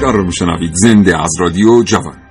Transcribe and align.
کاوشگر 0.00 0.18
رو 0.18 0.26
میشنوید. 0.26 0.70
زنده 0.74 1.22
از 1.22 1.30
رادیو 1.40 1.82
جوان. 1.82 2.25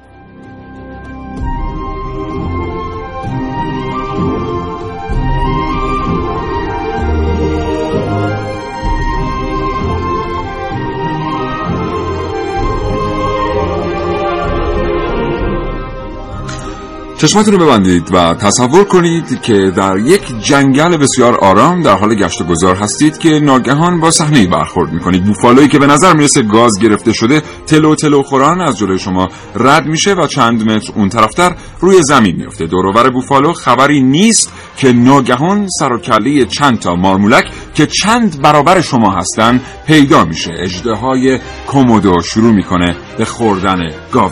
چشمتون 17.27 17.53
رو 17.53 17.65
ببندید 17.65 18.13
و 18.13 18.33
تصور 18.33 18.83
کنید 18.83 19.41
که 19.41 19.71
در 19.75 19.97
یک 19.97 20.21
جنگل 20.43 20.97
بسیار 20.97 21.35
آرام 21.35 21.81
در 21.81 21.97
حال 21.97 22.15
گشت 22.15 22.41
و 22.41 22.43
گذار 22.43 22.75
هستید 22.75 23.17
که 23.17 23.29
ناگهان 23.29 23.99
با 23.99 24.11
صحنه 24.11 24.47
برخورد 24.47 24.93
می‌کنید. 24.93 25.25
بوفالویی 25.25 25.67
که 25.67 25.79
به 25.79 25.87
نظر 25.87 26.13
می‌رسه 26.13 26.41
گاز 26.41 26.79
گرفته 26.81 27.13
شده 27.13 27.41
تلو 27.67 27.95
تلو 27.95 28.23
خوران 28.23 28.61
از 28.61 28.77
جلوی 28.77 28.99
شما 28.99 29.29
رد 29.55 29.85
میشه 29.85 30.13
و 30.13 30.27
چند 30.27 30.71
متر 30.71 30.93
اون 30.95 31.09
طرفتر 31.09 31.55
روی 31.79 32.03
زمین 32.03 32.35
میفته 32.35 32.65
دوروبر 32.65 33.09
بوفالو 33.09 33.53
خبری 33.53 34.01
نیست 34.01 34.51
که 34.77 34.91
ناگهان 34.91 35.67
سر 35.79 35.93
و 35.93 35.99
کله 35.99 36.45
چند 36.45 36.79
تا 36.79 36.95
مارمولک 36.95 37.51
که 37.75 37.85
چند 37.85 38.41
برابر 38.41 38.81
شما 38.81 39.11
هستن 39.11 39.61
پیدا 39.87 40.25
میشه. 40.25 40.51
اجده 40.59 40.93
های 40.93 41.39
کومودو 41.67 42.21
شروع 42.21 42.53
می‌کنه 42.53 42.95
به 43.17 43.25
خوردن 43.25 43.79
گاو 44.11 44.31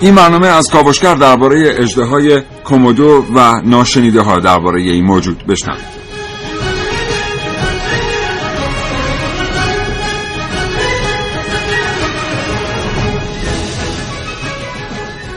این 0.00 0.14
برنامه 0.14 0.46
از 0.46 0.66
کاوشگر 0.72 1.14
درباره 1.14 1.74
اجدهای 1.78 2.42
کومودو 2.64 3.24
و 3.34 3.60
ناشنیده 3.64 4.20
ها 4.20 4.38
درباره 4.38 4.82
این 4.82 5.04
موجود 5.04 5.46
بشنوید. 5.46 6.00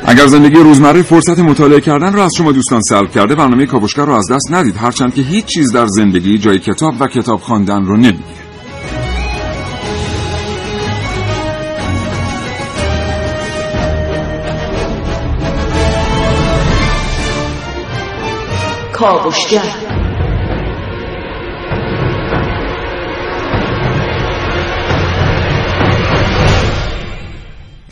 اگر 0.05 0.27
زندگی 0.27 0.55
روزمره 0.55 1.01
فرصت 1.01 1.39
مطالعه 1.39 1.81
کردن 1.81 2.13
را 2.13 2.25
از 2.25 2.31
شما 2.37 2.51
دوستان 2.51 2.81
سلب 2.81 3.11
کرده 3.11 3.35
برنامه 3.35 3.65
کاوشگر 3.65 4.05
را 4.05 4.17
از 4.17 4.31
دست 4.31 4.51
ندید. 4.51 4.77
هرچند 4.77 5.13
که 5.13 5.21
هیچ 5.21 5.45
چیز 5.45 5.71
در 5.71 5.85
زندگی 5.85 6.37
جای 6.37 6.59
کتاب 6.59 6.93
و 6.99 7.07
کتاب 7.07 7.39
خواندن 7.39 7.85
رو 7.85 7.97
نمی‌گیره 7.97 8.42
کاوشگر 19.03 20.12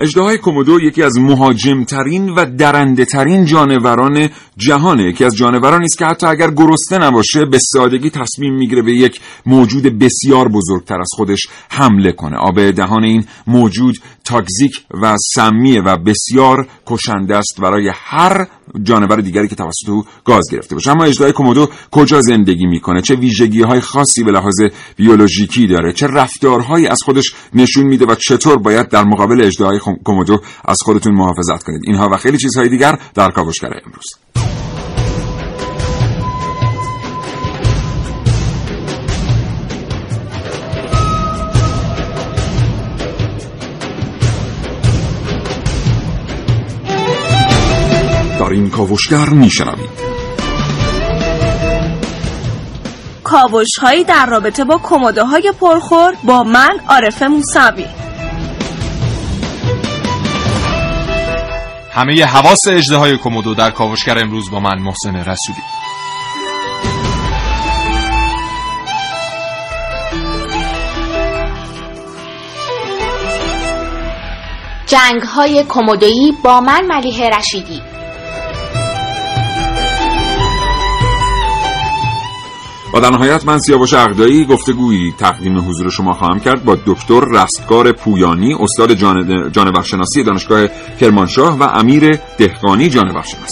اجدهای 0.01 0.37
کومودو 0.37 0.81
یکی 0.81 1.03
از 1.03 1.17
مهاجمترین 1.17 2.29
و 2.29 2.45
درنده 2.57 3.05
ترین 3.05 3.45
جانوران 3.45 4.29
جهانه 4.57 5.03
یکی 5.03 5.25
از 5.25 5.35
جانورانی 5.35 5.85
است 5.85 5.97
که 5.97 6.05
حتی 6.05 6.27
اگر 6.27 6.51
گرسنه 6.51 7.05
نباشه 7.05 7.45
به 7.45 7.59
سادگی 7.73 8.09
تصمیم 8.09 8.53
می‌گیره 8.53 8.81
به 8.81 8.93
یک 8.93 9.21
موجود 9.45 9.83
بسیار 9.83 10.47
بزرگتر 10.47 11.01
از 11.01 11.09
خودش 11.15 11.47
حمله 11.69 12.11
کنه. 12.11 12.37
آب 12.37 12.71
دهان 12.71 13.03
این 13.03 13.25
موجود 13.47 13.95
تاکزیک 14.25 14.71
و 15.01 15.17
سمیه 15.35 15.81
و 15.81 15.97
بسیار 15.97 16.67
کشنده 16.87 17.35
است 17.35 17.61
برای 17.61 17.91
هر 17.95 18.47
جانور 18.83 19.21
دیگری 19.21 19.47
که 19.47 19.55
توسط 19.55 19.89
او 19.89 20.05
گاز 20.25 20.49
گرفته 20.51 20.75
باشه. 20.75 20.91
اما 20.91 21.03
اجدهای 21.03 21.31
کومودو 21.31 21.69
کجا 21.91 22.21
زندگی 22.21 22.65
می‌کنه؟ 22.65 23.01
چه 23.01 23.15
ویژگی 23.15 23.61
های 23.61 23.79
خاصی 23.79 24.23
به 24.23 24.31
لحاظ 24.31 24.61
بیولوژیکی 24.95 25.67
داره؟ 25.67 25.93
چه 25.93 26.07
رفتارهایی 26.07 26.87
از 26.87 26.99
خودش 27.05 27.33
نشون 27.53 27.83
میده 27.83 28.05
و 28.05 28.15
چطور 28.15 28.57
باید 28.57 28.89
در 28.89 29.03
مقابل 29.03 29.41
اجدهای 29.41 29.79
کومودو 29.95 30.37
از 30.65 30.77
خودتون 30.81 31.13
محافظت 31.13 31.63
کنید. 31.63 31.81
اینها 31.87 32.09
و 32.09 32.17
خیلی 32.17 32.37
چیزهای 32.37 32.69
دیگر 32.69 32.99
در 33.13 33.31
کاوشگر 33.31 33.73
امروز. 33.85 34.05
در 48.39 48.49
این 48.49 48.69
کاوشگر 48.69 49.29
میشنوید. 49.29 49.89
کاوش 53.23 53.77
هایی 53.81 54.03
در 54.03 54.25
رابطه 54.25 54.63
با 54.63 54.79
کموده 54.83 55.23
های 55.23 55.53
پرخور 55.59 56.13
با 56.23 56.43
من 56.43 56.79
عارف 56.89 57.23
موسوی. 57.23 58.00
همه 61.93 62.25
حواس 62.25 62.59
اجده 62.67 62.97
های 62.97 63.17
کمدو 63.17 63.53
در 63.53 63.71
کاوشگر 63.71 64.19
امروز 64.19 64.51
با 64.51 64.59
من 64.59 64.79
محسن 64.79 65.15
رسولی. 65.15 65.61
جنگ 74.85 75.21
های 75.21 75.65
کمدویی 75.69 76.33
با 76.43 76.61
من 76.61 76.85
ملیه 76.85 77.29
رشیدی. 77.29 77.90
و 82.93 82.99
در 82.99 83.09
نهایت 83.09 83.45
من 83.45 83.59
سیاوش 83.59 83.93
اغدایی 83.93 84.45
گفتگویی 84.45 85.13
تقدیم 85.17 85.69
حضور 85.69 85.89
شما 85.89 86.13
خواهم 86.13 86.39
کرد 86.39 86.63
با 86.63 86.77
دکتر 86.85 87.19
رستگار 87.19 87.91
پویانی 87.91 88.53
استاد 88.53 88.93
جان... 88.93 89.51
جانورشناسی 89.51 90.23
دانشگاه 90.23 90.67
کرمانشاه 90.99 91.57
و 91.59 91.63
امیر 91.63 92.19
دهقانی 92.37 92.89
جانورشناس 92.89 93.51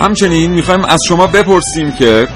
همچنین 0.00 0.50
می‌خوایم 0.50 0.84
از 0.84 1.00
شما 1.08 1.26
بپرسیم 1.26 1.92
که 1.92 2.28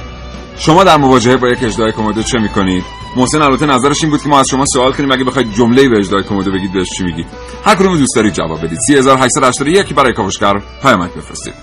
شما 0.59 0.85
در 0.85 0.97
مواجهه 0.97 1.37
با 1.37 1.49
یک 1.49 1.65
اجدهای 1.65 1.93
کومودو 1.93 2.23
چه 2.23 2.39
می‌کنید؟ 2.39 3.00
محسن 3.17 3.43
البته 3.43 3.67
نظرش 3.67 4.03
این 4.03 4.11
بود 4.11 4.23
که 4.23 4.29
ما 4.29 4.41
از 4.41 4.49
شما 4.49 4.65
سوال 4.67 4.93
کنیم 4.93 5.13
اگه 5.13 5.25
بخواید 5.25 5.53
جمله‌ای 5.53 5.89
به 5.89 5.99
اجدهای 5.99 6.23
کومودو 6.23 6.53
بگید 6.53 6.73
بهش 6.73 6.91
چی 6.91 7.05
میگید 7.05 7.27
هر 7.65 7.75
کدوم 7.75 7.99
دوست 7.99 8.17
دارید 8.17 8.33
جواب 8.33 8.65
بدید. 8.65 8.79
3881 8.87 9.95
برای 9.95 10.13
کاوشگر 10.13 10.63
پیامک 10.83 11.15
بفرستید. 11.15 11.55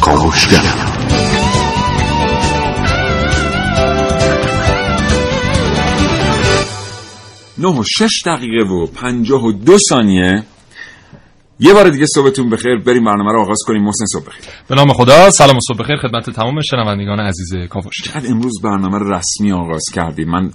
کاوشگر. 0.00 0.62
نه 7.58 7.68
و 7.68 7.82
شش 7.98 8.22
دقیقه 8.26 8.64
و 8.64 8.86
پنجاه 8.86 9.44
و 9.44 9.52
دو 9.52 9.78
ثانیه. 9.88 10.44
یه 11.60 11.74
بار 11.74 11.88
دیگه 11.88 12.06
صبحتون 12.06 12.50
بخیر. 12.50 12.78
بریم 12.78 13.04
برنامه 13.04 13.32
رو 13.32 13.40
آغاز 13.40 13.58
کنیم. 13.66 13.82
محسن 13.82 14.04
صبح 14.12 14.24
بخیر. 14.24 14.44
به 14.68 14.74
نام 14.74 14.92
خدا. 14.92 15.30
سلام 15.30 15.56
و 15.56 15.60
صبح 15.68 15.78
بخیر. 15.78 15.96
خدمت 15.96 16.30
تمام 16.30 16.60
شنوندگان 16.60 17.20
عزیز 17.20 17.68
کاوش. 17.68 18.02
چقدر 18.04 18.30
امروز 18.30 18.60
برنامه 18.64 18.98
رو 18.98 19.12
رسمی 19.12 19.52
آغاز 19.52 19.84
کردیم. 19.94 20.28
من 20.30 20.50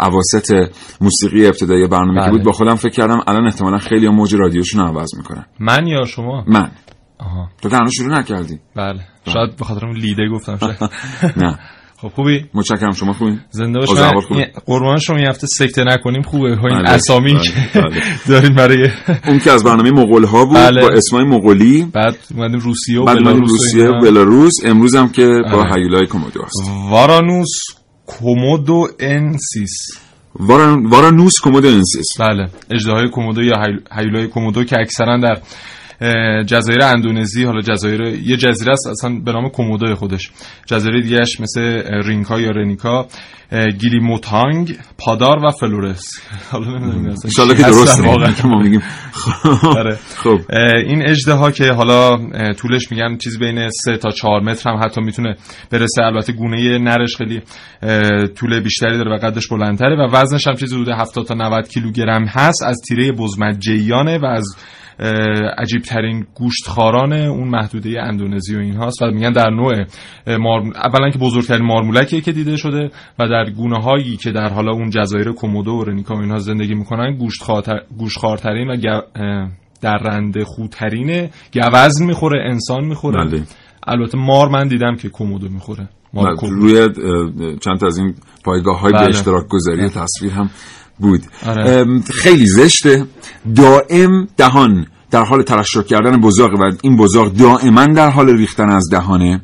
اواسط 0.00 0.70
موسیقی 1.00 1.46
ابتدایی 1.46 1.86
برنامه 1.86 2.20
که 2.20 2.20
بله. 2.20 2.30
بود 2.30 2.42
با 2.42 2.52
خودم 2.52 2.74
فکر 2.74 2.92
کردم 2.92 3.20
الان 3.26 3.46
احتمالا 3.46 3.78
خیلی 3.78 4.08
موج 4.08 4.34
رادیوشون 4.34 4.80
عوض 4.86 5.14
می‌کنن. 5.16 5.46
من 5.60 5.86
یا 5.86 6.04
شما؟ 6.04 6.44
من. 6.48 6.70
آها. 7.18 7.48
تو 7.62 7.68
تنها 7.68 7.90
شروع 7.90 8.18
نکردی. 8.18 8.58
بله. 8.76 9.00
شاید 9.32 9.56
به 9.56 9.64
خاطر 9.64 9.92
لیده 9.92 10.28
گفتم 10.28 10.58
نه. 11.42 11.58
خب 12.00 12.08
خوبی 12.08 12.44
متشکرم 12.54 12.92
شما 12.92 13.12
خوبین 13.12 13.40
زنده 13.50 13.86
خوبه؟ 13.86 14.52
قربان 14.66 14.98
شما 14.98 15.16
این 15.16 15.26
هفته 15.26 15.46
سکته 15.46 15.84
نکنیم 15.84 16.22
خوبه 16.22 16.56
ها 16.56 16.68
این 16.68 16.78
بله، 16.78 16.90
اسامی 16.90 17.32
بله، 17.32 17.42
که 17.42 17.80
بله. 17.80 18.02
داریم 18.28 18.54
برای 18.54 18.90
اون 19.26 19.38
که 19.38 19.50
از 19.50 19.64
برنامه 19.64 19.90
مغول 19.90 20.24
ها 20.24 20.44
بود 20.44 20.56
بله. 20.56 20.80
با 20.80 20.88
اسمای 20.88 21.24
مغولی 21.24 21.84
بعد 21.92 22.16
اومدیم 22.34 22.58
روسیه 22.60 23.00
و 23.00 23.04
بعد 23.04 23.16
بلاروس 23.18 23.50
روسیه 23.50 23.88
و. 23.88 24.00
بلاروس 24.00 24.52
امروز 24.64 24.94
هم 24.94 25.08
که 25.08 25.26
با 25.52 25.62
بله. 25.62 25.74
هیولای 25.74 26.06
کومودو 26.06 26.42
هست 26.42 26.62
وارانوس 26.90 27.58
کومودو 28.06 28.88
انسیس 29.00 29.78
وارا- 30.40 30.82
وارانوس 30.90 31.40
کومودو 31.40 31.68
انسیس 31.68 32.06
بله 32.20 32.48
اژدهای 32.70 33.08
کومودو 33.08 33.42
یا 33.42 33.54
هیولای 33.92 34.26
کومودو 34.26 34.64
که 34.64 34.76
اکثرا 34.80 35.20
در 35.20 35.38
جزایر 36.46 36.82
اندونزی 36.82 37.44
حالا 37.44 37.60
جزایر 37.60 38.00
یه 38.00 38.36
جزیره 38.36 38.72
است 38.72 38.86
اصلا 38.86 39.20
به 39.24 39.32
نام 39.32 39.48
کومودو 39.48 39.94
خودش. 39.94 40.30
جزایر 40.66 41.00
دیگهش 41.00 41.40
مثل 41.40 41.60
رینکا 42.04 42.40
یا 42.40 42.50
رنیکا 42.50 43.06
اه، 43.52 43.66
گیلیموتانگ 43.66 44.78
پادار 44.98 45.44
و 45.44 45.50
فلورس. 45.50 46.20
حالا 46.52 46.78
نمی‌دونم 46.78 47.06
اصلا 47.06 47.54
که 47.54 47.62
درست 47.62 48.00
ما 48.44 48.58
میگیم. 48.62 48.82
آره. 49.78 49.98
خب. 50.16 50.38
این 50.86 51.08
اژدها 51.08 51.52
که 51.52 51.72
حالا 51.72 52.16
طولش 52.52 52.92
میگن 52.92 53.16
چیز 53.16 53.38
بین 53.38 53.68
3 53.70 53.96
تا 53.96 54.10
4 54.10 54.40
متر 54.40 54.70
هم 54.70 54.80
حتی 54.84 55.00
می‌تونه 55.00 55.36
برسه. 55.70 56.02
البته 56.02 56.32
گونه 56.32 56.78
نرش 56.78 57.16
خیلی 57.16 57.42
طول 58.34 58.60
بیشتری 58.60 58.98
داره 58.98 59.16
و 59.16 59.18
قدش 59.18 59.48
بلندتره 59.48 59.96
و 59.96 60.10
وزنش 60.12 60.46
هم 60.46 60.54
چیزی 60.54 60.74
حدود 60.74 60.88
70 60.88 61.26
تا 61.26 61.34
90 61.34 61.68
کیلوگرم 61.68 62.26
هست. 62.26 62.62
از 62.62 62.76
تیره 62.88 63.12
بزمجگانه 63.12 64.18
و 64.18 64.24
از 64.24 64.56
عجیب 65.58 65.82
ترین 65.82 66.26
گوشتخاران 66.34 67.12
اون 67.12 67.48
محدوده 67.48 68.02
اندونزی 68.02 68.56
و 68.56 68.58
این 68.58 68.76
هاست 68.76 69.02
و 69.02 69.06
میگن 69.06 69.32
در 69.32 69.50
نوع 69.50 69.84
مار... 70.38 70.60
اولا 70.60 71.10
که 71.10 71.18
بزرگترین 71.18 71.66
مارمولکیه 71.66 72.20
که 72.20 72.32
دیده 72.32 72.56
شده 72.56 72.90
و 73.18 73.28
در 73.28 73.50
گونه 73.50 73.82
هایی 73.82 74.16
که 74.16 74.32
در 74.32 74.48
حالا 74.48 74.72
اون 74.72 74.90
جزایر 74.90 75.32
کومودو 75.32 75.72
و 75.72 75.84
رنیکا 75.84 76.14
و 76.14 76.18
اینها 76.18 76.38
زندگی 76.38 76.74
می‌کنن 76.74 77.18
گوشتخوارترین 77.98 78.70
و 78.70 78.76
گ- 78.76 79.04
در 79.80 79.98
رنده 79.98 80.44
خودترینه 80.44 81.30
گوزن 81.52 82.04
می‌خوره 82.04 82.50
انسان 82.50 82.84
می‌خوره 82.84 83.24
بله. 83.24 83.42
البته 83.86 84.18
مار 84.18 84.48
من 84.48 84.68
دیدم 84.68 84.96
که 84.96 85.08
کومودو 85.08 85.48
می‌خوره. 85.48 85.88
روی 86.40 86.88
چند 87.60 87.78
تا 87.80 87.86
از 87.86 87.98
این 87.98 88.14
پایگاه 88.44 88.80
های 88.80 88.92
به 88.92 88.98
بله. 88.98 89.08
اشتراک 89.08 89.46
گذاری 89.48 89.88
تصویر 89.88 90.32
هم 90.32 90.50
بود. 90.98 91.22
آره. 91.46 91.86
خیلی 92.12 92.46
زشته. 92.46 93.04
دائم 93.56 94.28
دهان. 94.36 94.86
در 95.10 95.24
حال 95.24 95.42
ترشح 95.42 95.82
کردن 95.82 96.20
بزاق 96.20 96.54
و 96.54 96.72
این 96.82 96.96
بزاق 96.96 97.32
دائما 97.32 97.86
در 97.86 98.10
حال 98.10 98.28
ریختن 98.36 98.70
از 98.70 98.88
دهانه. 98.92 99.40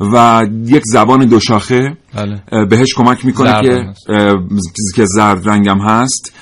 و 0.00 0.46
یک 0.66 0.82
زبان 0.86 1.26
دوشاخه 1.26 1.96
بله. 2.14 2.64
بهش 2.64 2.94
کمک 2.96 3.24
می‌کنه 3.24 3.62
که 3.62 3.84
که 4.96 5.04
زرد 5.04 5.48
رنگم 5.48 5.78
هست 5.78 6.32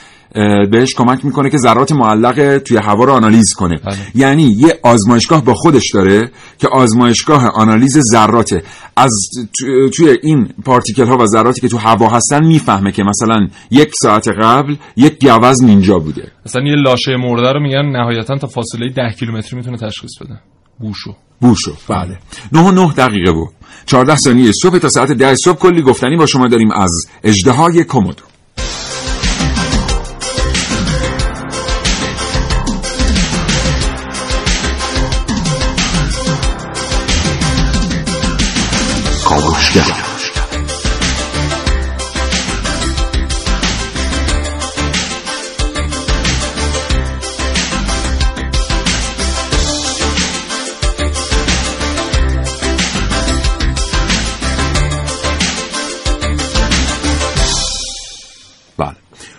بهش 0.71 0.95
کمک 0.95 1.25
می‌کنه 1.25 1.51
که 1.51 1.59
ذرات 1.59 1.93
معلق 1.93 2.59
توی 2.59 2.77
هوا 2.77 3.05
رو 3.05 3.13
آنالیز 3.13 3.55
کنه. 3.55 3.77
بله. 3.85 3.97
یعنی 4.15 4.43
یه 4.59 4.79
آزمایشگاه 4.83 5.45
با 5.45 5.55
خودش 5.55 5.91
داره 5.95 6.31
که 6.59 6.69
آزمایشگاه 6.69 7.47
آنالیز 7.49 7.99
ذراته. 8.13 8.63
از 8.97 9.13
تو- 9.59 9.89
توی 9.89 10.19
این 10.23 10.49
پارتیکل 10.65 11.07
ها 11.07 11.17
و 11.19 11.27
ذراتی 11.27 11.61
که 11.61 11.69
تو 11.69 11.79
هوا 11.79 12.09
هستن 12.09 12.45
می‌فهمه 12.47 12.93
که 12.93 13.03
مثلا 13.05 13.49
یک 13.71 13.91
ساعت 14.03 14.29
قبل 14.29 14.77
یک 14.97 15.27
گوزن 15.29 15.69
اینجا 15.69 15.99
بوده. 15.99 16.33
مثلا 16.47 16.63
یه 16.63 16.75
لاشه 16.77 17.17
مرده 17.17 17.53
رو 17.53 17.61
میگن 17.61 17.83
نهایتا 17.97 18.39
تا 18.39 18.47
فاصله 18.47 18.89
10 18.89 19.03
کیلومتری 19.19 19.57
می‌تونه 19.57 19.77
تشخیص 19.77 20.11
بده. 20.21 20.41
بوشو 20.81 21.15
بوشو 21.41 21.73
بله. 21.89 22.19
9 22.53 22.61
و 22.61 22.71
9 22.71 22.93
دقیقه 22.93 23.33
بود 23.33 23.49
14 23.87 24.17
ثانیه 24.17 24.53
صبح 24.63 24.79
تا 24.79 24.89
ساعت 24.89 25.13
10 25.13 25.35
صبح. 25.35 25.59
کلی 25.59 25.83
گفتنی 25.83 26.17
با 26.17 26.27
شما 26.27 26.49
داریم 26.49 26.71
از 26.71 27.07
اژدهای 27.25 27.85
کومودو 27.85 28.23
کاوشگر 39.75 40.04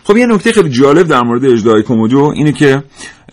خب 0.07 0.17
یه 0.17 0.25
نکته 0.25 0.51
خیلی 0.51 0.69
جالب 0.69 1.07
در 1.07 1.21
مورد 1.21 1.45
اجدهای 1.45 1.83
کومودو 1.83 2.31
اینه 2.35 2.51
که 2.51 2.83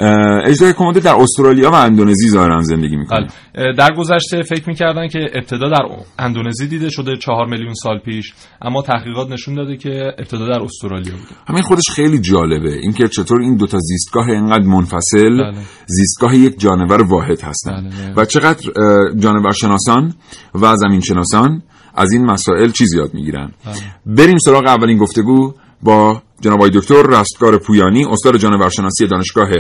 اه، 0.00 0.48
اجدهای 0.48 0.72
کومودو 0.72 1.00
در 1.00 1.14
استرالیا 1.14 1.70
و 1.70 1.74
اندونزی 1.74 2.28
ظاهرا 2.28 2.60
زندگی 2.60 2.96
می‌کنه 2.96 3.28
بله 3.54 3.72
در 3.72 3.94
گذشته 3.94 4.42
فکر 4.42 4.68
می‌کردن 4.68 5.08
که 5.08 5.18
ابتدا 5.34 5.68
در 5.68 5.82
اندونزی 6.18 6.66
دیده 6.66 6.90
شده 6.90 7.16
چهار 7.16 7.46
میلیون 7.46 7.74
سال 7.74 7.98
پیش 7.98 8.32
اما 8.62 8.82
تحقیقات 8.82 9.30
نشون 9.30 9.54
داده 9.54 9.76
که 9.76 10.12
ابتدا 10.18 10.46
در 10.46 10.62
استرالیا 10.62 11.12
بوده 11.12 11.34
همین 11.46 11.62
خودش 11.62 11.90
خیلی 11.90 12.20
جالبه 12.20 12.72
اینکه 12.72 13.08
چطور 13.08 13.40
این 13.40 13.56
دوتا 13.56 13.78
زیستگاه 13.78 14.28
اینقدر 14.28 14.64
منفصل 14.64 15.42
بله. 15.42 15.54
زیستگاه 15.86 16.36
یک 16.36 16.60
جانور 16.60 17.02
واحد 17.02 17.40
هستن 17.40 17.90
بله. 17.90 18.14
و 18.16 18.24
چقدر 18.24 18.70
جانور 19.18 19.52
شناسان 19.52 20.12
و 20.54 20.76
زمین 20.76 21.00
شناسان 21.00 21.62
از 21.94 22.12
این 22.12 22.24
مسائل 22.24 22.70
چیز 22.70 22.94
یاد 22.94 23.14
می‌گیرن 23.14 23.52
بله. 23.64 23.74
بریم 24.16 24.38
سراغ 24.38 24.66
اولین 24.66 24.98
گفتگو 24.98 25.54
با 25.82 26.22
جناب 26.42 26.58
آقای 26.58 26.70
دکتر 26.70 27.02
رستگار 27.02 27.58
پویانی 27.58 28.04
استاد 28.04 28.36
جانورشناسی 28.36 29.06
دانشگاه 29.06 29.50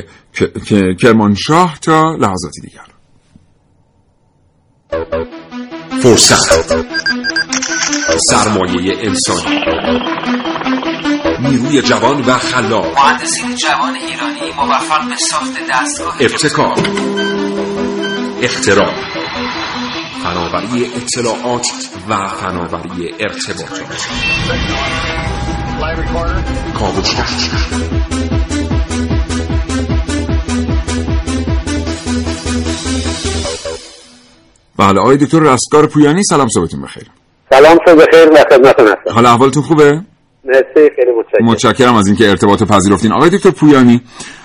کرمانشاه 1.00 1.78
تا 1.82 2.16
لحظاتی 2.16 2.60
دیگر. 2.60 2.92
فرصت. 6.02 6.74
سرمایه 8.30 8.94
انسانی. 8.98 9.60
نیروی 11.40 11.82
جوان 11.82 12.20
و 12.20 12.38
خلاق. 12.38 12.98
مهندسین 12.98 13.54
جوان 13.54 13.94
ایرانی 13.94 14.52
موفق 14.56 15.08
به 15.08 15.16
ساخت 15.16 15.52
دستگاه. 15.70 16.16
ابتکار. 16.20 16.78
اختراع. 18.42 18.94
فناوری 20.22 20.84
اطلاعات 20.84 21.66
و 22.08 22.28
فناوری 22.28 23.10
ارتباطات. 23.20 24.08
کاوشگر 26.78 27.24
بله 34.78 35.00
آقای 35.00 35.16
دکتر 35.16 35.40
رستگار 35.40 35.86
پویانی 35.86 36.22
سلام 36.22 36.48
صبحتون 36.48 36.82
بخیر. 36.82 37.04
سلام 37.50 37.78
صبح 37.86 37.94
بخیر 37.94 38.28
و 38.32 38.44
خدمتتون 38.50 38.86
هستم. 38.86 39.14
حال 39.14 39.26
احوالتون 39.26 39.62
خوبه؟ 39.62 40.00
مرسی 40.44 40.90
خیلی 40.96 41.10
متشکرم. 41.18 41.46
متشکرم 41.46 41.94
از 41.94 42.06
اینکه 42.06 42.30
ارتباط 42.30 42.60
رو 42.60 42.66
پذیرفتین. 42.66 43.12
آقای 43.12 43.30
دکتر 43.30 43.50
پویانی 43.50 44.00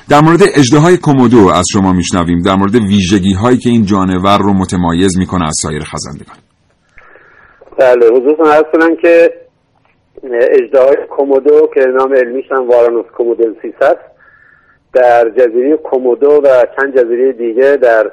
در 0.09 0.21
مورد 0.21 0.41
اژدهای 0.55 0.97
کومودو 0.97 1.47
از 1.47 1.65
شما 1.73 1.93
میشنویم. 1.93 2.41
در 2.41 2.55
مورد 2.55 2.75
ویژگی 2.75 3.33
هایی 3.33 3.57
که 3.57 3.69
این 3.69 3.85
جانور 3.85 4.37
رو 4.37 4.53
متمایز 4.53 5.17
می‌کنه 5.17 5.45
از 5.45 5.55
سایر 5.61 5.83
خزندگان. 5.83 6.37
بله 7.79 8.05
حضورتون 8.05 8.47
عرض 8.47 8.63
کنم 8.73 8.95
که 9.01 9.31
اجدهای 10.33 10.95
کومودو 11.09 11.67
که 11.73 11.85
نام 11.85 12.13
علمیش 12.13 12.51
هم 12.51 12.69
وارانوس 12.69 13.05
کومودنسیس 13.05 13.75
است 13.81 14.17
در 14.93 15.29
جزیره 15.29 15.77
کومودو 15.77 16.31
و 16.31 16.47
چند 16.77 16.97
جزیره 16.97 17.31
دیگه 17.31 17.77
در 17.77 18.11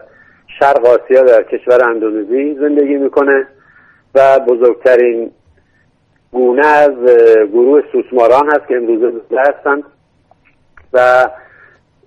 شرق 0.58 0.86
آسیا 0.86 1.22
در 1.22 1.42
کشور 1.42 1.88
اندونزی 1.90 2.54
زندگی 2.54 2.94
می‌کنه 2.94 3.46
و 4.14 4.40
بزرگترین 4.40 5.30
گونه 6.32 6.66
از 6.66 6.94
گروه 7.52 7.82
سوسماران 7.92 8.50
هست 8.50 8.68
که 8.68 8.76
امروزه 8.76 9.10
زنده 9.10 9.40
هستند 9.40 9.82
و 10.92 11.28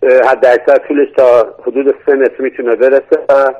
حد 0.04 0.46
اکثر 0.46 0.78
طولش 0.88 1.08
تا 1.18 1.56
حدود 1.62 1.96
سه 2.06 2.16
متر 2.16 2.42
می‌تونه 2.42 2.76
برسه 2.76 3.26
و 3.30 3.54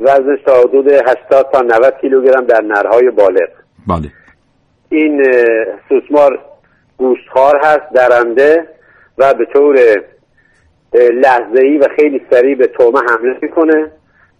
وزنش 0.00 0.42
تا 0.46 0.60
حدود 0.60 0.88
80 0.88 1.50
تا 1.52 1.60
90 1.60 1.94
کیلوگرم 2.00 2.44
در 2.44 2.60
نرهای 2.60 3.10
بالغ. 3.10 3.48
بله. 3.88 4.08
این 4.90 5.24
سوسمار 5.88 6.38
گوشتخوار 6.96 7.60
هست 7.64 7.92
درنده 7.94 8.68
و 9.18 9.34
به 9.34 9.44
طور 9.44 9.76
لحظه 10.94 11.60
ای 11.60 11.78
و 11.78 11.86
خیلی 11.96 12.26
سریع 12.30 12.54
به 12.54 12.66
تومه 12.66 13.00
حمله 13.10 13.36
می‌کنه. 13.42 13.90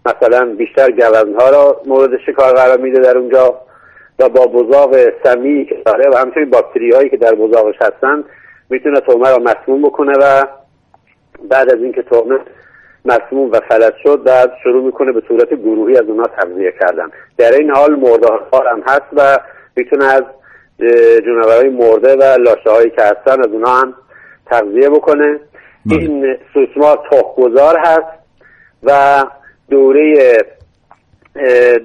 مثلا 0.06 0.54
بیشتر 0.54 0.90
گوزنها 0.90 1.50
را 1.50 1.80
مورد 1.86 2.10
شکار 2.26 2.54
قرار 2.54 2.78
میده 2.78 3.00
در 3.00 3.18
اونجا 3.18 3.60
و 4.18 4.28
با 4.28 4.46
بزاق 4.46 4.94
سمی 5.24 5.64
که 5.64 5.76
داره 5.86 6.10
و 6.10 6.16
همچنین 6.16 6.50
باکتری 6.50 6.90
هایی 6.90 7.08
که 7.08 7.16
در 7.16 7.34
بزاقش 7.34 7.74
هستن 7.80 8.24
می‌تونه 8.70 9.00
تومه 9.00 9.30
را 9.30 9.38
مسموم 9.38 9.82
بکنه 9.82 10.12
و 10.12 10.44
بعد 11.48 11.70
از 11.70 11.82
اینکه 11.82 12.02
تومه 12.02 12.38
مسموم 13.04 13.50
و 13.50 13.60
فلج 13.68 13.94
شد 14.02 14.22
بعد 14.22 14.52
شروع 14.62 14.84
می‌کنه 14.84 15.12
به 15.12 15.22
صورت 15.28 15.54
گروهی 15.54 15.96
از 15.96 16.04
اونها 16.04 16.26
تغذیه 16.26 16.72
کردن. 16.80 17.10
در 17.38 17.52
این 17.52 17.70
حال 17.70 17.94
مردارخوار 17.94 18.68
هم 18.68 18.82
هست 18.86 19.06
و 19.12 19.38
می‌تونه 19.76 20.04
از 20.04 20.22
جونورهای 21.24 21.68
مرده 21.68 22.16
و 22.16 22.22
لاشه 22.22 22.70
هایی 22.70 22.90
که 22.90 23.02
هستن 23.02 23.40
از 23.40 23.46
اونها 23.52 23.80
هم 23.80 23.94
تغذیه 24.50 24.88
بکنه. 24.90 25.40
این 25.90 26.36
سوسمار 26.54 27.08
تخمگذار 27.10 27.78
هست 27.78 28.20
و 28.82 29.24
دوره 29.70 30.14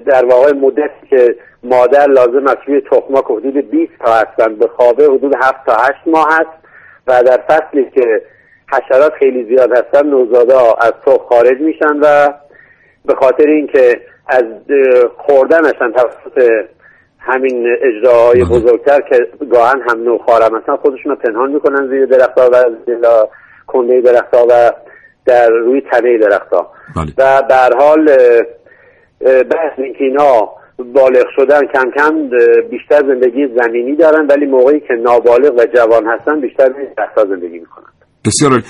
در 0.06 0.24
واقع 0.24 0.52
مدتی 0.52 1.06
که 1.10 1.36
مادر 1.62 2.06
لازم 2.06 2.46
است 2.46 2.58
روی 2.66 2.80
تخما 2.80 3.20
که 3.20 3.32
حدود 3.32 3.70
20 3.70 3.92
تا 4.04 4.12
هستن 4.12 4.54
به 4.54 4.66
خوابه 4.66 5.04
حدود 5.04 5.34
7 5.42 5.66
تا 5.66 5.72
8 5.72 5.92
ماه 6.06 6.28
هست 6.30 6.66
و 7.06 7.22
در 7.22 7.40
فصلی 7.48 7.90
که 7.94 8.22
حشرات 8.72 9.12
خیلی 9.12 9.44
زیاد 9.44 9.72
هستن 9.72 10.06
نوزاده 10.06 10.54
از 10.56 10.92
تخم 11.06 11.24
خارج 11.28 11.60
میشن 11.60 11.98
و 12.02 12.28
به 13.04 13.14
خاطر 13.14 13.46
اینکه 13.46 14.00
از 14.28 14.44
خوردنشن 15.16 15.92
توسط 15.92 16.66
همین 17.26 17.66
اجراهای 17.82 18.44
بزرگتر 18.44 19.00
که 19.00 19.16
گاهن 19.52 19.80
هم 19.90 20.02
نو 20.02 20.18
خارم 20.18 20.56
هستن 20.56 20.76
خودشون 20.76 21.12
رو 21.12 21.16
پنهان 21.16 21.52
می‌کنن 21.52 21.88
زیر 21.88 22.06
درخت 22.06 22.38
ها 22.38 22.50
و 22.52 22.64
زیر 22.86 22.98
کنده 23.66 24.00
درخت 24.00 24.34
ها 24.34 24.46
و 24.50 24.72
در 25.26 25.48
روی 25.48 25.80
تنه 25.80 26.18
درخت 26.18 26.52
ها 26.52 26.70
بله. 26.96 27.12
و 27.18 27.42
به 27.48 27.76
حال 27.78 28.06
بحث 29.24 29.78
اینکه 29.78 30.04
اینا 30.04 30.48
بالغ 30.78 31.26
شدن 31.36 31.60
کم 31.74 31.90
کم 31.96 32.28
بیشتر 32.70 33.00
زندگی 33.06 33.46
زمینی 33.62 33.96
دارن 33.96 34.26
ولی 34.26 34.46
موقعی 34.46 34.80
که 34.80 34.94
نابالغ 34.94 35.54
و 35.54 35.66
جوان 35.74 36.06
هستن 36.06 36.40
بیشتر 36.40 36.68
روی 36.68 36.86
درخت 36.96 37.28
زندگی 37.28 37.58
می‌کنن. 37.58 37.84
بسیار. 38.26 38.62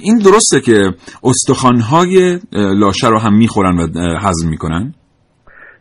این 0.00 0.18
درسته 0.18 0.60
که 0.60 0.80
استخوان‌های 1.24 2.38
لاشه 2.52 3.08
رو 3.08 3.18
هم 3.18 3.38
می‌خورن 3.38 3.76
و 3.78 3.86
هضم 4.26 4.48
می‌کنن؟ 4.50 4.94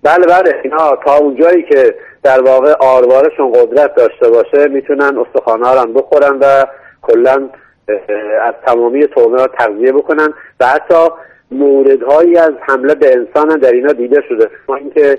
بله 0.04 0.26
بله. 0.26 0.52
اینا 0.64 0.78
تا 1.06 1.18
اونجایی 1.18 1.64
که 1.72 1.96
در 2.24 2.42
واقع 2.42 2.74
آروارشون 2.80 3.52
قدرت 3.52 3.96
داشته 3.96 4.30
باشه 4.30 4.68
می‌تونن 4.68 5.18
استخوانها 5.18 5.74
رو 5.74 5.80
هم 5.80 5.94
بخورن 5.94 6.40
و 6.42 6.66
کلا 7.02 7.50
از 8.44 8.54
تمامی 8.68 9.08
تومه 9.08 9.42
ها 9.42 9.48
تغذیه 9.60 9.92
بکنن 9.92 10.28
و 10.60 10.68
حتی 10.68 11.10
موردهایی 11.52 12.38
از 12.38 12.54
حمله 12.70 12.96
به 12.96 13.08
انسان 13.08 13.52
هم 13.52 13.58
در 13.58 13.72
اینا 13.72 13.94
دیده 13.94 14.22
شده. 14.30 14.50
ما 14.70 14.76
اینکه 14.76 15.18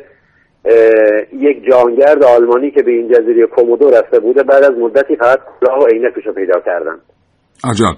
یک 1.32 1.64
جانگرد 1.70 2.24
آلمانی 2.24 2.70
که 2.70 2.82
به 2.82 2.90
این 2.90 3.08
جزیره 3.08 3.46
کومودو 3.46 3.90
رفته 3.90 4.20
بوده 4.20 4.42
بعد 4.42 4.64
از 4.64 4.72
مدتی 4.78 5.16
فقط 5.16 5.38
کلاه 5.60 5.78
و 5.78 5.86
عینکش 5.86 6.26
رو 6.26 6.32
پیدا 6.32 6.60
کردن. 6.66 6.96
عجب. 7.64 7.96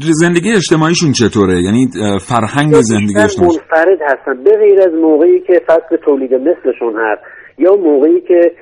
زندگی 0.00 0.52
اجتماعیشون 0.52 1.12
چطوره؟ 1.12 1.62
یعنی 1.62 1.88
فرهنگ 2.28 2.72
زندگی 2.72 3.20
اجتماعی 3.24 3.56
منفرد 3.56 3.98
هستن. 4.02 4.44
به 4.44 4.50
غیر 4.50 4.80
از 4.80 4.92
موقعی 5.02 5.40
که 5.40 5.62
فصل 5.66 5.96
تولید 6.04 6.34
مثلشون 6.34 6.94
هست. 6.96 7.22
یا 7.58 7.76
موقعی 7.76 8.20
که 8.20 8.52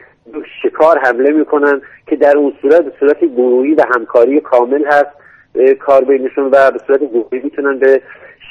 شکار 0.63 0.99
حمله 1.05 1.33
می‌کنن 1.33 1.81
که 2.09 2.17
در 2.17 2.37
اون 2.37 2.53
صورت 2.63 2.81
به 2.85 2.93
صورت 3.01 3.17
گروهی 3.37 3.75
و 3.75 3.83
همکاری 3.95 4.41
کامل 4.41 4.85
هست 4.87 5.11
کار 5.87 6.05
بینشون 6.05 6.45
و 6.45 6.71
به 6.71 6.79
صورت 6.87 7.01
گروهی 7.01 7.45
می‌تونن 7.45 7.79
به 7.79 8.03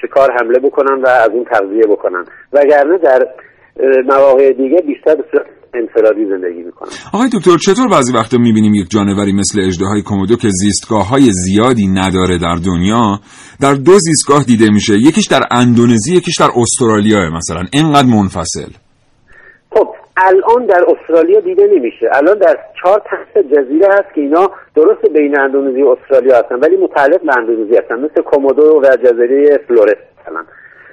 شکار 0.01 0.29
حمله 0.39 0.59
بکنن 0.59 1.01
و 1.01 1.07
از 1.07 1.29
اون 1.29 1.43
تغذیه 1.43 1.83
بکنن. 1.89 2.25
وگرنه 2.53 2.97
در 2.97 3.27
مواقع 4.05 4.51
دیگه 4.51 4.81
بیشتر 4.87 5.15
به 5.15 5.23
صورت 5.31 5.45
انفرادی 5.73 6.25
زندگی 6.25 6.63
می‌کنن. 6.63 6.89
آقای 7.13 7.29
دکتر 7.33 7.57
چطور 7.57 7.87
بعضی 7.87 8.13
وقتا 8.13 8.37
می‌بینیم 8.37 8.73
یک 8.73 8.89
جانوری 8.89 9.33
مثل 9.33 9.61
اژدهای 9.67 10.01
کومودو 10.01 10.35
که 10.35 10.47
زیستگاه 10.49 11.09
های 11.09 11.31
زیادی 11.31 11.87
نداره 11.87 12.37
در 12.37 12.55
دنیا 12.65 13.19
در 13.61 13.73
دو 13.73 13.99
زیستگاه 13.99 14.43
دیده 14.43 14.69
میشه 14.69 14.93
یکیش 14.93 15.27
در 15.27 15.41
اندونزی 15.51 16.15
یکیش 16.15 16.39
در 16.39 16.49
استرالیا 16.55 17.29
مثلا. 17.37 17.63
اینقدر 17.73 18.07
منفصل. 18.07 18.71
خب 19.69 19.87
الان 20.17 20.65
در 20.65 20.85
استرالیا 20.87 21.39
دیده 21.39 21.67
نمیشه. 21.67 22.09
الان 22.11 22.37
در 22.37 22.59
چهار 22.81 23.01
تا 23.05 23.37
جزیره 23.37 23.87
هست 23.87 24.13
که 24.15 24.21
اینا 24.21 24.51
درست 24.75 25.09
بین 25.13 25.39
اندونزی 25.39 25.81
و 25.81 25.87
استرالیا 25.87 26.37
هستن 26.37 26.55
ولی 26.55 26.77
متعلق 26.77 27.21
به 27.21 27.37
اندونزی 27.37 27.77
هستن. 27.77 27.99
مثل 27.99 28.21
کومودو 28.21 28.81
و 28.83 28.95
جزیره 28.95 29.57
فلورس 29.67 29.97
مثلا. 30.21 30.45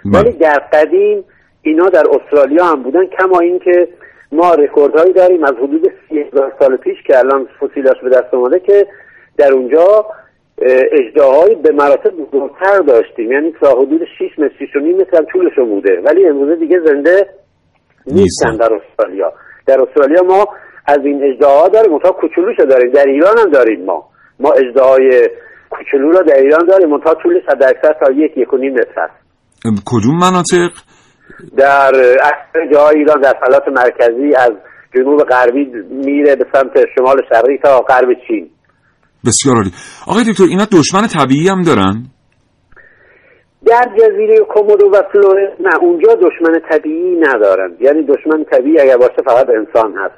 ولی 0.05 0.33
در 0.33 0.59
قدیم 0.73 1.25
اینا 1.63 1.89
در 1.89 2.05
استرالیا 2.11 2.65
هم 2.65 2.83
بودن 2.83 3.07
کما 3.07 3.39
اینکه 3.39 3.89
ما 4.33 4.55
رکوردهایی 4.55 5.13
داریم 5.13 5.45
از 5.45 5.53
حدود 5.53 5.93
سی 6.09 6.21
هزار 6.21 6.53
سال 6.61 6.77
پیش 6.77 7.03
که 7.03 7.19
الان 7.19 7.49
فسیلاش 7.61 8.01
به 8.03 8.09
دست 8.09 8.35
اومده 8.35 8.61
که 8.61 8.87
در 9.37 9.53
اونجا 9.53 10.07
اژدهاهای 10.93 11.55
به 11.55 11.73
مراتب 11.73 12.11
بزرگتر 12.11 12.79
داشتیم. 12.79 13.33
یعنی 13.33 13.55
تا 13.61 13.71
حدود 13.71 14.05
6 14.19 14.39
متر 14.39 14.67
6 14.67 14.77
و 14.77 14.79
نیم 14.79 14.97
متر 14.97 15.23
طولشون 15.23 15.69
بوده. 15.69 16.01
ولی 16.01 16.27
امروزه 16.27 16.57
دیگه 16.57 16.81
زنده 16.81 17.29
نیستن 18.07 18.57
در 18.57 18.71
استرالیا. 18.75 19.33
در 19.67 19.81
استرالیا 19.81 20.23
ما 20.23 20.47
از 20.87 20.99
این 21.05 21.25
اجداها 21.25 21.69
داریم 21.69 21.93
منتها 21.93 22.11
کوچولوشو 22.11 22.65
داریم. 22.65 22.93
در 22.93 23.07
ایران 23.07 23.39
هم 23.39 23.51
داریم 23.51 23.85
ما. 23.85 24.09
ما 24.41 24.53
اجداهای 24.53 25.29
کوچولو 25.71 26.11
را 26.11 26.21
در 26.21 26.37
ایران 26.37 26.67
داریم. 26.67 26.89
منتها 26.89 27.15
طولش 27.15 27.43
حد 27.49 27.63
اکثر 27.63 27.93
تا 28.05 28.13
یک 28.13 28.33
یک 28.37 28.53
و 28.55 28.57
نیم 28.57 28.73
متر 28.73 29.01
است 29.01 29.23
کدوم 29.87 30.17
مناطق؟ 30.19 30.71
در 31.57 31.93
اکثر 32.25 32.73
جاهای 32.73 32.99
ایران 32.99 33.21
در 33.21 33.35
فلات 33.47 33.63
مرکزی 33.69 34.35
از 34.37 34.53
جنوب 34.95 35.23
غربی 35.23 35.65
میره 35.91 36.37
به 36.37 36.47
سمت 36.53 36.73
شمال 36.95 37.17
شرقی 37.29 37.59
تا 37.63 37.81
غرب 37.81 38.09
چین. 38.29 38.51
بسیار 39.27 39.57
عالی. 39.57 39.71
آقای 40.07 40.25
دکتر 40.25 40.45
اینا 40.45 40.65
دشمن 40.73 41.07
طبیعی 41.07 41.49
هم 41.49 41.63
دارن؟ 41.63 42.12
در 43.67 43.91
جزیره 43.99 44.39
کومودو 44.39 44.91
و 44.91 45.03
فلورس 45.13 45.51
نه 45.61 45.77
اونجا 45.81 46.15
دشمن 46.15 46.61
طبیعی 46.71 47.17
ندارن. 47.21 47.77
یعنی 47.81 48.03
دشمن 48.03 48.45
طبیعی 48.45 48.81
اگر 48.81 48.97
باشه 48.97 49.23
فقط 49.25 49.47
انسان 49.49 49.95
هست. 49.97 50.15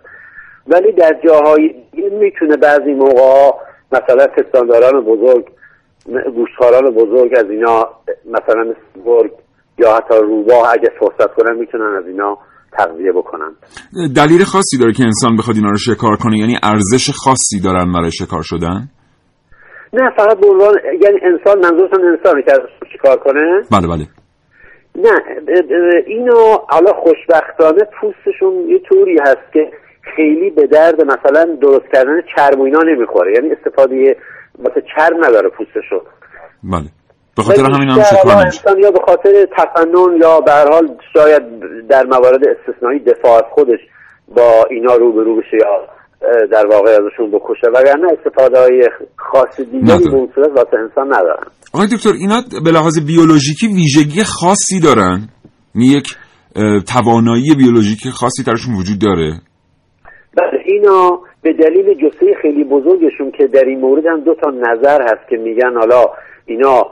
ولی 0.67 0.93
در 0.93 1.21
جاهای 1.25 1.75
می‌تونه 2.21 2.57
بعضی 2.57 2.93
موقع 2.93 3.51
مثلا 3.93 4.27
پستانداران 4.27 5.05
بزرگ 5.05 5.45
گوشتخاران 6.35 6.95
بزرگ 6.95 7.33
از 7.37 7.51
اینا 7.51 7.89
مثلا 8.27 8.65
مثل 8.65 9.05
برگ 9.07 9.31
یا 9.79 9.95
حتی 9.97 10.15
روباه 10.15 10.73
اگه 10.73 10.91
فرصت 11.01 11.35
کنن 11.35 11.57
می‌تونن 11.59 11.97
از 11.99 12.07
اینا 12.07 12.39
تغذیه 12.79 13.13
بکنن. 13.13 13.53
دلیل 14.17 14.45
خاصی 14.45 14.79
داره 14.79 14.93
که 14.93 15.03
انسان 15.03 15.37
بخواد 15.37 15.57
اینا 15.57 15.71
رو 15.71 15.77
شکار 15.77 16.17
کنه؟ 16.17 16.39
یعنی 16.39 16.57
ارزش 16.63 17.11
خاصی 17.11 17.61
دارن 17.65 17.93
برای 17.93 18.11
شکار 18.13 18.43
شدن؟ 18.43 18.89
نه 19.95 20.11
فقط 20.11 20.39
به 20.41 20.47
عنوان 20.47 20.75
یعنی 21.01 21.21
انسان 21.23 21.59
منظورتون 21.59 22.05
انسانی 22.05 22.43
که 22.43 22.53
شکار 22.93 23.17
کنه؟ 23.17 23.63
بله 23.73 23.87
بله. 23.89 24.07
نه 24.97 25.23
اینو 26.07 26.59
حالا 26.69 26.93
خوشبختانه 26.93 27.85
پوستشون 28.01 28.69
یه 28.69 28.79
طوری 28.79 29.19
هست 29.19 29.53
که 29.53 29.71
خیلی 30.17 30.51
به 30.51 30.67
درد 30.67 31.01
مثلا 31.03 31.59
درست 31.63 31.85
کردن 31.93 32.23
چرم 32.37 32.61
و 32.61 32.63
اینا 32.63 32.81
نمی‌خوره. 32.83 33.33
یعنی 33.33 33.51
استفاده 33.53 34.17
واسه 34.59 34.83
چرم 34.97 35.25
نداره 35.25 35.49
پوستشو. 35.49 36.03
بله. 36.63 36.89
به 37.37 37.43
خاطر 37.43 37.63
همین 37.63 37.89
هم 37.89 38.03
شکار 38.03 38.37
انسان 38.37 38.79
یا 38.79 38.91
به 38.91 39.01
خاطر 39.07 39.47
تفنن 39.57 40.17
یا 40.23 40.41
به 40.41 40.53
حال 40.53 40.97
شاید 41.13 41.43
در 41.89 42.05
موارد 42.05 42.41
استثنایی 42.49 42.99
دفاع 42.99 43.37
از 43.37 43.45
خودش 43.51 43.81
با 44.29 44.67
اینا 44.71 44.95
روبرو 44.95 45.37
بشه 45.37 45.57
یا 45.57 45.89
در 46.53 46.67
واقع 46.67 46.91
ازشون 46.91 47.31
بکشه. 47.31 47.69
وگرنه 47.75 48.13
استفاده 48.13 48.59
های 48.59 48.89
خاص 49.17 49.61
دیگری 49.61 50.05
به 50.05 50.15
اون 50.15 50.29
صورت 50.35 50.51
واسه 50.51 50.77
انسان 50.77 51.07
ندارن. 51.07 51.47
آقای 51.75 51.87
دکتر 51.87 52.13
اینا 52.21 52.43
به 52.65 52.71
لحاظ 52.71 53.07
بیولوژیکی 53.07 53.67
ویژگی 53.67 54.25
خاصی 54.25 54.81
دارن؟ 54.81 55.29
یک 55.75 56.17
توانایی 56.95 57.55
بیولوژیکی 57.59 58.11
خاصی 58.11 58.43
درشون 58.43 58.75
وجود 58.75 58.99
داره؟ 58.99 59.31
بله 60.37 60.63
اینا 60.65 61.21
به 61.43 61.53
دلیل 61.53 61.95
جسه 61.95 62.27
خیلی 62.43 62.65
بزرگشون 62.65 63.31
که 63.31 63.47
در 63.47 63.65
این 63.65 63.81
مورد 63.81 64.07
هم 64.07 64.21
دو 64.21 64.35
تا 64.35 64.51
نظر 64.51 65.03
هست 65.03 65.29
که 65.31 65.37
میگن 65.37 65.75
حالا 65.75 66.05
اینا 66.47 66.83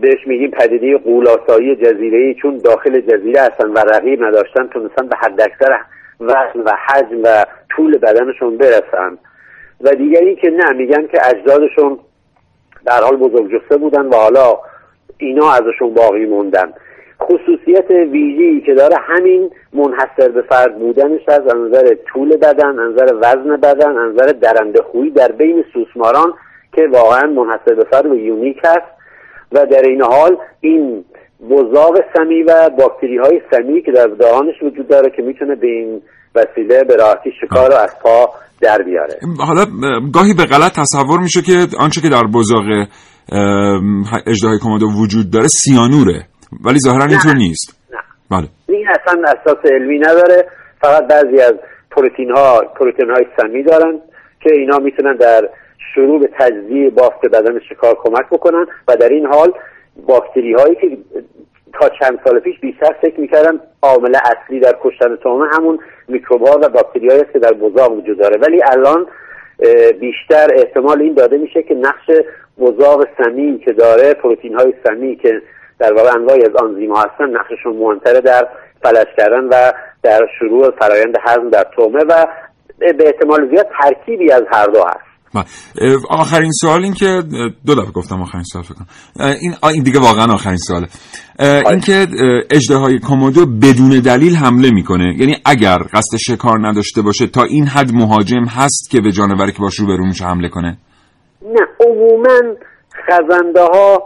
بهش 0.00 0.26
میگیم 0.26 0.50
پدیده 0.50 0.98
قولاسایی 1.04 1.76
جزیره 1.76 2.34
چون 2.42 2.58
داخل 2.58 3.00
جزیره 3.00 3.40
هستن 3.40 3.68
و 3.68 3.78
رقیب 3.78 4.24
نداشتن 4.24 4.66
تونستن 4.72 5.08
به 5.08 5.16
حد 5.16 5.40
اکثر 5.40 5.72
وزن 6.20 6.60
و 6.64 6.72
حجم 6.86 7.20
و 7.22 7.44
طول 7.70 7.98
بدنشون 7.98 8.56
برسن. 8.56 9.18
و 9.80 9.94
دیگری 9.94 10.36
که 10.36 10.50
نه 10.50 10.72
میگن 10.72 11.06
که 11.06 11.18
اجدادشون 11.24 11.98
در 12.86 13.00
حال 13.02 13.16
بزرگ 13.16 13.60
جسته 13.60 13.76
بودن 13.76 14.06
و 14.06 14.14
حالا 14.14 14.58
اینا 15.18 15.52
ازشون 15.52 15.94
باقی 15.94 16.26
موندن. 16.26 16.72
خصوصیت 17.22 17.90
ویژه‌ای 17.90 18.60
که 18.60 18.74
داره 18.74 18.96
همین 18.96 19.50
منحصر 19.72 20.28
به 20.28 20.42
فرد 20.42 20.78
بودنش 20.78 21.28
از 21.28 21.40
نظر 21.56 21.94
طول 21.94 22.36
بدن 22.36 22.74
نظر 22.74 23.14
وزن 23.14 23.56
بدن 23.56 23.92
نظر 23.92 24.26
درنده 24.26 24.82
خویی 24.82 25.10
در 25.10 25.32
بین 25.32 25.64
سوسماران 25.72 26.34
که 26.72 26.88
واقعا 26.88 27.26
منحصر 27.26 27.74
به 27.74 27.84
فرد 27.84 28.06
و 28.06 28.14
یونیک 28.14 28.58
هست 28.64 28.96
و 29.52 29.66
در 29.66 29.82
این 29.82 30.02
حال 30.02 30.36
این 30.60 31.04
بزاق 31.50 31.94
سمی 32.16 32.42
و 32.42 32.70
باکتری 32.78 33.18
های 33.18 33.40
سمی 33.50 33.82
که 33.82 33.92
در 33.92 34.06
دهانش 34.06 34.62
وجود 34.62 34.88
داره 34.88 35.10
که 35.16 35.22
می‌تونه 35.22 35.54
به 35.54 35.66
این 35.66 36.02
وسیله 36.34 36.84
به 36.84 36.96
راحتی 36.96 37.30
شکار 37.40 37.70
رو 37.70 37.76
از 37.76 37.94
پا 38.02 38.30
در 38.62 38.82
بیاره. 38.82 39.14
حالا 39.38 39.60
اه، 39.60 40.10
گاهی 40.14 40.34
به 40.34 40.44
غلط 40.44 40.72
تصور 40.80 41.20
میشه 41.20 41.42
که 41.42 41.76
آنچه 41.80 42.00
که 42.00 42.08
در 42.08 42.22
بزاق 42.34 42.64
اجدهای 44.26 44.58
کومودو 44.62 44.86
وجود 45.02 45.30
داره 45.32 45.48
سیانوره 45.48 46.26
ولی 46.64 46.78
ظاهرا 46.78 47.04
اینطور 47.04 47.34
نیست. 47.34 47.90
نه. 47.92 47.98
بله. 48.30 48.48
این 48.68 48.86
اصلا 48.88 49.22
اساس 49.28 49.72
علمی 49.72 49.98
نداره. 49.98 50.48
فقط 50.80 51.06
بعضی 51.08 51.40
از 51.40 51.54
پروتین 51.90 52.30
ها 52.30 52.62
پروتین 52.78 53.10
های 53.10 53.26
سمی 53.36 53.62
دارن 53.62 54.00
که 54.40 54.52
اینا 54.52 54.78
می‌تونن 54.78 55.16
در 55.16 55.48
شروع 55.94 56.20
به 56.20 56.28
تجزیه 56.40 56.90
بافت 56.90 57.26
بدن 57.32 57.58
شکار 57.68 57.96
کمک 58.04 58.26
بکنن 58.32 58.66
و 58.88 58.96
در 58.96 59.08
این 59.08 59.26
حال 59.26 59.52
باکتری 60.06 60.52
هایی 60.52 60.74
که 60.74 60.98
تا 61.72 61.88
چند 61.88 62.18
سال 62.24 62.40
پیش 62.40 62.60
بیشتر 62.60 62.92
فکر 63.02 63.20
می‌کردن 63.20 63.60
عامل 63.82 64.16
اصلی 64.16 64.60
در 64.60 64.76
کشتن 64.82 65.16
تومه 65.16 65.48
همون 65.52 65.78
میکروب 66.08 66.46
ها 66.46 66.58
و 66.62 66.68
باکتری 66.68 67.08
است 67.08 67.32
که 67.32 67.38
در 67.38 67.52
بزاق 67.52 67.92
وجود 67.92 68.18
داره. 68.18 68.36
ولی 68.36 68.62
الان 68.72 69.06
بیشتر 70.00 70.48
احتمال 70.54 71.02
این 71.02 71.14
داده 71.14 71.38
میشه 71.38 71.62
که 71.62 71.74
نقش 71.74 72.10
بزاق 72.58 73.06
سمی 73.18 73.58
که 73.58 73.72
داره 73.72 74.14
پروتین 74.14 74.54
های 74.54 74.74
سمی 74.84 75.16
که 75.16 75.42
در 75.78 75.92
واقع 75.92 76.14
انواعی 76.14 76.44
از 76.44 76.56
آنزیم 76.56 76.92
ها 76.92 77.00
هستن 77.00 77.30
نقششون 77.30 77.76
مهمتره 77.76 78.20
در 78.20 78.48
فلج 78.82 79.06
کردن 79.16 79.44
و 79.44 79.72
در 80.02 80.28
شروع 80.38 80.70
فرایند 80.70 81.18
هضم 81.20 81.50
در 81.50 81.64
تومه 81.76 82.04
و 82.04 82.26
به 82.78 83.06
احتمال 83.06 83.48
زیاد 83.50 83.68
ترکیبی 83.82 84.32
از 84.32 84.42
هر 84.52 84.66
دو 84.66 84.80
هست. 84.82 85.15
بله. 85.34 85.44
اه، 85.80 86.20
آخرین 86.20 86.52
سوال 86.52 86.82
این 86.82 86.94
که 86.94 87.22
دو 87.66 87.74
دفعه 87.74 87.90
گفتم 87.92 88.22
آخرین 88.22 88.44
سوال 88.44 88.64
فکر 88.64 88.74
کنم. 88.74 88.86
این 89.40 89.54
این 89.62 89.82
دیگه 89.82 90.00
واقعا 90.00 90.32
آخرین 90.32 90.56
سواله. 90.56 90.86
این 91.70 91.80
که 91.80 92.06
اجده 92.50 92.76
های 92.76 92.98
کومودو 92.98 93.46
بدون 93.46 94.00
دلیل 94.00 94.36
حمله 94.36 94.70
می‌کنه. 94.70 95.14
یعنی 95.18 95.36
اگر 95.44 95.78
قصد 95.78 96.16
شکار 96.18 96.68
نداشته 96.68 97.02
باشه 97.02 97.26
تا 97.26 97.42
این 97.42 97.66
حد 97.66 97.92
مهاجم 97.92 98.44
هست 98.44 98.90
که 98.90 99.00
به 99.00 99.12
جانوری 99.12 99.52
که 99.52 99.58
باش 99.58 99.74
روبرو 99.80 100.06
میشه 100.06 100.24
حمله 100.24 100.48
کنه؟ 100.48 100.78
نه 101.42 101.66
عموما 101.86 102.54
خزنده 103.06 103.60
ها 103.60 104.02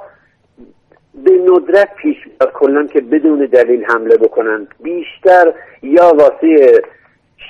به 1.24 1.30
ندرت 1.30 1.88
پیش 2.02 2.16
میاد 2.26 2.52
کلا 2.54 2.86
که 2.92 3.00
بدون 3.00 3.48
دلیل 3.52 3.84
حمله 3.88 4.16
بکنن. 4.16 4.66
بیشتر 4.82 5.44
یا 5.82 6.12
واسه 6.18 6.82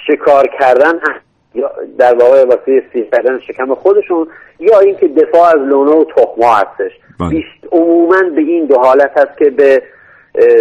شکار 0.06 0.44
کردن 0.60 0.94
هست 0.94 1.29
یا 1.54 1.70
در 1.98 2.14
واقع 2.14 2.44
واسه 2.44 2.82
سیر 2.92 3.04
کردن 3.12 3.38
شکم 3.46 3.74
خودشون 3.74 4.26
یا 4.60 4.78
اینکه 4.78 5.08
دفاع 5.08 5.48
از 5.48 5.68
لونه 5.68 5.90
و 5.90 6.04
تخما 6.04 6.54
هستش. 6.54 6.92
بله. 7.20 7.30
بیشت 7.30 7.72
عموما 7.72 8.22
به 8.36 8.40
این 8.40 8.66
دو 8.66 8.78
حالت 8.78 9.10
هست 9.16 9.38
که 9.38 9.50
به 9.50 9.82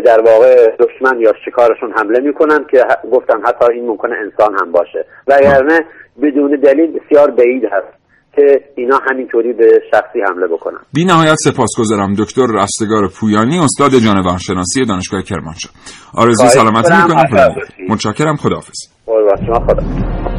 در 0.05 0.21
واقع 0.21 0.65
دشمن 0.79 1.19
یا 1.19 1.33
شکارشون 1.45 1.93
حمله 1.97 2.19
می‌کنن 2.19 2.65
که 2.71 2.77
گفتم 3.11 3.41
حتی 3.45 3.73
این 3.73 3.85
ممکنه 3.87 4.15
انسان 4.23 4.55
هم 4.61 4.71
باشه. 4.71 5.05
وگرنه 5.27 5.79
بدون 6.21 6.59
دلیل 6.63 6.99
بسیار 6.99 7.31
بعید 7.31 7.63
هست 7.71 7.99
که 8.35 8.61
اینا 8.75 8.99
همینطوری 9.11 9.53
به 9.53 9.81
شخصی 9.91 10.19
حمله 10.27 10.47
بکنن. 10.47 10.79
بی 10.93 11.05
نهایت 11.05 11.35
سپاسگزارم 11.35 12.13
دکتر 12.19 12.47
رستگار 12.63 13.09
پویانی 13.19 13.59
استاد 13.59 13.91
جانورشناسی 13.91 14.85
دانشگاه 14.85 15.21
کرمانشاه. 15.21 15.71
آرزوی 16.17 16.47
سلامتی 16.47 16.93
می‌کنم. 16.93 17.55
متشکرم. 17.89 18.35
خداحافظ. 18.35 18.77
خدا 19.05 20.38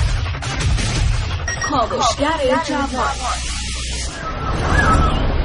کاوشگر 1.71 2.63
جوان. 2.67 3.15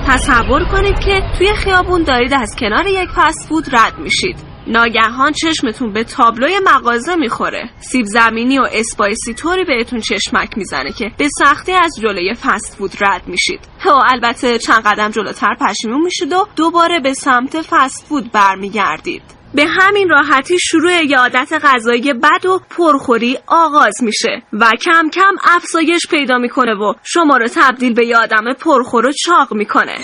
تصور 0.09 0.65
کنید 0.65 0.99
که 0.99 1.23
توی 1.39 1.55
خیابون 1.55 2.03
دارید 2.03 2.35
از 2.35 2.57
کنار 2.59 2.87
یک 2.87 3.09
فست 3.15 3.49
فود 3.49 3.77
رد 3.77 3.99
میشید. 3.99 4.37
ناگهان 4.67 5.33
چشمتون 5.33 5.93
به 5.93 6.05
تابلوی 6.05 6.61
مغازه 6.65 7.15
می‌خوره. 7.15 7.71
سیب 7.81 8.07
زمینی 8.07 8.59
و 8.59 8.69
اسپایسی 8.73 9.35
طوری 9.35 9.65
بهتون 9.65 10.01
چشمک 10.01 10.51
می‌زنه 10.57 10.93
که 10.93 11.11
به 11.19 11.29
سختی 11.39 11.73
از 11.73 11.93
جلوی 12.03 12.35
فست 12.35 12.77
فود 12.79 12.93
رد 13.01 13.23
میشید. 13.27 13.61
و 13.87 13.89
البته 14.12 14.59
چند 14.59 14.83
قدم 14.87 15.11
جلوتر 15.11 15.57
پشیمون 15.61 16.03
میشید 16.03 16.33
و 16.33 16.47
دوباره 16.57 17.01
به 17.01 17.12
سمت 17.12 17.62
فست 17.62 18.07
فود 18.09 18.33
برمیگردید. 18.33 19.36
به 19.57 19.66
همین 19.66 20.09
راحتی 20.09 20.59
شروع 20.59 20.92
یه 20.92 21.19
عادت 21.19 21.53
غذایی 21.62 22.12
بد 22.12 22.47
و 22.47 22.61
پرخوری 22.71 23.38
آغاز 23.47 24.03
میشه 24.03 24.42
و 24.53 24.71
کم 24.81 25.11
کم 25.11 25.35
افزایش 25.45 26.07
پیدا 26.11 26.38
می‌کنه 26.38 26.75
و 26.75 26.95
شما 27.03 27.37
رو 27.37 27.49
تبدیل 27.49 27.95
به 27.95 28.07
یه 28.07 28.16
آدم 28.16 28.53
پرخور 28.53 29.07
و 29.07 29.12
چاق 29.12 29.55
می‌کنه. 29.55 29.99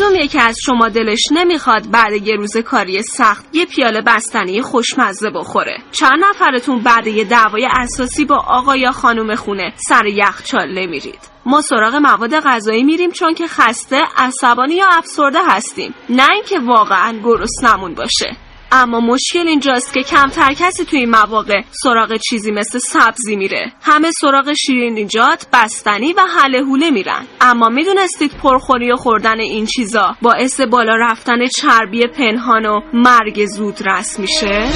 کدوم 0.00 0.14
یکی 0.14 0.38
از 0.38 0.56
شما 0.64 0.88
دلش 0.88 1.22
نمی‌خواد 1.32 1.90
بعد 1.90 2.12
یه 2.12 2.34
روز 2.34 2.56
کاری 2.56 3.02
سخت 3.02 3.44
یه 3.52 3.66
پیاله 3.66 4.00
بستنی 4.00 4.62
خوشمزه 4.62 5.30
بخوره؟ 5.30 5.78
چند 5.92 6.24
نفرتون 6.30 6.82
بعد 6.82 7.06
یه 7.06 7.24
دعوای 7.24 7.68
اساسی 7.70 8.24
با 8.24 8.36
آقا 8.36 8.76
یا 8.76 8.92
خانم 8.92 9.34
خونه 9.34 9.72
سر 9.76 10.06
یخچال 10.06 10.68
نمیرید. 10.68 11.18
ما 11.46 11.60
سراغ 11.62 11.94
مواد 11.94 12.40
غذایی 12.40 12.84
میریم 12.84 13.10
چون 13.10 13.34
که 13.34 13.46
خسته 13.46 14.02
عصبانی 14.16 14.74
یا 14.74 14.86
افسرده 14.92 15.38
هستیم. 15.46 15.94
نه 16.08 16.26
اینکه 16.32 16.58
واقعا 16.58 17.20
گرسنمون 17.24 17.94
باشه. 17.94 18.36
اما 18.72 19.00
مشکل 19.00 19.48
اینجاست 19.48 19.94
که 19.94 20.02
کمتر 20.02 20.52
کسی 20.52 20.84
توی 20.84 20.98
این 20.98 21.10
مواقع 21.10 21.60
سراغ 21.82 22.16
چیزی 22.16 22.50
مثل 22.50 22.78
سبزی 22.78 23.36
میره. 23.36 23.72
همه 23.82 24.10
سراغ 24.20 24.52
شیرینیجات 24.52 25.46
بستنی 25.52 26.12
و 26.12 26.20
حله 26.36 26.60
حوله 26.64 26.90
میرن. 26.90 27.26
اما 27.40 27.68
می‌دونستید 27.68 28.32
پرخوری 28.42 28.92
و 28.92 28.96
خوردن 28.96 29.40
این 29.40 29.66
چیزا 29.66 30.16
باعث 30.22 30.60
بالا 30.60 30.96
رفتن 30.96 31.46
چربی 31.46 32.06
پنهان 32.06 32.66
و 32.66 32.80
مرگ 32.92 33.46
زود 33.46 33.88
رس 33.88 34.18
میشه؟ 34.18 34.68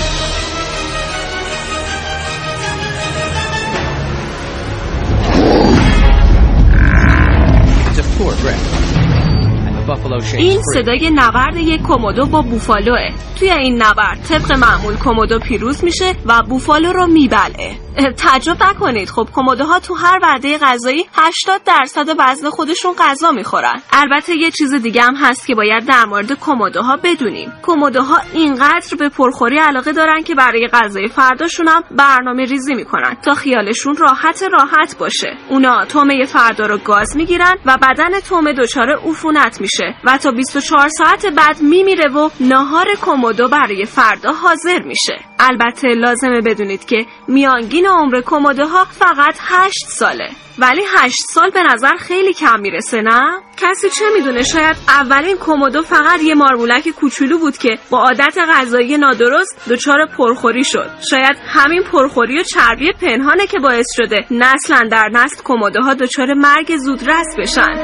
این 10.37 10.61
صدای 10.75 11.11
نبرد 11.15 11.57
یک 11.57 11.83
کومودو 11.83 12.27
با 12.27 12.43
بوفالوه. 12.43 13.11
توی 13.39 13.51
این 13.51 13.83
نبرد 13.83 14.23
طبق 14.23 14.53
معمول 14.53 14.97
کومودو 14.97 15.39
پیروز 15.39 15.85
میشه 15.85 16.15
و 16.27 16.43
بوفالو 16.49 16.93
رو 16.93 17.07
میبلعه 17.07 17.71
اه، 17.71 17.84
تعجب 18.17 18.63
نکنید. 18.63 19.11
خب 19.11 19.29
کومودوها 19.35 19.79
تو 19.79 19.95
هر 19.95 20.19
وعده 20.23 20.59
غذایی 20.59 21.07
80 21.15 21.61
درصد 21.65 22.09
وزن 22.19 22.51
خودشون 22.51 22.95
غذا 22.99 23.31
می‌خورن. 23.31 23.83
البته 23.93 24.37
یه 24.37 24.51
چیز 24.51 24.75
دیگه 24.75 25.03
هم 25.03 25.15
هست 25.17 25.47
که 25.47 25.55
باید 25.55 25.87
در 25.87 26.05
مورد 26.05 26.33
کومودوها 26.33 26.97
بدونیم. 26.97 27.53
کومودوها 27.63 28.21
اینقدر 28.33 28.97
به 28.99 29.09
پرخوری 29.09 29.59
علاقه 29.59 29.93
دارن 29.93 30.23
که 30.23 30.35
برای 30.35 30.69
غذای 30.73 31.09
فرداشون 31.09 31.69
هم 31.69 31.83
برنامه 31.91 32.45
ریزی 32.45 32.75
می‌کنن 32.75 33.17
تا 33.25 33.35
خیالشون 33.35 33.97
راحت 33.97 34.43
راحت 34.53 34.99
باشه. 34.99 35.37
اونا 35.49 35.85
تومه 35.85 36.25
فردا 36.25 36.67
رو 36.67 36.79
گاز 36.79 37.17
می‌گیرن 37.17 37.55
و 37.67 37.79
بدن 37.83 38.21
تومه 38.21 38.53
دچار 38.53 38.91
عفونت 38.91 39.61
میشه 39.61 39.95
و 40.05 40.19
تا 40.19 40.31
24 40.31 40.89
ساعت 40.89 41.27
بعد 41.27 41.61
میمیره 41.61 42.11
و 42.11 42.31
ناهار 42.41 42.87
کومودو 43.05 43.49
برای 43.49 43.85
فردا 43.85 44.33
حاضر 44.33 44.83
میشه. 44.83 45.21
البته 45.39 45.89
لازمه 45.89 46.41
بدونید 46.41 46.85
که 46.85 47.07
میانگین 47.29 47.84
عمر 47.87 48.21
کومودوها 48.21 48.85
فقط 48.85 49.37
8 49.41 49.75
ساله. 49.89 50.31
ولی 50.59 50.83
8 50.97 51.17
سال 51.31 51.51
به 51.51 51.63
نظر 51.63 51.97
خیلی 51.99 52.35
کم 52.35 52.61
می‌رسه 52.61 53.01
نه؟ 53.01 53.43
کسی 53.57 53.91
چه 53.91 54.05
می‌دونه؟ 54.15 54.43
شاید 54.43 54.77
اولین 54.89 55.37
کومودو 55.37 55.83
فقط 55.83 56.23
یه 56.23 56.35
مارمولک 56.35 56.89
کوچولو 56.89 57.39
بود 57.39 57.59
که 57.59 57.79
با 57.91 57.99
عادت 57.99 58.39
غذایی 58.49 58.99
نادرست 58.99 59.69
دچار 59.71 60.07
پرخوری 60.19 60.65
شد. 60.65 60.91
شاید 61.11 61.37
همین 61.47 61.83
پرخوری 61.83 62.41
و 62.41 62.43
چربی 62.43 62.93
پنهانه 62.93 63.47
که 63.47 63.59
باعث 63.59 63.87
شده 63.97 64.27
نسلا 64.31 64.89
در 64.91 65.09
نسل 65.13 65.43
کومودوها 65.43 65.95
دچار 65.95 66.35
مرگ 66.35 66.77
زودرس 66.77 67.27
بشن. 67.39 67.75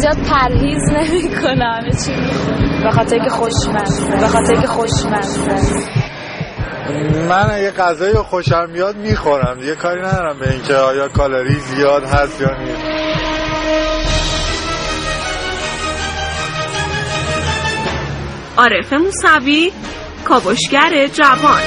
زیاد 0.00 0.18
پرهیز 0.30 0.82
همه 0.90 1.90
چی 2.04 2.12
می‌خورم 2.12 2.82
به 2.84 2.90
خاطر 2.90 3.18
که 3.18 3.30
خوشمزه. 3.30 4.10
به 4.10 4.26
خاطر 4.26 4.60
که 4.60 4.66
خوشمزه. 4.66 5.50
من 7.28 7.50
اگه 7.50 7.70
غذایی 7.70 8.12
رو 8.12 8.22
خوشم 8.22 8.66
میاد 8.72 8.96
می‌خورم. 8.96 9.60
دیگه 9.60 9.74
کاری 9.74 10.00
ندارم 10.00 10.38
به 10.38 10.50
اینکه 10.50 10.74
آیا 10.74 11.08
کالری 11.08 11.60
زیاد 11.60 12.04
هست 12.04 12.40
یا 12.40 12.48
نیست. 12.58 12.82
عارف 18.56 18.92
موسوی 18.92 19.72
کاوشگر 20.24 21.06
جوان. 21.06 21.60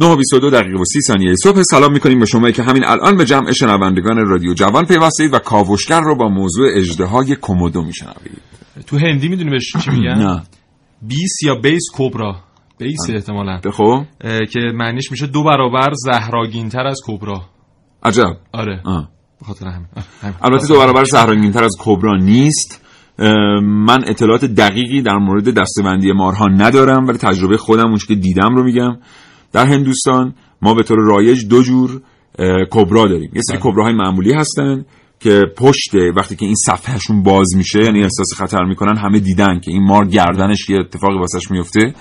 9 0.00 0.06
و 0.06 0.16
22 0.16 0.50
دقیقه 0.50 0.78
و 0.78 0.84
30 0.84 1.00
ثانیه 1.00 1.34
صبح. 1.34 1.62
سلام 1.62 1.92
می‌کنیم 1.92 2.20
به 2.20 2.26
شما 2.26 2.50
که 2.50 2.62
همین 2.62 2.84
الان 2.84 3.16
به 3.16 3.24
جمع 3.24 3.52
شنوندگان 3.52 4.26
رادیو 4.26 4.54
جوان 4.54 4.84
پیوستید 4.84 5.34
و 5.34 5.38
کاوشگر 5.38 6.00
رو 6.00 6.16
با 6.16 6.28
موضوع 6.28 6.68
اجدهای 6.74 7.36
کومودو 7.36 7.82
میشنوید. 7.82 8.40
تو 8.86 8.98
هندی 8.98 9.28
می‌دونی 9.28 9.50
بهش 9.50 9.72
چی 9.84 9.90
میگن؟ 9.90 10.14
نه. 10.14 10.42
بیس 11.02 11.42
یا 11.42 11.54
بیس 11.54 11.82
کبرا 11.94 12.36
بیس 12.78 13.10
احتمالا. 13.10 13.60
خب. 13.72 14.04
اه، 14.20 14.40
که 14.40 14.60
معنیش 14.74 15.10
میشه 15.10 15.26
دو 15.26 15.44
برابر 15.44 15.92
زهراگینتر 15.94 16.86
از 16.86 17.00
کبرا 17.06 17.42
عجب. 18.02 18.36
آره. 18.52 18.80
آه. 18.84 19.08
به 19.40 19.46
خاطر 19.46 19.66
همین. 19.66 19.86
البته 20.42 20.66
دو 20.66 20.78
برابر 20.78 21.04
زهرانگینتر 21.04 21.64
از 21.64 21.76
کبرا 21.78 22.16
نیست. 22.16 22.84
من 23.62 24.04
اطلاعات 24.06 24.44
دقیقی 24.44 25.02
در 25.02 25.16
مورد 25.16 25.54
دستبندی 25.54 26.12
مارها 26.12 26.46
ندارم 26.48 27.06
ولی 27.06 27.18
تجربه 27.18 27.56
خودم 27.56 27.86
اون 27.86 27.98
که 28.08 28.14
دیدم 28.14 28.54
رو 28.54 28.64
میگم. 28.64 28.98
در 29.54 29.66
هندوستان 29.66 30.34
ما 30.62 30.74
به 30.74 30.82
طور 30.82 30.98
رایج 30.98 31.46
دو 31.46 31.62
جور 31.62 32.00
کبرا 32.70 33.06
داریم. 33.06 33.30
یه 33.34 33.42
سری 33.42 33.58
کبراهای 33.60 33.92
معمولی 33.94 34.32
هستن 34.32 34.84
که 35.20 35.42
پشت 35.56 35.94
وقتی 36.16 36.36
که 36.36 36.46
این 36.46 36.54
صفحهشون 36.54 37.22
باز 37.22 37.56
میشه 37.56 37.78
یعنی 37.78 38.02
احساس 38.02 38.34
خطر 38.36 38.64
می‌کنن 38.64 38.96
همه 38.96 39.20
دیدن 39.20 39.60
که 39.60 39.70
این 39.70 39.82
مار 39.82 40.04
گردنش 40.04 40.70
یه 40.70 40.78
اتفاقی 40.78 41.18
واسش 41.18 41.50
میفته 41.50 41.94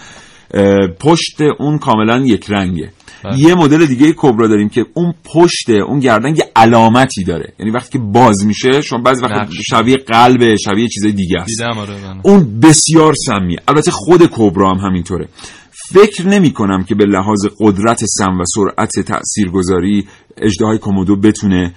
پشت 1.00 1.42
اون 1.60 1.78
کاملا 1.78 2.26
یک 2.26 2.46
رنگه. 2.50 2.90
یه 3.38 3.56
مدل 3.56 3.86
دیگه 3.86 4.14
کبرا 4.18 4.48
داریم 4.48 4.70
که 4.70 4.86
اون 4.94 5.14
پشت 5.24 5.70
اون 5.70 6.00
گردن 6.00 6.36
یه 6.36 6.52
علامتی 6.56 7.24
داره. 7.24 7.54
یعنی 7.60 7.72
وقتی 7.72 7.92
که 7.92 8.00
باز 8.00 8.46
میشه 8.46 8.82
شما 8.82 9.00
بعضی 9.00 9.22
وقت. 9.22 9.50
شبیه 9.70 9.98
قلب 9.98 10.56
شبیه 10.56 10.88
چیزای 10.88 11.12
دیگه 11.12 11.40
است. 11.40 11.62
آره 11.62 11.94
من. 12.08 12.22
اون 12.24 12.60
بسیار 12.60 13.14
سمیه 13.14 13.58
البته 13.68 13.92
خود 13.92 14.26
کبرا 14.32 14.70
هم 14.70 14.78
همینطوره. 14.78 15.28
فکر 15.94 16.28
نمی 16.28 16.54
کنم 16.54 16.84
که 16.84 16.96
به 16.96 17.06
لحاظ 17.06 17.46
قدرت 17.60 18.06
سم 18.06 18.40
و 18.40 18.44
سرعت 18.46 19.00
تاثیرگذاری 19.00 20.08
اجدهای 20.38 20.78
کومودو 20.78 21.16
بتونه 21.16 21.74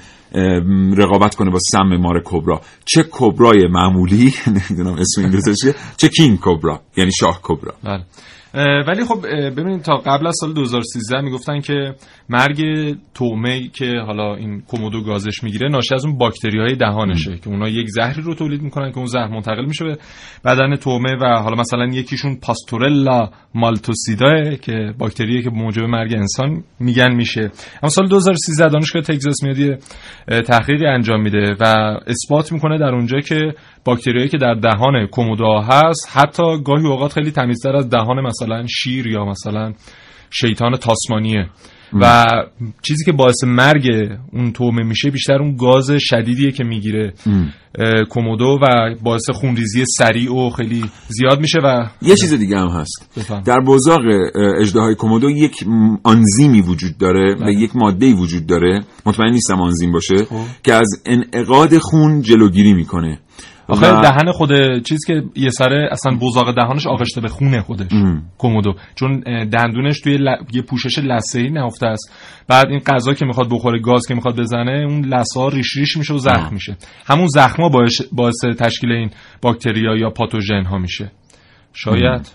رقابت 0.96 1.34
کنه 1.34 1.50
با 1.50 1.58
سم 1.58 1.96
مار 1.96 2.22
کبرا. 2.24 2.60
چه 2.84 3.04
کبرای 3.10 3.68
معمولی 3.70 4.34
نمی‌دونم 4.70 4.98
اسم 4.98 5.54
چیه، 5.62 5.74
چه 5.96 6.08
کینگ 6.08 6.38
کبرا 6.42 6.80
یعنی 6.96 7.10
شاه 7.12 7.40
کبرا. 7.42 7.74
بله. 7.84 8.04
ولی 8.56 9.04
خب 9.04 9.26
ببینید 9.26 9.82
تا 9.82 9.96
قبل 9.96 10.26
از 10.26 10.34
سال 10.40 10.52
2013 10.52 11.20
می‌گفتن 11.20 11.60
که 11.60 11.94
مرگ 12.28 12.62
تومه 13.14 13.68
که 13.68 13.92
حالا 14.06 14.34
این 14.34 14.60
کومودو 14.60 15.02
گازش 15.02 15.42
می‌گیره 15.42 15.68
ناشی 15.68 15.94
از 15.94 16.04
اون 16.04 16.18
باکتری 16.18 16.58
های 16.60 16.76
دهانشه 16.76 17.38
که 17.38 17.48
اونا 17.48 17.68
یک 17.68 17.86
زهری 17.88 18.22
رو 18.22 18.34
تولید 18.34 18.62
می‌کنن 18.62 18.90
که 18.90 18.98
اون 18.98 19.06
زهر 19.06 19.28
منتقل 19.28 19.64
میشه 19.64 19.84
به 19.84 19.98
بدن 20.44 20.76
تومه 20.76 21.16
و 21.22 21.42
حالا 21.42 21.56
مثلا 21.56 21.86
یکیشون 21.86 22.36
پاستورلا 22.36 23.30
مالتوسیدا 23.54 24.54
که 24.54 24.94
باکتریه 24.98 25.42
که 25.42 25.50
موجب 25.50 25.82
مرگ 25.82 26.14
انسان 26.14 26.64
میگن 26.80 27.14
میشه. 27.14 27.50
اما 27.82 27.88
سال 27.88 28.08
2013 28.08 28.68
دانشگاه 28.68 29.02
تگزاس 29.02 29.42
میاد 29.42 29.78
تحقیقی 30.42 30.86
انجام 30.86 31.22
میده 31.22 31.54
و 31.60 31.64
اثبات 32.06 32.52
می‌کنه 32.52 32.78
در 32.78 32.94
اونجا 32.94 33.20
که 33.20 33.54
باکتریایی 33.86 34.28
که 34.28 34.38
در 34.38 34.54
دهان 34.54 35.06
کومودا 35.06 35.60
هست 35.60 36.08
حتی 36.12 36.62
گاهی 36.64 36.86
اوقات 36.86 37.12
خیلی 37.12 37.30
تمیزتر 37.30 37.76
از 37.76 37.90
دهان 37.90 38.20
مثلا 38.20 38.66
شیر 38.66 39.06
یا 39.06 39.24
مثلا 39.24 39.72
شیطان 40.30 40.76
تاسمانیه. 40.76 41.46
و 41.92 42.24
چیزی 42.82 43.04
که 43.04 43.12
باعث 43.12 43.44
مرگ 43.44 43.86
اون 44.32 44.52
تومه 44.52 44.82
میشه 44.82 45.10
بیشتر 45.10 45.34
اون 45.34 45.56
گاز 45.56 45.90
شدیدیه 45.90 46.52
که 46.52 46.64
می‌گیره. 46.64 47.12
کومودو 48.10 48.58
و 48.62 48.94
باعث 49.02 49.30
خونریزی 49.30 49.84
سریع 49.98 50.32
و 50.32 50.50
خیلی 50.50 50.84
زیاد 51.08 51.40
میشه 51.40 51.58
و 51.64 51.86
یه 52.02 52.16
چیز 52.16 52.34
دیگه 52.34 52.58
هم 52.58 52.68
هست. 52.68 53.10
بفهم. 53.16 53.42
در 53.42 53.60
بزاق 53.60 54.02
اجدهای 54.60 54.94
کومودو 54.94 55.30
یک 55.30 55.64
آنزیمی 56.04 56.60
وجود 56.60 56.98
داره 56.98 57.36
و 57.46 57.50
یک 57.50 57.76
ماده 57.76 58.14
وجود 58.14 58.46
داره. 58.46 58.80
مطمئن 59.06 59.30
نیستم 59.30 59.60
آنزیم 59.60 59.92
باشه 59.92 60.26
که 60.62 60.74
از 60.74 61.02
انعقاد 61.06 61.78
خون 61.78 62.22
جلوگیری 62.22 62.74
می‌کنه. 62.74 63.20
آخه 63.68 63.92
و- 63.92 64.00
دهن 64.00 64.32
خود 64.32 64.50
چیز 64.82 65.00
که 65.06 65.22
یه 65.36 65.50
سره 65.50 65.88
اصلا 65.92 66.16
بزاق 66.20 66.54
دهانش 66.54 66.86
آغشته 66.86 67.20
به 67.20 67.28
خونه 67.28 67.62
خودش 67.62 67.90
کومودو. 68.38 68.74
چون 68.94 69.20
دندونش 69.52 70.00
توی 70.00 70.16
ل... 70.16 70.36
یه 70.52 70.62
پوشش 70.62 70.98
لثه 70.98 71.40
ای 71.40 71.50
نهفته 71.50 71.86
است. 71.86 72.12
بعد 72.48 72.66
این 72.66 72.80
غذا 72.80 73.14
که 73.14 73.24
می‌خواد 73.24 73.48
بخوره 73.50 73.80
گاز 73.80 74.06
که 74.06 74.14
می‌خواد 74.14 74.40
بزنه 74.40 74.86
اون 74.88 75.12
ها 75.36 75.48
ریش 75.48 75.76
ریش 75.76 75.96
میشه 75.96 76.14
و 76.14 76.18
زخم 76.18 76.54
میشه. 76.54 76.76
همون 77.06 77.26
زخما 77.26 77.68
باعث 77.68 78.00
باعث 78.12 78.44
تشکیل 78.58 78.92
این 78.92 79.10
باکتریا 79.42 79.96
یا 79.96 80.10
پاتوژن 80.10 80.64
ها 80.64 80.78
میشه. 80.78 81.10
شاید. 81.72 82.28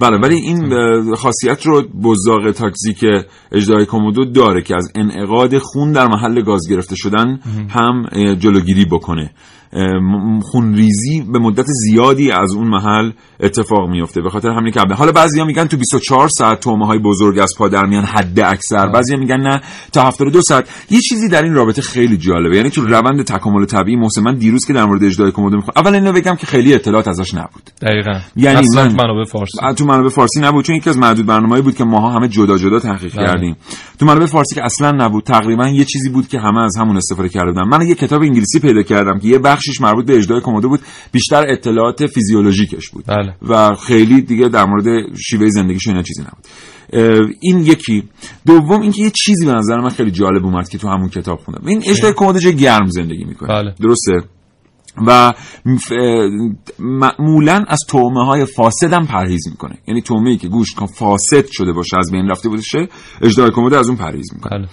بله 0.00 0.16
ولی 0.16 0.34
این 0.34 0.70
خاصیت 1.14 1.66
رو 1.66 1.82
بزاق 1.82 2.50
تاکسیک 2.50 3.04
اجدهای 3.52 3.86
کومودو 3.86 4.24
داره 4.24 4.62
که 4.62 4.76
از 4.76 4.92
انعقاد 4.94 5.58
خون 5.58 5.92
در 5.92 6.06
محل 6.06 6.42
گاز 6.42 6.68
گرفته 6.70 6.96
شدن 6.96 7.40
هم 7.70 8.06
جلوگیری 8.34 8.84
بکنه. 8.84 9.30
خونریزی 10.42 11.20
به 11.32 11.38
مدت 11.38 11.66
زیادی 11.66 12.30
از 12.30 12.54
اون 12.54 12.68
محل 12.68 13.10
اتفاق 13.40 13.88
میفته 13.90 14.20
به 14.20 14.30
خاطر 14.30 14.48
همین 14.48 14.72
که 14.72 14.80
حالا 14.80 15.12
بعضیا 15.12 15.44
میگن 15.44 15.64
تو 15.66 15.76
24 15.76 16.28
ساعت 16.28 16.60
تومه 16.60 16.86
های 16.86 16.98
بزرگ 16.98 17.38
از 17.38 17.54
پا 17.58 17.68
در 17.68 17.86
میان 17.86 18.04
حد 18.04 18.40
اکثر. 18.40 18.86
بعضیا 18.92 19.16
میگن 19.16 19.40
نه 19.40 19.60
تا 19.92 20.02
72 20.02 20.40
ساعت. 20.42 20.68
یه 20.90 21.00
چیزی 21.00 21.28
در 21.28 21.42
این 21.42 21.54
رابطه 21.54 21.82
خیلی 21.82 22.16
جالبه 22.16 22.56
یعنی 22.56 22.70
تو 22.70 22.86
روند 22.86 23.22
تکامل 23.24 23.64
طبیعی 23.64 23.96
محسن 23.96 24.22
من 24.22 24.34
دیروز 24.34 24.66
که 24.66 24.72
در 24.72 24.84
مورد 24.84 25.04
اجدهای 25.04 25.30
کومودو 25.32 25.56
می‌خوام 25.56 25.72
اول 25.76 25.94
اینو 25.94 26.12
بگم 26.12 26.34
که 26.36 26.46
خیلی 26.46 26.74
اطلاعات 26.74 27.08
ازش 27.08 27.34
نبود. 27.34 27.62
دقیقا. 27.82 28.20
یعنی 28.36 28.68
من- 28.76 28.88
تو 28.88 29.02
منابع 29.04 29.24
فارسی. 29.24 29.58
تو 29.76 29.84
منابع 29.84 30.08
فارسی 30.08 30.40
نبود 30.40 30.64
چون 30.64 30.76
یکی 30.76 30.90
از 30.90 30.98
معدود 30.98 31.26
برنامه‌ای 31.26 31.62
بود 31.62 31.74
که 31.76 31.84
ماها 31.84 32.10
همه 32.10 32.28
جدا 32.28 32.58
جدا 32.58 32.78
تحقیق 32.78 33.16
بله. 33.16 33.26
کردیم. 33.26 33.56
تو 33.98 34.06
منابع 34.06 34.26
فارسی 34.26 34.54
که 34.54 34.64
اصلا 34.64 34.92
نبود 34.92 35.24
تقریبا 35.24 35.68
یه 35.68 35.84
چیزی 35.84 36.08
بود 36.10 36.28
که 36.28 36.38
همه 36.40 36.60
از 36.60 36.76
همون 36.76 36.96
استفاده 36.96 37.28
کرده 37.28 37.52
بودن. 37.52 37.68
من 37.68 37.86
یه 37.86 37.94
کتاب 37.94 38.22
انگلیسی 38.22 38.60
پیدا 38.60 38.82
کردم 38.82 39.18
که 39.18 39.28
یه 39.28 39.38
بخشش 39.60 39.80
مربوط 39.80 40.06
به 40.06 40.16
اجدای 40.16 40.40
کومودو 40.40 40.68
بود 40.68 40.80
بیشتر 41.12 41.44
اطلاعات 41.48 42.06
فیزیولوژیکش 42.06 42.90
بود. 42.90 43.04
بله. 43.06 43.34
و 43.48 43.74
خیلی 43.74 44.20
دیگه 44.20 44.48
در 44.48 44.64
مورد 44.64 45.16
شیوه 45.16 45.48
زندگیش 45.48 45.88
اینا 45.88 46.02
چیزی 46.02 46.22
نبود. 46.22 46.46
این 47.40 47.58
یکی. 47.58 48.08
دوم 48.46 48.80
اینکه 48.80 49.02
یه 49.02 49.10
چیزی 49.10 49.46
به 49.46 49.52
نظر 49.52 49.80
من 49.80 49.88
خیلی 49.88 50.10
جالب 50.10 50.44
اومد 50.44 50.68
که 50.68 50.78
تو 50.78 50.88
همون 50.88 51.08
کتاب 51.08 51.38
خوندم. 51.38 51.66
این 51.66 51.82
اجدای 51.86 52.12
کومودو 52.12 52.38
جای 52.38 52.56
گرم 52.56 52.86
زندگی 52.86 53.24
می‌کنه. 53.24 53.48
بله. 53.48 53.74
درسته؟ 53.80 54.12
و 55.06 55.32
معمولا 56.78 57.64
از 57.68 57.78
تومه 57.88 58.26
های 58.26 58.44
فاسد 58.44 58.92
هم 58.92 59.06
پرهیز 59.06 59.48
می‌کنه. 59.48 59.78
یعنی 59.88 60.02
تومه 60.02 60.30
ای 60.30 60.36
که 60.36 60.48
گوشت 60.48 60.86
فاسد 60.86 61.46
شده 61.50 61.72
باشه 61.72 61.96
از 61.98 62.10
بین 62.12 62.28
رفته 62.28 62.48
باشه 62.48 62.88
اجدای 63.22 63.50
کومودو 63.50 63.78
از 63.78 63.88
اون 63.88 63.96
پرهیز 63.96 64.34
می‌کنه. 64.34 64.58
بله. 64.58 64.68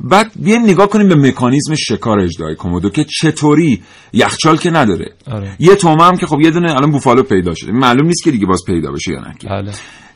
بعد 0.00 0.32
بیایم 0.36 0.62
نگاه 0.62 0.88
کنیم 0.88 1.08
به 1.08 1.14
مکانیزم 1.14 1.74
شکار 1.74 2.20
اجدای 2.20 2.54
کومودو 2.54 2.90
که 2.90 3.04
چطوری 3.04 3.82
یخچال 4.12 4.56
که 4.56 4.70
نداره. 4.70 5.14
آره. 5.26 5.56
یه 5.58 5.74
تومه 5.74 6.04
هم 6.04 6.16
که 6.16 6.26
خب 6.26 6.40
یه 6.40 6.50
دونه 6.50 6.72
الان 6.72 6.90
بوفالو 6.90 7.22
پیدا 7.22 7.54
شده. 7.54 7.72
معلوم 7.72 8.06
نیست 8.06 8.24
که 8.24 8.30
دیگه 8.30 8.46
باز 8.46 8.60
پیدا 8.66 8.92
بشه 8.92 9.12
یا 9.12 9.20
نه. 9.20 9.34
بله. 9.50 9.72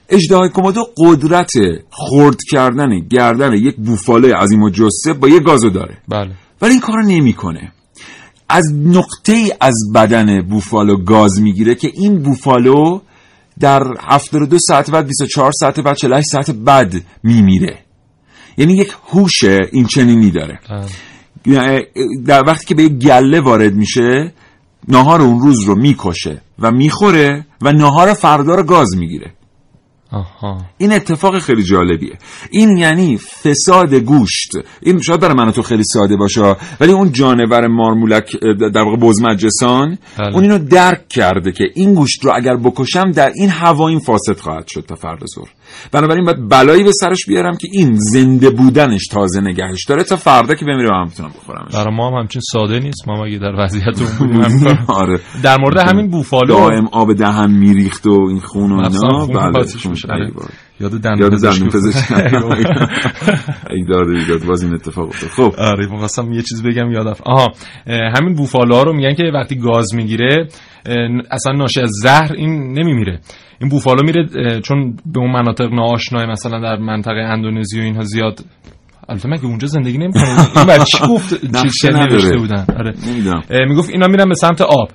اجدهای 0.08 0.48
کومودو 0.48 0.86
قدرت 0.96 1.50
خرد 1.90 2.38
کردن 2.50 3.00
گردن 3.10 3.52
یک 3.52 3.76
بوفاله 3.76 4.34
عظیم 4.34 4.62
و 4.62 4.70
جسه 4.70 5.12
با 5.12 5.28
یه 5.28 5.40
گازو 5.40 5.70
داره. 5.70 5.98
بله. 6.08 6.30
ولی 6.62 6.72
این 6.72 6.80
کارو 6.80 7.02
نمی‌کنه. 7.02 7.72
از 8.48 8.74
نقطه 8.74 9.32
ای 9.32 9.52
از 9.60 9.74
بدن 9.94 10.42
بوفالو 10.42 10.96
گاز 10.96 11.40
می‌گیره 11.40 11.74
که 11.74 11.90
این 11.94 12.22
بوفالو 12.22 13.00
در 13.60 13.82
72 14.00 14.58
ساعت 14.58 14.90
بعد 14.90 15.06
24 15.06 15.52
ساعت 15.52 15.80
بعد 15.80 15.96
48 15.96 16.26
ساعت 16.28 16.50
بعد 16.50 16.94
میمیره. 17.22 17.78
یعنی 18.56 18.72
یک 18.72 18.92
هوش 19.08 19.44
این 19.72 19.86
چنینی 19.86 20.30
داره. 20.30 20.58
یعنی 21.46 21.82
در 22.26 22.46
وقتی 22.46 22.66
که 22.66 22.74
به 22.74 22.82
یک 22.82 22.92
گله 22.92 23.40
وارد 23.40 23.74
میشه 23.74 24.32
نهار 24.88 25.22
اون 25.22 25.40
روز 25.40 25.64
رو 25.64 25.74
می‌کشه 25.74 26.42
و 26.58 26.70
می‌خوره 26.70 27.46
و 27.62 27.72
نهار 27.72 28.14
فردا 28.14 28.54
رو 28.54 28.62
گاز 28.62 28.96
می‌گیره. 28.96 29.34
آها. 30.12 30.64
این 30.78 30.92
اتفاق 30.92 31.38
خیلی 31.38 31.62
جالبیه. 31.62 32.18
این 32.50 32.76
یعنی 32.76 33.18
فساد 33.18 33.94
گوشت. 33.94 34.50
این 34.82 35.00
شاید 35.00 35.20
برای 35.20 35.34
من 35.34 35.52
تو 35.52 35.62
خیلی 35.62 35.84
ساده 35.84 36.16
باشه 36.16 36.56
ولی 36.80 36.92
اون 36.92 37.12
جانور 37.12 37.66
مارمولک 37.66 38.36
در 38.74 38.82
واقع 38.82 38.96
بزمجسان 38.96 39.98
بله. 40.18 40.34
اون 40.34 40.42
اینو 40.42 40.58
درک 40.58 41.08
کرده 41.08 41.52
که 41.52 41.64
این 41.74 41.94
گوشت 41.94 42.24
رو 42.24 42.32
اگر 42.34 42.56
بکشم 42.56 43.10
در 43.10 43.32
این 43.34 43.48
هوا 43.48 43.88
این 43.88 43.98
فاسد 43.98 44.38
خواهد 44.38 44.66
شد 44.68 44.84
تا 44.88 44.94
فردا 44.94 45.26
ظهر. 45.34 45.48
بنابراین 45.92 46.24
باید 46.24 46.48
بلایی 46.48 46.84
به 46.84 46.92
سرش 46.92 47.26
بیارم 47.28 47.56
که 47.56 47.68
این 47.72 47.96
زنده 47.98 48.50
بودنش 48.50 49.06
تازه 49.06 49.40
نگهش 49.40 49.84
داره 49.88 50.02
تا 50.04 50.16
فردا 50.16 50.54
که 50.54 50.64
بمیره 50.64 50.90
من 50.90 51.04
بتونم 51.04 51.28
بخورمش. 51.28 51.74
برای 51.74 51.94
ما 51.96 52.08
هم 52.10 52.14
همچین 52.14 52.42
ساده 52.52 52.78
نیست. 52.78 53.08
ما 53.08 53.24
مگه 53.24 53.38
در 53.38 53.54
وضعیت 53.58 54.20
اون. 54.20 54.44
آره. 55.02 55.20
در 55.42 55.56
مورد 55.60 55.78
همین 55.88 56.10
بوفالو. 56.10 56.46
دائم 56.46 56.88
آب 56.92 57.12
دهن 57.12 57.50
میریخت 57.50 58.06
و 58.06 58.26
این 58.28 58.40
خون 58.40 58.72
و 58.72 58.74
اینا. 58.74 59.26
بله 59.26 60.30
بابا. 60.30 60.48
یاد 60.80 60.90
دندون 60.90 61.34
افتاد. 61.34 61.82
ای 63.70 63.84
داد 63.84 64.08
ای 64.08 64.24
داد 64.28 64.44
باز 64.44 64.62
این 64.62 64.74
اتفاق 64.74 65.08
افتاد. 65.08 65.30
خب. 65.30 65.54
آره 65.58 65.86
می‌خواستم 65.86 66.32
یه 66.32 66.42
چیز 66.42 66.62
بگم 66.62 66.90
یادم 66.90 67.14
آها 67.24 67.52
همین 67.86 68.34
بوفالوها 68.34 68.82
رو 68.82 68.92
میگن 68.92 69.14
که 69.14 69.22
وقتی 69.34 69.56
گاز 69.56 69.94
می‌گیره 69.94 70.48
اصلا 71.30 71.52
ناشی 71.52 71.80
از 71.80 71.90
زهر 72.02 72.32
این 72.32 72.78
نمیمیره. 72.78 73.20
این 73.60 73.70
بوفالو 73.70 74.02
میره 74.02 74.26
چون 74.60 74.96
به 75.06 75.20
اون 75.20 75.30
مناطق 75.30 75.72
ناآشنای 75.72 76.26
مثلا 76.26 76.60
در 76.60 76.76
منطقه 76.76 77.20
اندونزی 77.20 77.80
و 77.80 77.82
اینها 77.82 78.02
زیاد. 78.02 78.40
البته 79.08 79.28
مگه 79.28 79.44
اونجا 79.44 79.66
زندگی 79.66 79.98
نمی‌کنه؟ 79.98 80.56
این 80.56 80.66
بعد 80.66 80.84
چی 80.84 80.98
گفت 81.08 81.40
چی 81.40 81.46
نقشه 81.46 81.70
چی 81.80 81.88
نداره. 81.88 82.12
نوشته 82.12 82.36
بودن. 82.36 82.64
آره. 82.78 82.94
می‌گفت 83.68 83.90
اینا 83.90 84.06
میرن 84.06 84.28
به 84.28 84.34
سمت 84.34 84.60
آب. 84.60 84.90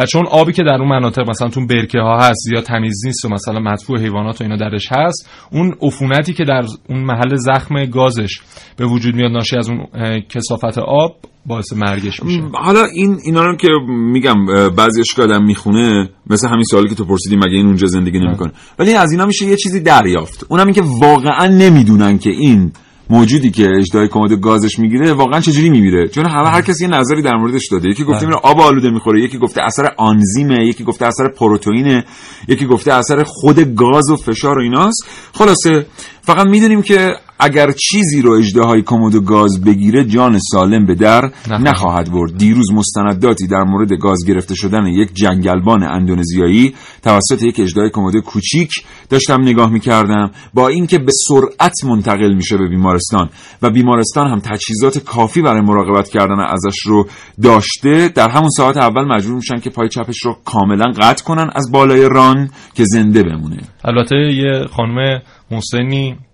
و 0.00 0.06
چون 0.06 0.26
آبی 0.26 0.52
که 0.52 0.62
در 0.62 0.76
اون 0.80 0.88
مناطق 0.88 1.30
مثلا 1.30 1.48
تو 1.48 1.66
برکه 1.66 2.00
ها 2.00 2.18
هست 2.18 2.52
یا 2.52 2.60
تمیز 2.60 3.06
نیست 3.06 3.24
و 3.24 3.28
مثلا 3.28 3.60
مدفوع 3.60 4.00
حیوانات 4.00 4.40
و 4.40 4.44
اینا 4.44 4.56
درش 4.56 4.88
هست 4.90 5.30
اون 5.52 5.74
عفونتی 5.82 6.32
که 6.32 6.44
در 6.44 6.62
اون 6.88 7.04
محل 7.04 7.36
زخم 7.36 7.84
گازش 7.84 8.40
به 8.76 8.86
وجود 8.86 9.14
میاد 9.14 9.32
ناشی 9.32 9.56
از 9.56 9.70
اون 9.70 9.86
اه، 9.94 10.20
کثافت 10.20 10.78
آب 10.78 11.16
باعث 11.46 11.72
مرگش 11.72 12.22
میشه. 12.22 12.40
حالا 12.54 12.84
این 12.94 13.18
اینا 13.24 13.44
رو 13.44 13.56
که 13.56 13.68
میگم 13.88 14.46
بعضی 14.76 15.00
اشکال 15.00 15.32
آدم 15.32 15.44
می‌خونه 15.44 16.08
مثل 16.26 16.48
همین 16.48 16.64
سوالی 16.64 16.88
که 16.88 16.94
تو 16.94 17.04
پرسیدی 17.04 17.36
مگه 17.36 17.56
این 17.56 17.66
اونجا 17.66 17.86
زندگی 17.86 18.18
نمی‌کنه؟ 18.18 18.52
ولی 18.78 18.94
از 18.94 19.12
اینا 19.12 19.26
میشه 19.26 19.46
یه 19.46 19.56
چیزی 19.56 19.80
دریافت. 19.80 20.46
اونم 20.48 20.64
این 20.64 20.74
که 20.74 20.82
واقعا 21.00 21.46
نمی‌دونن 21.46 22.18
که 22.18 22.30
این 22.30 22.72
موجودی 23.10 23.50
که 23.50 23.68
اجدای 23.78 24.08
کمد 24.08 24.32
گازش 24.32 24.78
می‌گیره 24.78 25.12
واقعا 25.12 25.40
چجوری 25.40 25.70
میمیره؟ 25.70 26.08
چون 26.08 26.26
همه 26.26 26.48
هر 26.48 26.62
کسی 26.62 26.84
یه 26.84 26.90
نظری 26.90 27.22
در 27.22 27.36
موردش 27.36 27.68
داده. 27.72 27.88
یکی 27.88 28.04
گفته 28.04 28.26
میره 28.26 28.38
آب 28.42 28.60
آلوده 28.60 28.90
می‌خوره 28.90 29.20
یکی 29.20 29.38
گفته 29.38 29.62
اثر 29.62 29.88
آنزیمه 29.96 30.66
یکی 30.66 30.84
گفته 30.84 31.06
اثر 31.06 31.28
پروتئینه 31.28 32.04
یکی 32.48 32.66
گفته 32.66 32.92
اثر 32.92 33.22
خود 33.26 33.74
گاز 33.74 34.10
و 34.10 34.16
فشار 34.16 34.58
و 34.58 34.62
ایناست. 34.62 35.06
خلاصه 35.34 35.86
فقط 36.22 36.46
می‌دونیم 36.46 36.82
که 36.82 37.14
اگر 37.40 37.72
چیزی 37.72 38.22
رو 38.22 38.32
اجدهای 38.32 38.82
کمد 38.82 39.14
و 39.14 39.20
گاز 39.20 39.64
بگیره 39.64 40.04
جان 40.04 40.38
سالم 40.38 40.86
به 40.86 40.94
در 40.94 41.30
نخواهد. 41.48 42.10
برد 42.12 42.36
دیروز 42.38 42.72
مستنداتی 42.72 43.46
در 43.46 43.64
مورد 43.64 43.92
گاز 43.92 44.24
گرفته 44.26 44.54
شدن 44.54 44.86
یک 44.86 45.14
جنگلبان 45.14 45.82
اندونزیایی 45.82 46.74
توسط 47.02 47.42
یک 47.42 47.60
اجدهای 47.60 47.90
کمد 47.90 48.16
کوچیک 48.16 48.70
داشتم 49.08 49.42
نگاه 49.42 49.70
می‌کردم 49.70 50.30
با 50.54 50.68
اینکه 50.68 50.98
به 50.98 51.12
سرعت 51.28 51.84
منتقل 51.84 52.34
میشه 52.34 52.56
به 52.56 52.68
بیمارستان 52.68 53.30
و 53.62 53.70
بیمارستان 53.70 54.26
هم 54.26 54.38
تجهیزات 54.38 54.98
کافی 54.98 55.42
برای 55.42 55.60
مراقبت 55.60 56.08
کردن 56.08 56.40
ازش 56.40 56.80
رو 56.86 57.08
داشته 57.42 58.08
در 58.08 58.28
همون 58.28 58.48
ساعت 58.48 58.76
اول 58.76 59.04
مجبور 59.04 59.34
میشن 59.34 59.60
که 59.60 59.70
پای 59.70 59.88
چپش 59.88 60.18
رو 60.22 60.36
کاملا 60.44 60.92
قطع 60.98 61.24
کنن 61.24 61.50
از 61.54 61.72
بالای 61.72 62.08
ران 62.08 62.50
که 62.74 62.84
زنده 62.84 63.22
بمونه 63.22 63.58
البته 63.84 64.16
یه 64.16 64.66
خانم 64.76 65.22
مسنی 65.50 66.10
اه، 66.10 66.29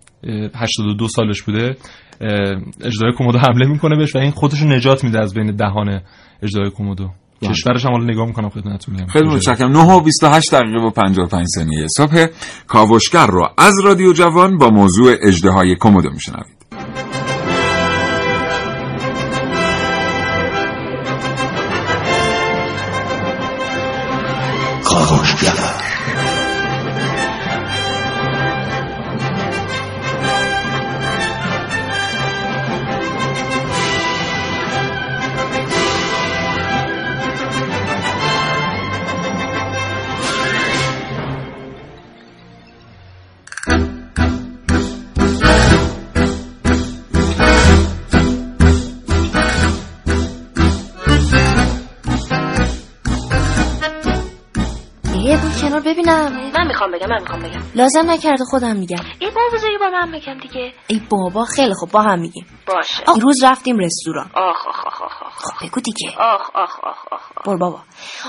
82 0.55 1.09
سالش 1.09 1.43
بوده 1.43 1.77
اجدای 2.85 3.13
کومودو 3.19 3.39
حمله 3.39 3.67
می‌کنه 3.67 3.97
بهش 3.97 4.15
و 4.15 4.19
این 4.19 4.31
خودش 4.31 4.61
رو 4.61 4.69
نجات 4.69 5.05
میده 5.05 5.21
از 5.21 5.35
بین 5.35 5.57
دهان 5.57 6.01
اجدای 6.43 6.71
کومودو. 6.71 7.11
کشورش 7.43 7.85
هم 7.85 7.93
حالا 7.93 8.05
نگاه 8.05 8.27
می‌کنم 8.27 8.49
خدمتتون 8.49 8.95
میگم. 8.95 9.07
خیلی 9.07 9.29
متشکرم. 9.29 9.73
9 9.73 9.79
و 9.79 10.01
28 10.01 10.55
دقیقه 10.55 10.79
و 10.79 10.91
55 10.91 11.47
ثانیه 11.55 11.87
صبح 11.97 12.27
کاوشگر 12.67 13.27
رو 13.27 13.49
از 13.59 13.75
رادیو 13.85 14.13
جوان 14.13 14.59
با 14.59 14.71
موضوع 14.71 15.15
اجدهای 15.23 15.77
کمدو 15.81 16.11
میشنوید 16.11 16.56
می‌خوام 56.77 56.93
بگم 56.93 57.07
من 57.09 57.21
می‌خوام 57.21 57.43
بگم. 57.43 57.63
لازم 57.75 58.11
نکرده 58.11 58.45
خودم 58.45 58.77
میگم. 58.77 58.97
یه 59.21 59.31
بار 59.31 59.45
بذاری 59.55 59.79
با 59.79 59.89
من 59.89 60.13
بگم 60.13 60.39
دیگه. 60.41 60.73
ای 60.87 61.01
بابا 61.11 61.45
خیلی 61.45 61.75
خوب 61.75 61.91
با 61.91 62.03
هم 62.03 62.19
میگیم. 62.21 62.47
باشه. 62.67 63.03
آه، 63.07 63.15
دیروز 63.15 63.45
رفتیم 63.45 63.79
رستوران. 63.79 64.31
آخ 64.35 64.67
آخ 64.69 64.87
آخ 64.87 65.03
آخ 65.03 65.23
آخ. 65.23 65.33
خب 65.37 65.67
بگو 65.67 65.81
دیگه. 65.81 66.11
آخ 66.19 66.51
آخ 66.55 66.71
آخ 66.85 66.99
آخ 67.13 67.21
آخ. 67.37 67.45
بر 67.47 67.57
بابا. 67.57 67.79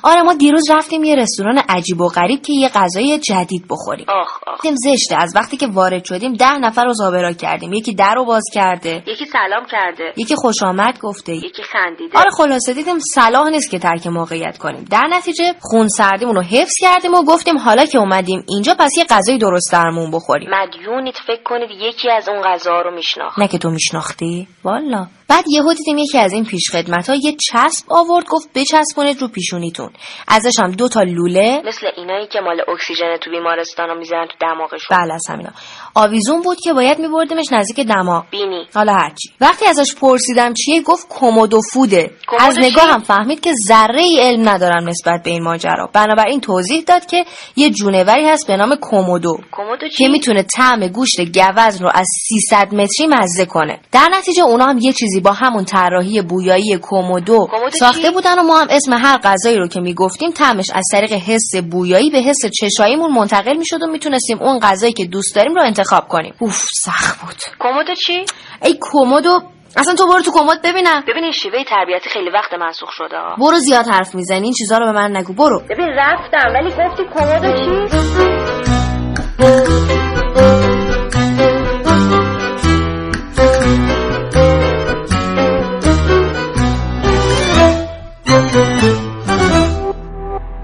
آره 0.04 0.22
ما 0.22 0.34
دیروز 0.34 0.72
رفتیم 0.72 1.04
یه 1.04 1.16
رستوران 1.16 1.58
عجیب 1.70 2.02
و 2.02 2.08
غریب 2.08 2.42
که 2.42 2.54
یه 2.54 2.70
غذای 2.70 3.20
جدید 3.20 3.66
بخوریم. 3.70 4.06
آخ 4.10 4.40
آخ. 4.48 4.60
زشته. 4.86 5.16
از 5.16 5.34
وقتی 5.36 5.58
که 5.58 5.68
وارد 5.68 6.06
شدیم 6.06 6.34
ده 6.34 6.58
نفر 6.58 6.84
رو 6.86 6.94
زابرا 6.94 7.32
کردیم. 7.34 7.74
یکی 7.74 7.96
در 7.96 8.14
رو 8.16 8.26
باز 8.26 8.44
کرده. 8.54 9.04
یکی 9.08 9.26
سلام 9.26 9.66
کرده. 9.72 10.14
یکی 10.18 10.36
خوش 10.36 10.64
آمد 10.64 11.00
گفته. 11.00 11.34
یکی 11.36 11.64
خندیده. 11.64 12.20
آره 12.20 12.32
خلاصه 12.38 12.74
دیدیم 12.74 13.00
صلاح 13.00 13.50
نیست 13.50 13.72
که 13.72 13.80
ترک 13.80 14.08
موقعیت 14.08 14.58
کنیم. 14.58 14.86
در 14.92 15.08
نتیجه 15.12 15.54
خون 15.62 15.88
سردیمون 15.88 16.36
رو 16.36 16.42
حفظ 16.42 16.74
کردیم 16.82 17.14
و 17.14 17.24
گفتیم 17.24 17.58
حالا 17.58 17.86
که 17.86 17.98
اومدیم 17.98 18.37
اینجا 18.48 18.76
پس 18.80 18.98
یه 18.98 19.04
غذای 19.10 19.38
درست 19.38 19.72
درمون 19.72 20.12
بخوریم. 20.12 20.50
مدیونید 20.52 21.16
فکر 21.28 21.44
کنید 21.44 21.70
یکی 21.72 22.10
از 22.12 22.30
اون 22.30 22.42
غذا 22.42 22.82
رو 22.82 22.96
میشناخت. 22.96 23.40
نه 23.40 23.48
که 23.48 23.58
تو 23.58 23.70
میشناختی؟ 23.70 24.48
والا. 24.64 25.08
بعد 25.30 25.44
یهو 25.48 25.74
دیدیم 25.74 25.98
یکی 25.98 26.18
از 26.18 26.34
این 26.34 26.46
پیش 26.46 26.72
خدمت 26.72 27.10
ها 27.10 27.16
یه 27.16 27.36
چسب 27.52 27.86
آورد 27.90 28.26
گفت 28.30 28.50
بچسبونید 28.56 29.22
رو 29.22 29.28
پیشونیتون. 29.28 29.90
ازش 30.28 30.60
هم 30.60 30.72
دو 30.72 30.90
تا 30.90 31.02
لوله. 31.02 31.62
مثل 31.66 31.88
اینایی 31.98 32.28
که 32.28 32.40
مال 32.40 32.62
اکسیژن 32.68 33.18
تو 33.18 33.32
بیمارستانا 33.32 33.94
می‌زنن 33.94 34.28
تو 34.28 34.48
دماغشون. 34.48 34.98
بله 34.98 35.14
از 35.14 35.24
همینا. 35.30 35.50
آویزون 35.98 36.42
بود 36.42 36.58
که 36.64 36.74
باید 36.74 37.00
میبردیمش 37.00 37.46
نزدیک 37.52 37.88
دماغ 37.88 38.26
بینی. 38.32 38.66
حالا 38.76 38.94
هرچی. 38.94 39.30
وقتی 39.42 39.66
ازش 39.66 39.96
پرسیدم 39.96 40.54
چیه 40.54 40.82
گفت 40.82 41.08
کومودو 41.08 41.62
فوده. 41.74 42.12
از 42.40 42.58
نگاه 42.58 42.84
چی؟ 42.84 42.90
هم 42.90 43.00
فهمید 43.00 43.40
که 43.40 43.54
ذره 43.68 44.02
ای 44.02 44.20
علم 44.22 44.50
ندارم 44.50 44.90
نسبت 44.90 45.24
به 45.24 45.32
این 45.32 45.44
ماجرا. 45.44 45.90
بنابراین 45.94 46.42
توضیح 46.42 46.84
داد 46.88 47.06
که 47.06 47.26
یه 47.56 47.70
جونوری 47.70 48.26
هست 48.26 48.48
به 48.48 48.58
نام 48.58 48.76
کومودو. 48.76 49.38
کومودو 49.52 49.88
که 49.88 50.08
می‌تونه 50.08 50.44
طعم 50.44 50.88
گوشت 50.88 51.20
گوزن 51.20 51.84
رو 51.84 51.92
از 51.94 52.08
300 52.30 52.74
متری 52.74 53.08
مزه 53.08 53.46
کنه. 53.46 53.80
در 53.92 54.10
نتیجه 54.18 54.44
اونا 54.44 54.66
هم 54.66 54.78
یه 54.78 54.94
چیزی 54.94 55.20
با 55.20 55.32
همون 55.32 55.66
طراحی 55.66 56.22
بویایی 56.22 56.78
کومودو 56.78 57.48
کومودو 57.52 57.78
ساخته 57.78 58.02
چی؟ 58.02 58.12
بودن 58.12 58.40
و 58.40 58.44
ما 58.44 58.60
هم 58.60 58.68
اسم 58.70 58.94
هر 58.94 59.18
غذایی 59.18 59.58
رو 59.58 59.68
که 59.68 59.80
می‌گفتیم 59.80 60.32
طعمش 60.32 60.70
از 60.74 60.84
طریق 60.92 61.14
حس 61.14 61.56
بویایی 61.72 62.10
به 62.10 62.18
حس 62.18 62.46
چشاییمون 62.62 63.12
منتقل 63.12 63.58
می‌شد 63.58 63.84
و 63.84 63.88
می‌تونستیم 63.88 64.42
اون 64.42 64.60
غذایی 64.60 64.94
که 64.94 65.06
دوست 65.06 65.36
داریم 65.36 65.56
رو 65.56 65.62
انتخاب 65.64 65.87
کنیم. 66.08 66.34
اوف 66.40 66.66
سخت 66.84 67.22
بود. 67.22 67.36
کومودو 67.60 67.96
چی؟ 67.96 68.26
ای 68.62 68.78
کومودو 68.82 69.42
اصلا 69.78 69.96
تو 69.96 70.08
برو 70.08 70.22
تو 70.22 70.32
کمد 70.32 70.62
ببینم. 70.64 71.04
ببین 71.08 71.32
شیوه 71.32 71.64
تربیتی 71.64 72.10
خیلی 72.10 72.30
وقت 72.30 72.54
منسوخ 72.54 72.92
شده 72.92 73.18
ها. 73.18 73.36
برو 73.36 73.60
زیاد 73.60 73.88
حرف 73.88 74.16
می‌زنی 74.16 74.44
این 74.44 74.54
چیزا 74.54 74.78
رو 74.78 74.86
به 74.86 74.92
من 74.92 75.18
نگو. 75.18 75.34
برو. 75.34 75.60
ببین 75.70 75.90
رفتم 75.90 76.54
ولی 76.54 76.70
گفتی 76.70 77.04
کومودو 77.04 77.58
چی؟ 77.58 77.88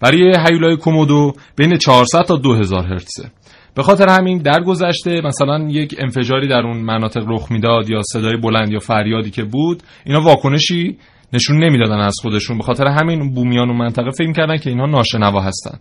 برای 0.00 0.36
هیولای 0.48 0.76
کومودو 0.76 1.32
بین 1.56 1.78
400 1.78 2.22
تا 2.22 2.36
2000 2.36 2.86
هرتزه. 2.86 3.30
به 3.74 3.82
خاطر 3.82 4.08
همین 4.08 4.38
در 4.38 4.60
گذشته 4.60 5.20
مثلا 5.24 5.68
یک 5.68 5.94
انفجاری 5.98 6.48
در 6.48 6.60
اون 6.60 6.76
مناطق 6.76 7.24
رخ 7.28 7.52
می‌داد 7.52 7.90
یا 7.90 8.02
صدای 8.02 8.36
بلند 8.36 8.72
یا 8.72 8.78
فریادی 8.78 9.30
که 9.30 9.44
بود 9.44 9.82
اینا 10.06 10.20
واکنشی 10.20 10.96
نشون 11.32 11.64
نمی‌دادن 11.64 12.00
از 12.00 12.14
خودشون. 12.22 12.58
به 12.58 12.64
خاطر 12.64 12.86
همین 12.86 13.34
بومیان 13.34 13.70
و 13.70 13.72
منطقه 13.72 14.10
فکر 14.10 14.32
کردن 14.32 14.56
که 14.56 14.70
اینها 14.70 14.86
ناشنوا 14.86 15.40
هستن. 15.40 15.78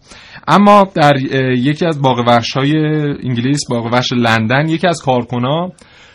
اما 0.48 0.88
در 0.96 1.18
یکی 1.56 1.86
از 1.86 2.02
باغ 2.02 2.44
های 2.56 2.76
انگلیس 3.24 3.60
باغ 3.70 3.86
وحش 3.86 4.14
لندن 4.14 4.70
یکی 4.70 4.88
از 4.88 5.02
کارکنا 5.06 5.72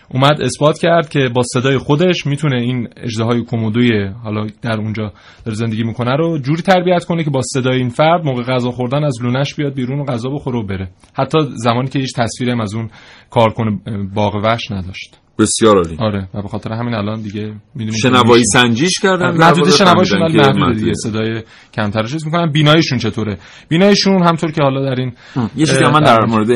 اومد 0.09 0.43
اثبات 0.43 0.79
کرد 0.79 1.09
که 1.09 1.29
با 1.35 1.43
صدای 1.43 1.79
خودش 1.79 2.27
می‌تونه 2.27 2.63
این 2.63 2.89
های 3.21 3.43
کومودوی 3.43 4.07
حالا 4.25 4.47
در 4.63 4.79
اونجا 4.79 5.13
در 5.45 5.53
زندگی 5.53 5.85
می‌کنه 5.85 6.17
رو 6.17 6.39
جوری 6.39 6.63
تربیت 6.63 7.05
کنه 7.05 7.25
که 7.25 7.31
با 7.31 7.41
صدای 7.43 7.79
این 7.79 7.89
فرد 7.89 8.25
موقع 8.25 8.43
غذا 8.43 8.71
خوردن 8.71 9.05
از 9.05 9.23
لونش 9.23 9.55
بیاد 9.55 9.75
بیرون 9.75 10.01
و 10.01 10.05
غذا 10.05 10.31
بخوره 10.31 10.59
و 10.59 10.67
بره. 10.67 10.89
حتی 11.15 11.39
زمانی 11.55 11.89
که 11.89 11.99
هیچ 11.99 12.13
تصویری 12.17 12.61
از 12.61 12.75
اون 12.75 12.91
کارکن 13.31 13.81
باغ 14.15 14.35
وحش 14.35 14.71
نداشت. 14.71 15.26
بسیار 15.39 15.77
عالی. 15.77 15.97
آره 16.01 16.29
و 16.35 16.43
به 16.43 16.49
خاطر 16.49 16.73
همین 16.73 16.95
الان 16.95 17.21
دیگه 17.23 17.55
می‌دونیم 17.75 18.01
شنوایی 18.01 18.45
سنجیش 18.53 19.01
کردن 19.03 19.37
محدود 19.37 19.71
شنواییشون 19.71 20.23
ولی 20.23 20.39
محدود 20.39 20.79
دیگه 20.79 20.93
صدای 20.95 21.43
کمترش. 21.75 22.13
چیز 22.13 22.27
می‌کنن 22.27 22.53
بیناییشون 22.53 22.99
چطوره؟ 22.99 23.39
بیناییشون 23.69 24.23
همطور 24.23 24.51
که 24.51 24.63
حالا 24.63 24.95
در 24.95 25.01
این 25.01 25.13
یه 25.57 25.67
چیزی 25.67 25.85
من 25.85 26.01
در 26.01 26.25
مورد 26.25 26.51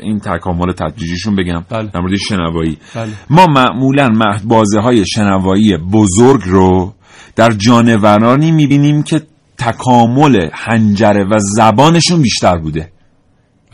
این 0.00 0.20
تکامل 0.20 0.72
تدریجیشون 0.72 1.36
بگم 1.36 1.64
بله. 1.70 1.90
در 1.94 2.00
مورد 2.00 2.16
شنوایی. 2.16 2.78
بله. 2.94 3.12
ما 3.30 3.46
معمولا 3.46 4.10
بازه 4.44 4.80
های 4.80 5.06
شنوایی 5.06 5.76
بزرگ 5.76 6.40
رو 6.46 6.94
در 7.36 7.52
جانورانی 7.52 8.52
می‌بینیم 8.52 9.02
که 9.02 9.22
تکامل 9.58 10.48
حنجره 10.52 11.24
و 11.24 11.38
زبانشون 11.38 12.22
بیشتر 12.22 12.58
بوده. 12.58 12.92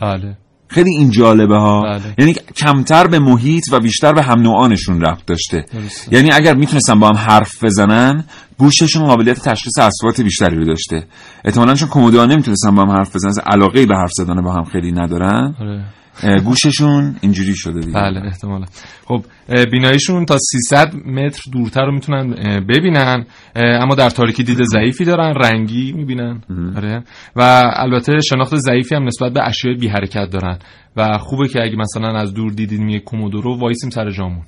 بله. 0.01 0.37
خیلی 0.73 0.89
این 0.89 1.09
جالبه 1.09 1.57
ها 1.57 1.81
بله. 1.81 2.01
یعنی 2.17 2.33
کمتر 2.33 3.07
به 3.07 3.19
محیط 3.19 3.63
و 3.71 3.79
بیشتر 3.79 4.13
به 4.13 4.23
هم 4.23 4.41
نوعانشون 4.41 5.01
ربط 5.01 5.25
داشته 5.25 5.65
درسته. 5.73 6.13
یعنی 6.13 6.31
اگر 6.31 6.55
می‌تونستن 6.55 6.99
با 6.99 7.07
هم 7.07 7.15
حرف 7.15 7.63
بزنن 7.63 8.23
گوششون 8.57 9.05
قابلیت 9.05 9.39
تشخیص 9.49 9.79
اصوات 9.79 10.21
بیشتری 10.21 10.55
رو 10.55 10.65
داشته 10.65 11.03
احتمالاً 11.45 11.75
چون 11.75 11.87
کومودوها 11.89 12.25
نمی‌تونستن 12.25 12.75
با 12.75 12.81
هم 12.81 12.91
حرف 12.91 13.15
بزنن 13.15 13.33
علاقه 13.45 13.85
به 13.85 13.95
حرف 13.95 14.11
زدن 14.13 14.41
با 14.41 14.53
هم 14.53 14.63
خیلی 14.63 14.91
ندارن 14.91 15.55
آره. 15.61 15.83
گوششون 16.45 17.15
اینجوری 17.21 17.55
شده 17.55 17.79
دیگه. 17.79 17.93
بله 17.93 18.25
احتمالا. 18.25 18.65
خب 19.05 19.25
بیناییشون 19.71 20.25
تا 20.25 20.37
300 20.37 20.95
متر 20.95 21.41
دورتر 21.51 21.85
رو 21.85 21.91
می‌تونن 21.91 22.35
ببینن 22.69 23.25
اما 23.55 23.95
در 23.95 24.09
تاریکی 24.09 24.43
دید 24.43 24.63
ضعیفی 24.63 25.05
دارن 25.05 25.35
رنگی 25.35 25.91
می‌بینن. 25.91 26.41
آره. 26.77 27.03
و 27.35 27.71
البته 27.75 28.19
شناخت 28.21 28.55
ضعیفی 28.55 28.95
هم 28.95 29.03
نسبت 29.03 29.33
به 29.33 29.47
اشیاء 29.47 29.75
بی 29.75 29.87
حرکت 29.87 30.29
دارن. 30.31 30.59
و 30.97 31.17
خوبه 31.17 31.47
که 31.47 31.63
اگه 31.63 31.75
مثلا 31.75 32.19
از 32.19 32.33
دور 32.33 32.51
دیدیم 32.51 32.89
یک 32.89 33.03
کومودو 33.03 33.47
رو 33.47 33.59
وایسیم 33.59 33.89
سر 33.89 34.11
جامون. 34.11 34.43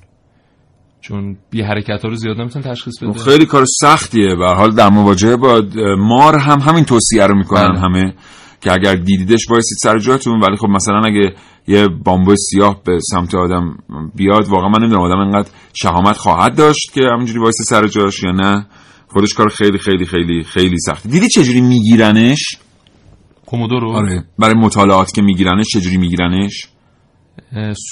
چون 1.00 1.36
بی 1.50 1.62
حرکت 1.62 2.02
ها 2.02 2.08
رو 2.08 2.14
زیاد 2.14 2.40
نمی‌تونه 2.40 2.62
تشخیص 2.62 3.02
بده 3.02 3.12
خیلی 3.12 3.46
کار 3.46 3.64
سختیه 3.80 4.34
به 4.34 4.40
هر 4.40 4.46
حال 4.46 4.74
در 4.74 4.90
مواجهه 4.90 5.36
با 5.36 5.62
مار 5.98 6.38
هم 6.38 6.60
همین 6.60 6.84
توصیه 6.84 7.26
رو 7.26 7.38
می‌کنن 7.38 7.68
بله. 7.68 7.80
همه 7.80 8.14
که 8.60 8.72
اگر 8.72 8.94
دیدیدش 8.94 9.50
وایسید 9.50 9.78
سر 9.82 9.98
جاتون. 9.98 10.40
ولی 10.40 10.56
خب 10.56 10.68
مثلا 10.68 11.00
اگه 11.04 11.34
یه 11.68 11.88
مامبا 11.88 12.36
سیاه 12.36 12.82
به 12.84 12.98
سمت 13.10 13.34
آدم 13.34 13.78
بیاد. 14.14 14.48
واقعا 14.48 14.68
من 14.68 14.78
نمی‌دونم 14.78 15.02
آدم 15.02 15.18
اینقدر 15.18 15.48
شهامت 15.74 16.16
خواهد 16.16 16.56
داشت 16.56 16.92
که 16.92 17.00
همینجوری 17.12 17.38
وایس 17.38 17.56
سر 17.62 17.88
جاش 17.88 18.22
یا 18.22 18.30
نه. 18.30 18.66
خودش 19.08 19.34
کار 19.34 19.48
خیلی 19.48 19.78
خیلی 19.78 20.04
خیلی 20.04 20.44
خیلی 20.44 20.76
سخت. 20.78 21.06
دیدی 21.06 21.28
چجوری 21.28 21.60
میگیرنش؟ 21.60 22.56
کومودورو. 23.46 23.90
آره. 23.90 24.24
برای 24.38 24.54
مطالعات 24.54 25.12
که 25.12 25.22
میگیرنش 25.22 25.66
چجوری 25.72 25.96
میگیرنش؟ 25.96 26.68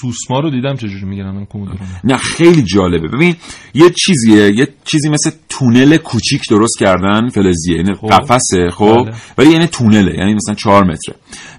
سوسما 0.01 0.41
رو 0.41 0.51
دیدم 0.51 0.77
چجوری 0.77 1.05
می‌گیرن 1.05 1.45
کومودورو. 1.45 1.79
نه 2.05 2.17
خیلی 2.17 2.63
جالبه. 2.63 3.09
ببین 3.09 3.37
یه 3.75 3.91
چیزیه 3.91 4.53
یه 4.57 4.69
چیزی 4.85 5.09
مثل 5.09 5.31
تونل 5.49 5.97
کوچیک 5.97 6.43
درست 6.51 6.79
کردن 6.79 7.29
فلزیه. 7.29 7.77
یعنی 7.77 7.93
قفسه 7.93 8.71
خب؟ 8.71 9.05
بله. 9.05 9.15
ولی 9.39 9.51
یعنی 9.51 9.67
تونله 9.67 10.15
یعنی 10.19 10.35
مثلا 10.35 10.55
چهار 10.55 10.85
متره. 10.85 11.15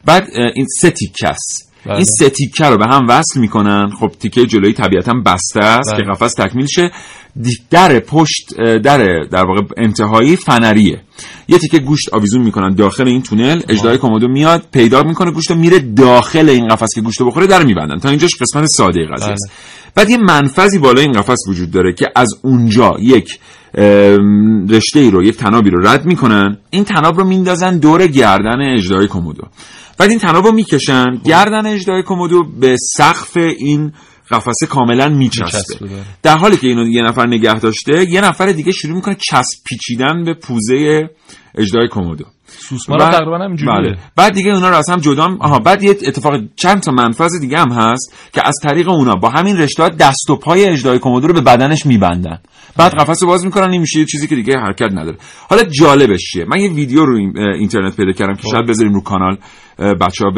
بعد 0.06 0.30
این 0.56 0.66
سه 0.82 0.90
تیکه 0.90 1.28
است 1.28 1.75
بله. 1.86 1.96
این 1.96 2.06
سه 2.20 2.30
تیکه 2.30 2.66
رو 2.66 2.78
به 2.78 2.86
هم 2.86 3.06
وصل 3.10 3.40
می‌کنن. 3.40 3.90
خب 4.00 4.08
تیکه 4.20 4.46
جلویی 4.46 4.74
طبیعتا 4.74 5.14
بسته 5.26 5.60
است 5.60 5.94
بله. 5.94 6.00
که 6.00 6.12
قفس 6.12 6.34
تکمیل 6.34 6.66
شه. 6.66 6.92
در 7.70 8.00
پشت 8.00 8.54
در 8.84 9.24
در 9.32 9.46
واقع 9.46 9.62
انتهایی 9.78 10.36
فنریه. 10.36 11.02
یه 11.48 11.58
تیکه 11.58 11.80
گوشت 11.80 12.14
آویزون 12.14 12.42
می‌کنن 12.42 12.76
داخل 12.76 13.08
این 13.08 13.22
تونل. 13.22 13.62
اجدای 13.70 13.98
کومودو 13.98 14.28
میاد 14.28 14.68
پیدا 14.72 15.04
می‌کنه 15.04 15.32
گوشت 15.32 15.52
میره 15.52 15.80
داخل 15.80 16.50
این 16.50 16.68
قفس 16.68 16.96
که 16.96 17.02
گوشت 17.02 17.22
رو 17.22 17.28
بخوره 17.28 17.48
در 17.48 17.64
میبندن. 17.64 18.00
تا 18.00 18.10
اینجاش 18.10 18.32
قسمت 18.42 18.66
ساده 18.66 19.06
قضیه 19.06 19.26
بله. 19.26 19.34
است 19.34 19.52
بعد 19.96 20.10
یه 20.10 20.18
منفذی 20.18 20.80
بالای 20.80 21.04
این 21.04 21.14
قفس 21.14 21.40
وجود 21.50 21.72
داره 21.72 21.94
که 21.94 22.06
از 22.16 22.30
اونجا 22.42 22.96
یک 23.00 23.40
رشته 24.70 25.00
ای 25.00 25.12
رو 25.12 25.24
یک 25.24 25.38
تنابی 25.38 25.70
رو 25.70 25.88
رد 25.88 26.06
می‌کنن. 26.06 26.58
این 26.70 26.84
تناب 26.84 27.18
رو 27.18 27.28
میندازن 27.28 27.78
دور 27.78 28.08
گردن 28.08 28.76
اجدای 28.76 29.08
کومودو 29.08 29.44
بعد 29.98 30.10
این 30.10 30.20
تناب 30.20 30.46
رو 30.46 30.52
می‌کشن 30.52 31.06
گردن 31.26 31.66
اجدای 31.66 32.04
کومودو 32.04 32.44
به 32.60 32.78
سقف 32.98 33.38
این 33.38 33.92
قفسه 34.32 34.66
کاملا 34.70 35.10
میچسبه. 35.10 35.86
در 36.24 36.38
حالی 36.38 36.58
که 36.58 36.68
اینو 36.68 36.88
یه 36.88 37.02
نفر 37.02 37.28
نگه 37.28 37.60
داشته 37.60 38.06
یه 38.10 38.22
نفر 38.22 38.46
دیگه 38.46 38.72
شروع 38.72 38.96
می‌کنه 38.96 39.16
چسب 39.30 39.64
پیچیدن 39.66 40.24
به 40.24 40.34
پوزه 40.34 41.10
اجدای 41.58 41.88
کومودو 41.88 42.26
سوسما 42.48 42.96
رو 42.96 43.02
بعد- 43.02 43.14
تقریبا 43.14 43.38
همینجوریه. 43.38 43.74
بله. 43.82 43.98
بعد 44.16 44.34
دیگه 44.34 44.52
اونا 44.54 44.70
رو 44.70 44.76
از 44.76 44.90
هم 44.90 45.00
جدا 45.00 45.38
آها 45.40 45.60
بعد 45.60 45.84
یه 45.84 45.90
اتفاق 45.92 46.34
چند 46.56 46.82
تا 46.82 46.92
منفذ 46.92 47.40
دیگه 47.42 47.58
هم 47.58 47.72
هست 47.72 48.14
که 48.34 48.48
از 48.48 48.56
طریق 48.64 48.90
اونا 48.90 49.16
با 49.16 49.30
همین 49.30 49.58
رشته 49.58 49.90
دست 49.90 50.30
و 50.30 50.36
پای 50.36 50.66
اجدای 50.66 51.00
کومودو 51.00 51.28
رو 51.28 51.34
به 51.34 51.42
بدنش 51.42 51.86
میبندن. 51.86 52.40
بعد 52.78 52.94
قفس 52.94 53.22
رو 53.24 53.28
باز 53.28 53.46
می‌کنن 53.46 53.72
این 53.72 53.82
میشه 53.82 54.00
یه 54.00 54.06
چیزی 54.06 54.28
که 54.28 54.36
دیگه 54.36 54.54
حرکت 54.60 54.90
نداره. 54.92 55.18
حالا 55.50 55.64
جالبش 55.64 56.20
چیه؟ 56.32 56.46
من 56.46 56.60
یه 56.60 56.70
ویدیو 56.72 57.06
رو 57.06 57.18
این- 57.18 57.38
اینترنت 57.38 57.96
پیدا 57.96 58.12
کردم 58.12 58.34
که 58.36 58.48
شاید 58.52 58.68
بذاریم 58.68 58.94
رو 58.94 59.02
کانال. 59.02 59.38
بچه‌ها 59.78 60.32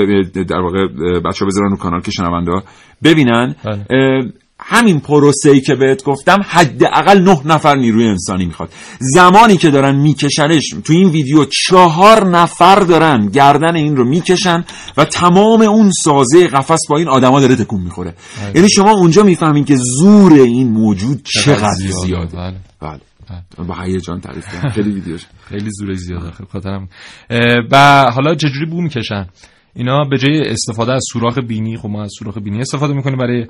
در 0.48 0.60
واقع 0.60 0.88
بچه‌ها 1.20 1.48
بذارن 1.48 1.70
رو 1.70 1.78
کانال 1.78 2.02
که 2.02 2.12
شنونده 2.12 2.52
ها 2.52 2.64
ببینن. 3.04 3.56
بله. 3.66 4.32
همین 4.60 5.00
پروسه 5.00 5.50
ای 5.50 5.62
که 5.62 5.76
بهت 5.76 6.04
گفتم 6.04 6.38
حداقل 6.50 7.22
نه 7.22 7.42
نفر 7.46 7.76
نیروی 7.76 8.08
انسانی 8.08 8.46
می‌خواد. 8.46 8.70
زمانی 9.00 9.58
که 9.58 9.70
دارن 9.70 9.96
میکشنش 9.96 10.70
تو 10.84 10.94
این 10.94 11.10
ویدیو 11.10 11.46
چهار 11.68 12.28
نفر 12.28 12.80
دارن 12.80 13.30
گردن 13.30 13.76
این 13.76 13.96
رو 13.98 14.06
می‌کشن 14.06 14.66
و 14.98 15.06
تمام 15.06 15.62
اون 15.62 15.92
سازه 15.92 16.48
قفس 16.48 16.80
با 16.90 16.98
این 16.98 17.08
آدما 17.08 17.40
داره 17.40 17.56
تکون 17.56 17.82
می‌خوره. 17.82 18.14
یعنی 18.56 18.70
شما 18.70 18.92
اونجا 18.92 19.24
می‌فهمین 19.24 19.66
که 19.66 19.76
زور 19.76 20.34
این 20.34 20.70
موجود 20.70 21.22
چقدر 21.24 21.74
زیاده. 22.06 22.38
بله. 22.38 22.56
بله. 22.82 23.00
با 23.68 23.76
هیجان 23.84 24.20
تعریف 24.20 24.48
کردم 24.54 24.70
خیلی 24.70 24.92
ویدیوش. 24.92 25.26
خیلی 25.42 25.70
زور 25.70 25.94
زیاده. 25.94 26.32
خیلی 26.32 26.50
خاطرم. 26.52 26.90
و 27.72 28.06
حالا 28.16 28.36
چجوری 28.36 28.66
بو 28.66 28.82
می‌کشن 28.82 29.28
اینا 29.76 30.04
به 30.04 30.18
جای 30.18 30.42
استفاده 30.42 30.94
از 30.94 31.04
سوراخ 31.14 31.38
بینی 31.38 31.78
خب 31.78 31.90
ما 31.90 32.04
از 32.04 32.12
سوراخ 32.20 32.38
بینی 32.38 32.60
استفاده 32.60 32.94
می‌کنیم 32.94 33.18
برای 33.18 33.48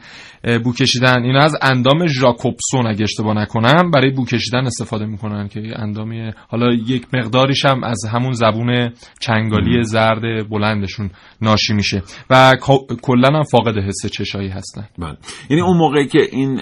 بو 0.64 0.74
کشیدن. 0.74 1.24
اینا 1.24 1.40
از 1.40 1.56
اندام 1.62 2.08
ژاکوبسون 2.08 2.88
اگه 2.88 3.04
اشتباه 3.04 3.34
نکنم 3.34 3.92
برای 3.92 4.12
بو 4.12 4.26
کشیدن 4.26 4.66
استفاده 4.66 5.06
می‌کنن 5.06 5.48
که 5.48 5.62
اندامی 5.76 6.32
حالا 6.48 6.74
یک 6.74 7.08
مقداریش 7.14 7.66
هم 7.66 7.84
از 7.84 8.06
همون 8.12 8.32
زبون 8.32 8.90
چنگالی 9.20 9.84
زرد 9.84 10.50
بلندشون 10.50 11.10
ناشی 11.42 11.74
میشه. 11.74 12.04
و 12.30 12.54
کلا 13.02 13.28
هم 13.28 13.44
فاقد 13.44 13.78
حس 13.78 14.12
چشایی 14.12 14.50
هستن. 14.50 14.88
بله. 15.00 15.18
یعنی 15.50 15.62
اون 15.62 15.78
موقعی 15.78 16.08
که 16.08 16.20
این 16.32 16.60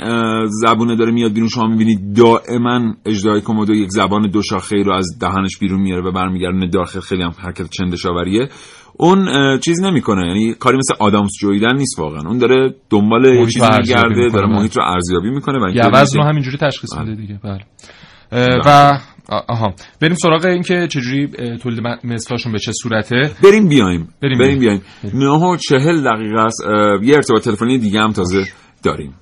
زبونه 0.48 0.96
داره 0.96 1.12
میاد 1.12 1.34
بیرون 1.34 1.50
شما 1.50 1.68
می‌بینید 1.68 2.16
دائما 2.16 2.94
اجدای 3.06 3.42
کومودو 3.42 3.74
یک 3.74 3.90
زبان 3.90 4.30
دو 4.30 4.42
شاخه 4.42 4.76
ای 4.76 4.84
رو 4.84 4.94
از 4.94 5.18
دهنش 5.22 5.58
بیرون 5.60 5.82
میاره 5.82 6.10
و 6.10 6.12
برمیگردونه 6.12 6.68
داخل. 6.68 7.00
خیلی 7.00 7.24
هم 7.24 7.32
حرکت 7.38 7.70
چندشاوریه. 7.70 8.50
اون 8.98 9.28
چیز 9.60 9.82
نمی‌کنه. 9.82 10.28
یعنی 10.28 10.54
کاری 10.54 10.78
مثل 10.78 10.94
آدامس 11.00 11.32
جویدن 11.42 11.76
نیست 11.76 12.00
واقعا. 12.00 12.22
اون 12.28 12.38
داره 12.38 12.76
دنبال 12.90 13.26
یه 13.26 13.46
چیزی 13.46 13.68
میگرده 13.78 14.30
داره 14.30 14.48
بله. 14.48 14.56
محیط 14.56 14.78
رو 14.78 14.84
ارزیابی 14.84 15.30
می‌کنه 15.30 15.60
و 15.60 15.90
وزن 15.94 16.20
رو 16.20 16.26
همینجوری 16.26 16.58
تشخیص 16.58 16.96
بله. 16.96 17.04
میده 17.04 17.22
دیگه. 17.22 17.40
بله. 17.44 17.60
اه، 18.32 18.62
و 18.66 19.00
آها. 19.30 19.74
بریم 20.02 20.16
سراغ 20.16 20.46
این 20.46 20.62
که 20.62 20.88
چجوری 20.88 21.28
تولید 21.58 21.84
مثلاشون 22.04 22.52
به 22.52 22.60
چه 22.60 22.72
صورته؟ 22.84 23.32
بریم 23.44 23.68
بیایم. 23.68 24.10
بریم 24.22 24.38
بیایم. 24.38 24.60
بیایم. 24.60 24.82
نه 25.14 25.30
و 25.30 25.58
چهل 25.58 26.02
دقیقه 26.02 26.40
است. 26.40 26.64
یه 27.04 27.16
ارتباط 27.16 27.44
تلفنی 27.44 27.78
دیگه 27.78 28.00
هم 28.00 28.12
تازه 28.12 28.44
داریم. 28.84 29.14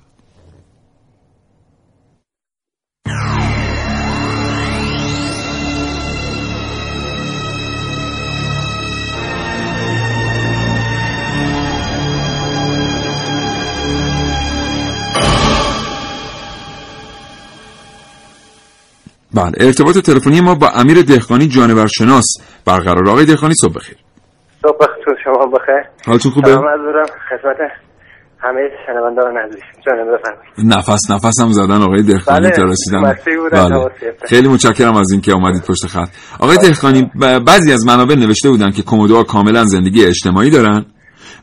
بله 19.34 19.52
ارتباط 19.60 19.98
تلفنی 19.98 20.40
ما 20.40 20.54
با 20.54 20.68
امیر 20.68 21.02
دهقانی 21.02 21.48
جانورشناس. 21.48 22.24
برقرار 22.66 23.08
آقای 23.08 23.24
دهقانی 23.24 23.54
صبح 23.54 23.72
بخیر. 23.74 23.96
صبح 24.62 24.76
بخیر 24.80 25.14
شما 25.24 25.46
بخیر. 25.46 25.84
حالتون 26.06 26.32
خوبه؟ 26.32 26.48
سلام 26.48 26.62
دارم 26.62 27.06
خدمت 27.06 27.56
همه 28.38 28.60
شنوندگان 28.86 29.36
عزیز. 29.36 29.62
جانم 29.86 30.04
بفرمایید. 30.04 30.78
نفس 30.78 31.10
نفس 31.10 31.40
هم 31.40 31.52
زدن 31.52 31.82
آقای 31.82 32.02
دهقانی 32.02 32.40
بله، 32.40 32.50
تا 32.50 32.62
رسیدن. 32.62 33.02
بله. 33.52 33.90
خیلی 34.28 34.48
متشکرم 34.48 34.96
از 34.96 35.10
اینکه 35.12 35.32
اومدید 35.32 35.62
پشت 35.62 35.86
خط. 35.86 36.08
آقای 36.40 36.56
دهقانی 36.56 37.02
ب- 37.20 37.38
بعضی 37.38 37.72
از 37.72 37.86
منابع 37.86 38.14
نوشته 38.14 38.50
بودن 38.50 38.70
که 38.70 38.82
کومودوها 38.82 39.22
کاملا 39.22 39.64
زندگی 39.64 40.06
اجتماعی 40.06 40.50
دارن. 40.50 40.86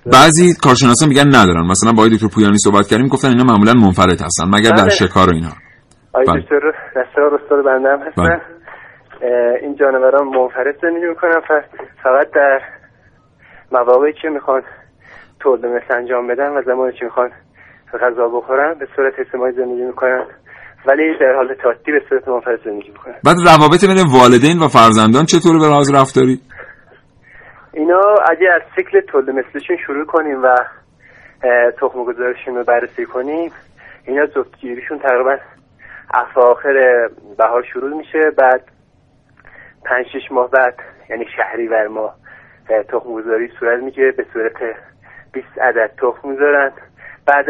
بعضی 0.06 0.54
کارشناسان 0.56 1.10
میگن 1.10 1.28
ندارن. 1.36 1.68
مثلا 1.68 1.92
با 1.92 2.04
آقای 2.04 2.16
دکتر 2.16 2.28
پویانی 2.28 2.58
صحبت 2.58 2.88
کردیم 2.88 3.08
گفتن 3.08 3.28
اینا 3.28 3.44
معمولا 3.44 3.74
منفرد 3.74 4.22
هستن 4.22 4.46
مگر 4.48 4.70
در 4.70 4.82
بله. 4.84 4.90
شکار 4.90 5.30
و 5.30 5.36
اینها. 5.36 5.54
آقای 6.14 6.26
بله. 6.26 6.42
دکتر 6.42 6.74
نصار 6.96 7.36
استاد 7.36 7.66
بنده 7.66 7.90
هم 7.90 8.00
هستن. 8.00 8.24
بله. 8.24 8.42
این 9.62 9.76
جانوران 9.76 10.28
منفرد 10.28 10.76
زندگی 10.82 11.06
می‌کنن. 11.06 11.42
فقط 12.04 12.32
در 12.32 12.62
مواقعی 13.72 14.14
که 14.14 14.30
می‌خوان 14.30 14.64
تولد 15.40 15.66
مثل 15.66 15.94
انجام 15.94 16.28
بدن 16.28 16.50
و 16.58 16.62
زمانی 16.62 16.94
که 16.94 17.06
می‌خوان 17.06 17.32
غذا 18.02 18.28
بخورن 18.28 18.74
به 18.80 18.88
صورت 18.96 19.14
اجتماعی 19.20 19.52
زندگی 19.52 19.82
می‌کنن. 19.82 20.26
ولی 20.86 21.18
در 21.20 21.34
حال 21.36 21.54
تاتی 21.54 21.92
به 21.92 22.02
صورت 22.10 22.28
منفرد 22.28 22.60
زندگی 22.66 22.90
می‌کنن. 22.90 23.16
بعد 23.26 23.36
روابط 23.46 23.86
بین 23.86 23.98
والدین 24.20 24.60
و 24.60 24.68
فرزندان 24.68 25.26
چطوره 25.26 25.60
به 25.60 25.66
لحاظ 25.66 25.96
رفتاری؟ 25.96 26.40
اینا 27.74 28.02
اگه 28.30 28.48
از 28.56 28.62
سیکل 28.76 29.02
تولد 29.02 29.30
مثلشون 29.30 29.78
شروع 29.86 30.06
کنیم 30.06 30.44
و 30.44 30.56
تخم 31.82 32.04
گذارشون 32.04 32.56
رو 32.56 32.64
بررسی 32.64 33.06
کنیم 33.06 33.52
اینا 34.08 34.26
جفتگیریشون 34.26 35.00
تقریبا 35.00 35.38
اواخر 36.14 37.10
بهار 37.38 37.64
شروع 37.64 37.98
میشه 37.98 38.32
بعد 38.38 38.64
پنج 39.86 40.06
شش 40.06 40.32
ماه 40.32 40.50
بعد 40.50 40.76
یعنی 41.10 41.26
شهریور 41.38 41.88
ماه 41.88 42.16
اه، 42.70 42.84
تخم 42.84 43.14
گذاری 43.14 43.52
صورت 43.60 43.84
می‌گیره 43.84 44.12
به 44.12 44.26
صورت 44.34 44.54
20 45.32 45.60
عدد 45.62 45.92
تخم 45.98 46.30
می‌ذارن. 46.30 46.72
بعد 47.26 47.46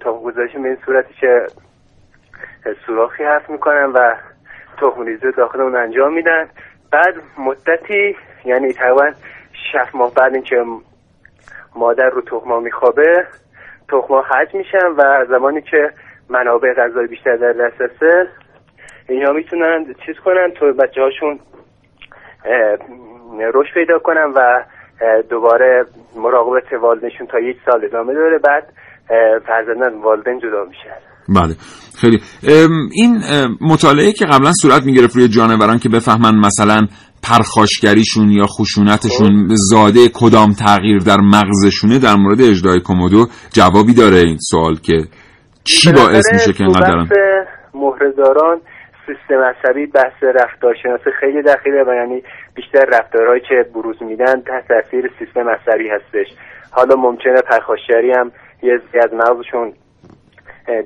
تخم 0.00 0.22
گذاریشون 0.22 0.62
به 0.62 0.68
این 0.68 0.78
صورتی 0.86 1.14
که 1.20 1.46
سوراخی 2.86 3.24
حرف 3.24 3.50
می‌کنن 3.50 3.84
و 3.84 4.14
تخم 4.80 5.02
ریزی 5.02 5.32
داخل 5.32 5.60
اون 5.60 5.76
انجام 5.76 6.14
میدن. 6.14 6.48
بعد 6.92 7.14
مدتی 7.38 8.16
یعنی 8.44 8.72
تقریبا 8.72 9.12
شش 9.52 9.94
ماه 9.94 10.14
بعد 10.14 10.34
اینکه 10.34 10.64
مادر 11.76 12.08
رو 12.08 12.20
تخما 12.20 12.60
میخوابه 12.60 13.26
تخما 13.88 14.22
حج 14.22 14.54
میشن 14.54 14.86
و 14.96 15.24
زمانی 15.28 15.62
که 15.62 15.90
منابع 16.30 16.68
غذایی 16.78 17.08
بیشتر 17.08 17.36
در 17.36 17.52
دسترسه. 17.52 18.28
اینا 19.08 19.32
می‌تونن 19.32 19.84
چیز 20.06 20.16
کنن 20.24 20.52
تو 20.60 20.72
بچه 20.72 21.00
هاشون 21.00 21.38
رشد 23.54 23.74
پیدا 23.74 23.98
کنن 23.98 24.32
و 24.36 24.64
دوباره 25.30 25.84
مراقبت 26.16 26.72
والدینشون 26.82 27.26
تا 27.26 27.38
یک 27.40 27.56
سال 27.66 27.84
ادامه 27.84 28.14
داره. 28.14 28.38
بعد 28.38 28.72
فرزندان 29.46 30.02
والدین 30.02 30.38
جدا 30.38 30.64
میشن. 30.64 30.98
بله. 31.28 31.54
خیلی. 32.00 32.20
این 32.92 33.18
مطالعه 33.60 34.12
که 34.12 34.24
قبلا 34.24 34.52
صورت 34.52 34.82
می‌گرفت 34.82 35.16
روی 35.16 35.28
جانوران 35.28 35.78
که 35.78 35.88
بفهمن 35.88 36.38
مثلا 36.38 36.80
پرخاشگریشون 37.22 38.30
یا 38.30 38.46
خشونتشون 38.46 39.48
زاده 39.50 40.08
کدام 40.14 40.52
تغییر 40.52 40.98
در 40.98 41.20
مغزشونه 41.20 41.98
در 41.98 42.14
مورد 42.16 42.40
اجرای 42.40 42.80
کومودو 42.80 43.26
جوابی 43.52 43.94
داره 43.94 44.16
این 44.16 44.38
سوال 44.38 44.76
که 44.76 45.04
چی 45.64 45.92
باعث 45.92 46.32
میشه 46.32 46.52
که 46.52 46.64
اینقدر 46.64 47.06
مهرهداران 47.74 48.60
سیستم 49.06 49.40
عصبی 49.40 49.86
بحث 49.86 50.22
رفتارشناسی 50.22 51.10
خیلی 51.20 51.42
دخیله 51.42 51.84
و 51.84 51.94
یعنی 51.94 52.22
بیشتر 52.54 52.84
رفتارهایی 52.84 53.40
که 53.40 53.66
بروز 53.74 54.02
میدن 54.02 54.40
تحت 54.40 54.68
تاثیر 54.68 55.10
سیستم 55.18 55.48
عصبی 55.48 55.88
هستش. 55.88 56.26
حالا 56.70 56.96
ممکنه 56.96 57.42
پرخاشگری 57.42 58.12
هم 58.12 58.32
یه 58.62 58.80
از 59.02 59.14
مغزشون 59.14 59.72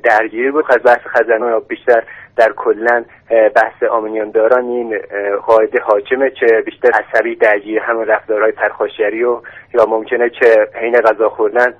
درگیر 0.04 0.52
بود. 0.52 0.64
از 0.68 0.82
بحث 0.84 1.06
خزنان 1.06 1.50
یا 1.50 1.60
بیشتر 1.60 2.02
در 2.36 2.52
کلا 2.56 3.04
بحث 3.30 3.82
آمونیان 3.90 4.30
داران 4.30 4.64
این 4.64 4.98
قاعده 5.46 5.80
حاکمه 5.80 6.30
که 6.30 6.62
بیشتر 6.66 6.90
عصبی 6.90 7.36
درگیر 7.36 7.78
همون 7.80 8.06
رفتارهای 8.06 8.52
پرخاشگری 8.52 9.24
و 9.24 9.40
یا 9.74 9.86
ممکنه 9.88 10.30
که 10.30 10.68
حین 10.74 11.00
غذا 11.00 11.28
خوردن 11.28 11.74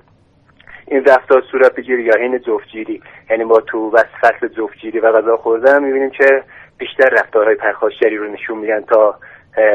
این 0.91 1.03
رفتار 1.07 1.41
صورت 1.51 1.75
بگیره 1.75 2.03
یا 2.03 2.13
حین 2.21 2.39
جفتگیری؟ 2.47 3.01
یعنی 3.29 3.43
ما 3.43 3.59
تو 3.67 3.91
بس 3.91 4.05
فصل 4.21 4.47
جفتگیری 4.47 4.99
و 4.99 5.11
غذا 5.11 5.37
خوردن 5.37 5.83
می‌بینیم 5.83 6.09
که 6.09 6.43
بیشتر 6.77 7.09
رفتارهای 7.11 7.55
پرخاشگری 7.55 8.17
رو 8.17 8.31
نشون 8.33 8.57
میدن 8.57 8.81
تا 8.81 9.15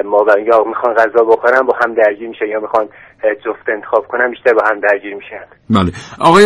ما 0.05 0.25
یا 0.47 0.65
می‌خوان 0.65 0.95
غذا 0.95 1.25
بخورن 1.25 1.61
با 1.67 1.75
هم 1.85 1.95
درگیر 1.95 2.29
میشن 2.29 2.47
یا 2.47 2.61
می‌خوان 2.61 2.89
جفت 3.45 3.69
انتخاب 3.69 4.07
کنن 4.07 4.31
بیشتر 4.31 4.53
با 4.55 4.63
هم 4.71 4.81
درگیر 4.81 5.15
میشن. 5.15 5.45
بله. 5.71 5.93
آقای 6.21 6.45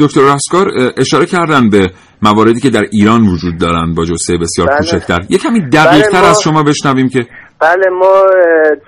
دکتر 0.00 0.20
رستگار 0.34 0.66
اه، 0.68 0.92
اشاره 0.98 1.26
کردن 1.26 1.70
به 1.70 1.90
مواردی 2.22 2.60
که 2.60 2.70
در 2.70 2.82
ایران 2.92 3.20
وجود 3.20 3.60
دارن 3.60 3.94
با 3.94 4.04
جثه 4.04 4.38
بسیار 4.42 4.68
بله. 4.68 4.78
کوچکتر. 4.78 5.18
یه 5.30 5.38
کمی 5.38 5.60
دقیق 5.60 6.06
بله، 6.12 6.20
ما- 6.20 6.28
از 6.28 6.42
شما 6.44 6.62
بشنویم 6.62 7.08
که 7.08 7.18
بله 7.60 7.88
ما 7.90 8.26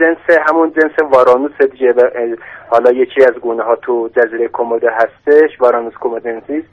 جنس 0.01 0.39
همون 0.49 0.73
جنس 0.73 0.93
وارانوس 1.11 1.63
دیگه 1.73 1.95
حالا 2.69 2.93
یکی 2.93 3.25
از 3.25 3.35
گونه 3.35 3.63
ها 3.63 3.77
تو 3.77 4.11
جزیره 4.17 4.49
کوموده 4.49 4.91
هستش 4.91 5.61
وارانوس 5.61 5.95
کومودنسیس 5.95 6.65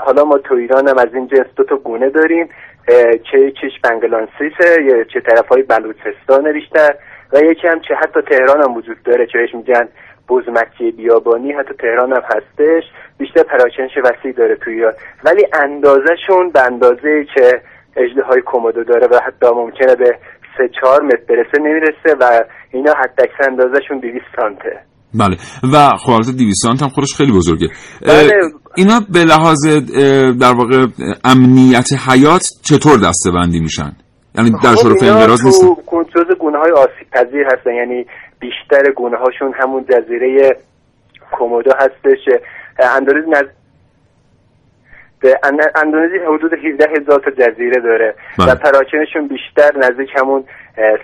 حالا 0.00 0.24
ما 0.24 0.38
تو 0.38 0.54
ایران 0.54 0.88
هم 0.88 0.98
از 0.98 1.14
این 1.14 1.26
جنس 1.26 1.46
دو 1.56 1.64
تا 1.64 1.76
گونه 1.76 2.10
داریم. 2.10 2.48
اه، 2.88 3.16
که 3.16 3.38
یکیش 3.38 3.72
بنگلانسیسه 3.82 4.82
یه 4.84 5.04
چه 5.04 5.20
طرف 5.20 5.48
های 5.48 5.62
بلوچستان 5.62 6.52
بیشتر 6.52 6.94
و 7.32 7.38
یکی 7.38 7.68
هم 7.68 7.80
چه 7.80 7.94
حتی 7.94 8.20
تهران 8.22 8.62
هم 8.62 8.74
وجود 8.76 9.02
داره 9.02 9.26
که 9.26 9.38
بهش 9.38 9.54
میگن 9.54 9.88
بزمکی 10.28 10.90
بیابانی 10.90 11.52
حتی 11.52 11.74
تهران 11.74 12.12
هم 12.12 12.22
هستش. 12.22 12.84
بیشتر 13.18 13.42
پراکنش 13.42 13.98
وسیع 14.04 14.32
داره 14.32 14.56
تو 14.56 14.70
ایران. 14.70 14.92
ولی 15.24 15.46
اندازهشون 15.52 16.50
به 16.50 16.62
اندازه 16.62 17.24
که 17.34 17.60
اجده 17.96 18.22
های 18.22 18.40
کومودو 18.40 18.84
داره 18.84 19.06
و 19.06 19.18
حتی 19.26 19.46
ممکنه 19.54 19.94
به 19.94 20.18
سه 20.58 20.68
چهار 20.80 21.02
متر 21.02 21.16
برسه 21.28 21.58
نمی‌رسه 21.58 22.16
و 22.20 22.40
اینا 22.72 22.92
حد 22.92 23.20
اکثر 23.20 23.50
اندازهشون 23.50 23.98
200 24.00 24.24
سانته. 24.36 24.80
بله. 25.14 25.36
و 25.72 25.96
خب 25.96 26.12
البته 26.12 26.32
200 26.32 26.62
سانت 26.62 26.82
هم 26.82 26.88
خودش 26.88 27.14
خیلی 27.14 27.32
بزرگه. 27.32 27.68
بله. 28.02 28.32
اینا 28.76 29.00
به 29.12 29.24
لحاظ 29.24 29.66
در 30.40 30.52
واقع 30.52 30.86
امنیت 31.24 31.88
حیات 32.08 32.44
چطور 32.62 32.98
دسته 33.08 33.30
میشن؟ 33.62 33.92
یعنی 34.34 34.50
در 34.50 34.74
شرف 34.74 34.92
خب 34.92 35.02
اینا 35.04 35.16
انقراض 35.16 35.44
نیستن؟ 35.44 35.66
جزء 36.14 36.34
گونه 36.40 36.58
های 36.58 36.72
آسیب 36.72 37.10
پذیر 37.12 37.46
هستن. 37.46 37.74
یعنی 37.74 38.06
بیشتر 38.40 38.92
گونه 38.96 39.16
هاشون 39.16 39.52
همون 39.60 39.84
جزیره 39.84 40.56
کومودو 41.32 41.70
هستش. 41.76 42.18
اه، 42.78 42.96
اندونزی 42.96 43.30
نز... 43.30 43.34
به 43.34 43.38
اند- 43.38 43.63
اندونزی 45.74 46.18
حدود 46.18 46.52
17 46.52 46.88
هزار 46.96 47.20
تا 47.20 47.30
جزیره 47.30 47.80
داره 47.80 48.14
بله. 48.38 48.52
و 48.52 48.54
پراکنشون 48.54 49.28
بیشتر 49.28 49.76
نزدیک 49.76 50.10
همون 50.16 50.44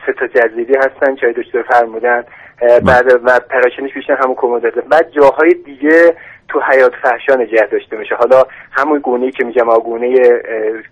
سه 0.06 0.12
تا 0.12 0.26
جزیره 0.26 0.80
هستن 0.80 1.14
که 1.14 1.26
دکتر 1.26 1.62
فرمودن. 1.62 2.24
اه، 2.62 2.80
بعد 2.80 3.20
و 3.24 3.40
پراکنش 3.50 3.94
بیشتر 3.94 4.16
همون 4.22 4.34
کومودو 4.34 4.70
بعد 4.90 5.10
جاهای 5.10 5.54
دیگه 5.54 6.14
تو 6.48 6.60
حیات 6.60 6.92
فحشا 7.02 7.34
نگه 7.34 7.66
داشته 7.66 7.96
میشه. 7.96 8.14
حالا 8.14 8.44
همون 8.72 8.98
گونه 8.98 9.30
که 9.30 9.44
میگم 9.44 9.78
گونه 9.78 10.16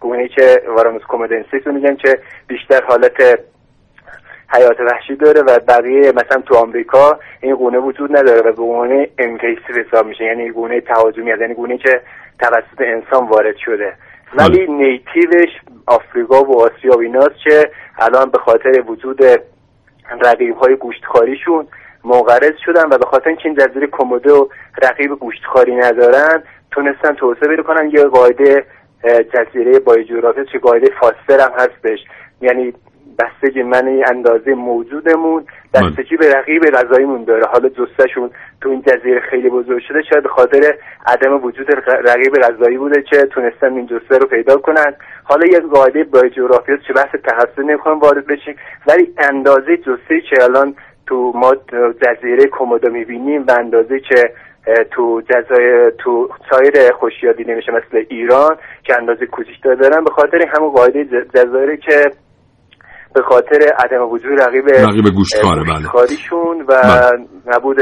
گونه 0.01 0.29
که 0.29 0.63
وارانوس 0.69 1.03
کومودنسیس 1.03 1.67
رو 1.67 1.73
میگن 1.73 1.97
که 1.97 2.19
بیشتر 2.47 2.85
حالت 2.85 3.39
حیات 4.55 4.81
وحشی 4.81 5.17
داره 5.17 5.43
و 5.43 5.59
بقیه 5.69 6.13
مثلا 6.13 6.43
تو 6.47 6.55
آمریکا 6.55 7.19
این 7.41 7.55
گونه 7.55 7.79
وجود 7.79 8.17
نداره 8.17 8.41
و 8.41 8.43
به 8.43 8.53
گونه 8.53 9.09
انویسیو 9.19 9.85
حساب 9.87 10.07
میشه. 10.07 10.25
یعنی 10.25 10.51
گونه 10.51 10.81
تهاجمی 10.81 11.31
یعنی 11.31 11.55
گونه 11.55 11.79
که 11.79 12.01
توسط 12.41 12.81
انسان 12.81 13.29
وارد 13.29 13.57
شده. 13.57 13.95
ولی 14.35 14.67
نیتیوش 14.67 15.49
آفریقا 15.87 16.45
و 16.45 16.63
آسیا 16.63 16.97
و 16.97 17.01
ایناست 17.01 17.35
که 17.45 17.71
الان 17.99 18.31
به 18.31 18.39
خاطر 18.39 18.85
وجود 18.87 19.21
رقیب 20.21 20.57
های 20.57 20.77
گوشتخاریشون 20.77 21.67
منقرض 22.05 22.53
شدن 22.65 22.87
و 22.91 22.99
به 22.99 23.07
خاطر 23.07 23.29
اینکه 23.29 23.49
این 23.49 23.55
جزیره 23.55 23.87
کومودو 23.87 24.49
رقیب 24.83 25.11
گوشتخاری 25.11 25.77
ندارن 25.77 26.43
تونستن 26.71 27.15
توسعه 27.15 27.49
پیدا 27.49 27.63
کنن. 27.63 27.91
یه 27.91 28.05
قاعده 28.05 28.65
جزیره 29.35 29.79
بایوجغرافی 29.79 30.45
که 30.45 30.59
قاعده 30.59 30.91
فاستر 31.01 31.41
هم 31.41 31.53
هستش. 31.59 31.99
یعنی 32.41 32.73
بستگی 33.19 33.63
منی 33.63 34.05
اندازه 34.05 34.55
موجودمون. 34.55 35.45
دستگی 35.75 36.17
به 36.17 36.33
رقیب 36.33 36.63
غذاییمون 36.65 37.25
داره. 37.25 37.45
حالا 37.45 37.69
جستشون 37.69 38.31
تو 38.61 38.69
این 38.69 38.83
جزیره 38.83 39.21
خیلی 39.21 39.51
بزرگ 39.51 39.83
شده 39.89 40.03
شاید 40.03 40.23
به 40.23 40.29
خاطر 40.29 40.75
عدم 41.07 41.45
وجود 41.45 41.67
رقیب 41.87 42.35
غذایی 42.35 42.79
بوده 42.79 43.03
که 43.03 43.17
تونستن 43.17 43.73
این 43.73 43.87
جسته 43.87 44.19
رو 44.19 44.27
پیدا 44.27 44.57
کنن. 44.57 44.95
حالا 45.25 45.47
یک 45.47 45.63
قاعده 45.63 46.05
بیوجغرافی 46.05 46.73
است 46.73 46.85
که 46.85 46.93
بحث 46.93 47.15
تخصص 47.25 47.59
نمی‌خوام 47.59 47.99
وارد 47.99 48.27
بشیم. 48.27 48.57
ولی 48.87 49.15
اندازه 49.19 49.77
جسته 49.77 50.21
که 50.21 50.45
الان 50.45 50.75
تو 51.07 51.33
ما 51.35 51.55
جزیره 52.03 52.47
کومودو 52.47 52.91
می‌بینیم 52.91 53.45
و 53.47 53.51
اندازه 53.59 54.01
که 54.01 54.33
تو 54.91 55.21
جزایر 55.21 55.91
تو 55.91 56.29
سایر 56.51 56.93
خوشیا 56.93 57.33
دیده 57.33 57.55
میشه 57.55 57.73
مثل 57.73 58.05
ایران 58.09 58.57
که 58.83 58.97
اندازه 58.97 59.27
کوچیک‌تر 59.27 59.75
دارن. 59.75 60.05
به 60.05 60.11
خاطر 60.11 60.47
همون 60.47 60.71
قاعده 60.71 61.05
جزایری 61.35 61.77
که 61.77 62.11
به 63.15 63.23
خاطر 63.23 63.73
عدم 63.85 64.09
وجود 64.11 64.41
رقیب 64.41 64.69
رقیب 64.69 65.15
گوشتکاره، 65.15 65.63
بله. 65.63 65.89
و 66.69 66.83
بله. 66.83 67.27
نبود 67.47 67.77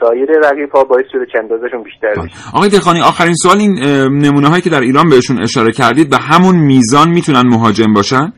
سایر 0.00 0.30
رقیب 0.44 0.70
ها 0.70 0.84
باعث 0.84 1.04
شده 1.12 1.26
که 1.32 1.38
اندازشون 1.38 1.82
بیشتر 1.82 2.10
بشه 2.10 2.56
آقای 2.56 2.68
دلخانی 2.68 3.00
آخرین 3.00 3.34
سوال 3.34 3.56
این 3.58 3.78
نمونه 4.24 4.48
هایی 4.48 4.62
که 4.62 4.70
در 4.70 4.80
ایران 4.80 5.08
بهشون 5.08 5.42
اشاره 5.42 5.72
کردید 5.72 6.10
به 6.10 6.16
همون 6.16 6.56
میزان 6.56 7.08
می‌تونن 7.08 7.42
مهاجم 7.46 7.94
باشن 7.94 8.32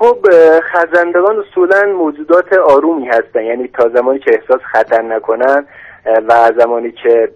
خب 0.00 0.18
خزندگان 0.72 1.36
اصولا 1.38 1.92
موجودات 1.98 2.52
آرومی 2.68 3.08
هستن 3.08 3.42
یعنی 3.42 3.68
تا 3.68 3.88
زمانی 3.94 4.18
که 4.18 4.30
احساس 4.34 4.60
خطر 4.72 5.02
نکنن 5.02 5.66
و 6.28 6.50
زمانی 6.58 6.92
که 7.02 7.28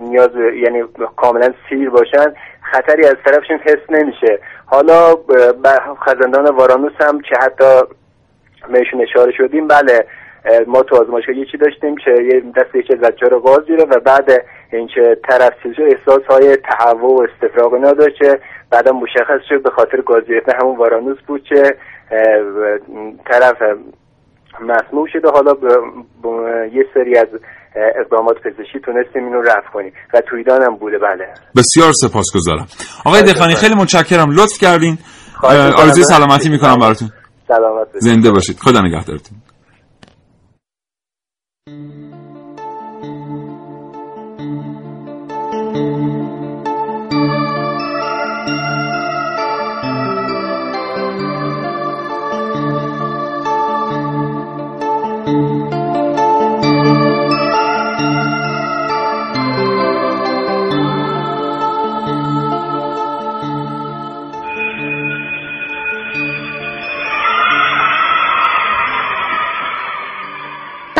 نیاز 0.00 0.30
یعنی 0.64 0.82
کاملا 1.16 1.48
سیر 1.68 1.90
باشن 1.90 2.34
خطری 2.72 3.06
از 3.06 3.16
طرفشون 3.24 3.58
حس 3.58 3.90
نمیشه. 3.90 4.38
حالا 4.66 5.14
خزندان 6.06 6.56
وارانوس 6.56 6.92
هم 7.00 7.20
که 7.20 7.36
حتی 7.42 7.80
بهشون 8.72 9.00
اشاره 9.00 9.32
شدیم 9.32 9.68
بله 9.68 10.06
ما 10.66 10.82
تو 10.82 10.96
آزمایشگاه 10.96 11.36
یکی 11.36 11.56
داشتیم 11.56 11.96
که 11.96 12.10
یه 12.10 12.40
دست 12.56 12.74
یکی 12.74 12.96
زجار 12.96 13.38
غاز 13.38 13.66
گیره 13.66 13.84
و 13.84 14.00
بعد 14.00 14.44
اینکه 14.72 15.18
طرف 15.28 15.52
چیز 15.62 15.72
شد 15.76 15.82
احساس 15.82 16.22
های 16.30 16.56
تهوع 16.56 17.20
و 17.20 17.26
استفراغ 17.32 17.72
اینا 17.72 17.92
داشت 17.92 18.16
که 18.16 18.40
بعدا 18.70 18.92
مشخص 18.92 19.40
شد 19.48 19.62
به 19.62 19.70
خاطر 19.70 20.00
گاز 20.00 20.24
گرفتن 20.24 20.52
همون 20.62 20.76
وارانوس 20.76 21.18
بود 21.26 21.44
که 21.44 21.76
طرف 23.26 23.62
مسموم 24.60 25.06
شده. 25.06 25.30
حالا 25.30 25.54
به 25.54 26.70
یه 26.72 26.86
سری 26.94 27.18
از 27.18 27.28
اقدامات 27.76 28.36
پزشکی 28.36 28.78
تونستیم 28.84 29.24
اینو 29.24 29.40
رفع 29.40 29.70
کنیم 29.72 29.92
و 30.14 30.20
تو 30.20 30.36
ایران 30.36 30.62
هم 30.62 30.76
بوده 30.76 30.98
بله. 30.98 31.34
بسیار 31.56 31.92
سپاسگزارم. 31.92 32.66
آقای 33.04 33.22
دلخانی 33.22 33.54
خیلی 33.54 33.74
متشکرم. 33.74 34.30
لطف 34.30 34.58
کردین. 34.60 34.98
آرزوی 35.76 36.04
سلامتی 36.04 36.48
می‌کنم 36.48 36.76
براتون. 36.80 37.10
سلامت 37.48 37.86
باشید. 37.86 38.00
زنده 38.00 38.30
باشید. 38.30 38.58
خدا 38.58 38.80
نگهدارتون. 38.80 39.38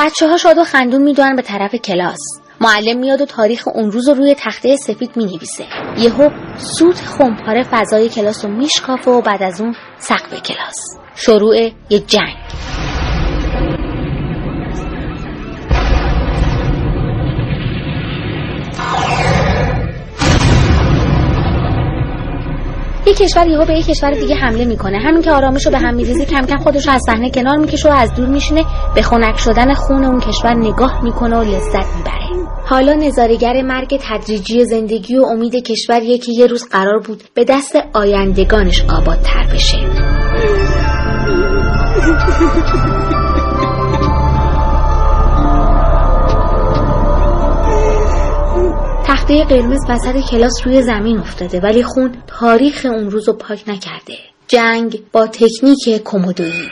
بچه 0.01 0.29
ها 0.29 0.37
شاد 0.37 0.59
و 0.59 0.65
خندون 0.65 1.03
می‌دونن 1.03 1.37
به 1.37 1.43
طرف 1.43 1.75
کلاس. 1.75 2.19
معلم 2.61 2.99
میاد 2.99 3.21
و 3.21 3.27
تاریخ 3.27 3.69
اون 3.75 3.91
روز 3.91 4.09
رو 4.09 4.15
روی 4.15 4.35
تخته 4.35 4.77
سفید 4.77 5.17
می 5.17 5.25
نویسه 5.25 5.65
یهو 5.99 6.31
سوت 6.57 6.97
خمپاره 6.97 7.63
فضای 7.63 8.09
کلاس 8.09 8.45
رو 8.45 8.51
میشکافه 8.51 9.11
و 9.11 9.23
بعد 9.23 9.43
از 9.43 9.61
اون 9.61 9.75
سقف 9.99 10.43
کلاس. 10.43 10.99
شروع 11.15 11.57
یه 11.91 11.99
جنگ. 11.99 12.40
یه 23.11 23.17
کشور 23.17 23.47
یهو 23.47 23.65
به 23.65 23.75
یه 23.75 23.83
کشور 23.83 24.11
دیگه 24.11 24.35
حمله 24.35 24.65
می‌کنه. 24.65 24.99
همین 24.99 25.23
که 25.23 25.31
آرامش 25.31 25.67
رو 25.67 25.73
به 25.73 25.79
هم 25.79 25.95
میریزه 25.95 26.25
کم 26.25 26.47
کم 26.47 26.57
خودش 26.57 26.87
رو 26.87 26.93
از 26.93 27.03
صحنه 27.07 27.31
کنار 27.31 27.57
می‌کشه 27.57 27.89
و 27.89 27.93
از 27.93 28.15
دور 28.15 28.29
میشینه. 28.29 28.65
به 28.95 29.03
خنک 29.03 29.39
شدن 29.39 29.75
خون 29.75 30.05
اون 30.05 30.21
کشور 30.21 30.55
نگاه 30.55 31.05
می‌کنه 31.05 31.37
و 31.37 31.43
لذت 31.43 31.97
می‌بره. 31.97 32.49
حالا 32.67 32.95
نظارگر 32.95 33.63
مرگ 33.63 34.01
تدریجی 34.03 34.65
زندگی 34.65 35.17
و 35.17 35.23
امید 35.23 35.55
کشوریه 35.55 36.19
که 36.19 36.33
یه 36.33 36.47
روز 36.47 36.69
قرار 36.69 36.99
بود 36.99 37.23
به 37.35 37.45
دست 37.45 37.77
آیندگانش 37.93 38.85
آبادتر 38.89 39.47
بشه. 39.53 39.79
تخته 49.31 49.45
قرمز 49.45 49.81
وسط 49.89 50.31
کلاس 50.31 50.53
روی 50.65 50.83
زمین 50.83 51.19
افتاده 51.19 51.61
ولی 51.61 51.83
خون 51.83 52.13
تاریخ 52.27 52.87
اون 52.91 53.11
روز 53.11 53.29
رو 53.29 53.35
پاک 53.35 53.69
نکرده. 53.69 54.15
جنگ 54.49 55.01
با 55.13 55.27
تکنیک 55.27 56.03
کومودویی. 56.05 56.69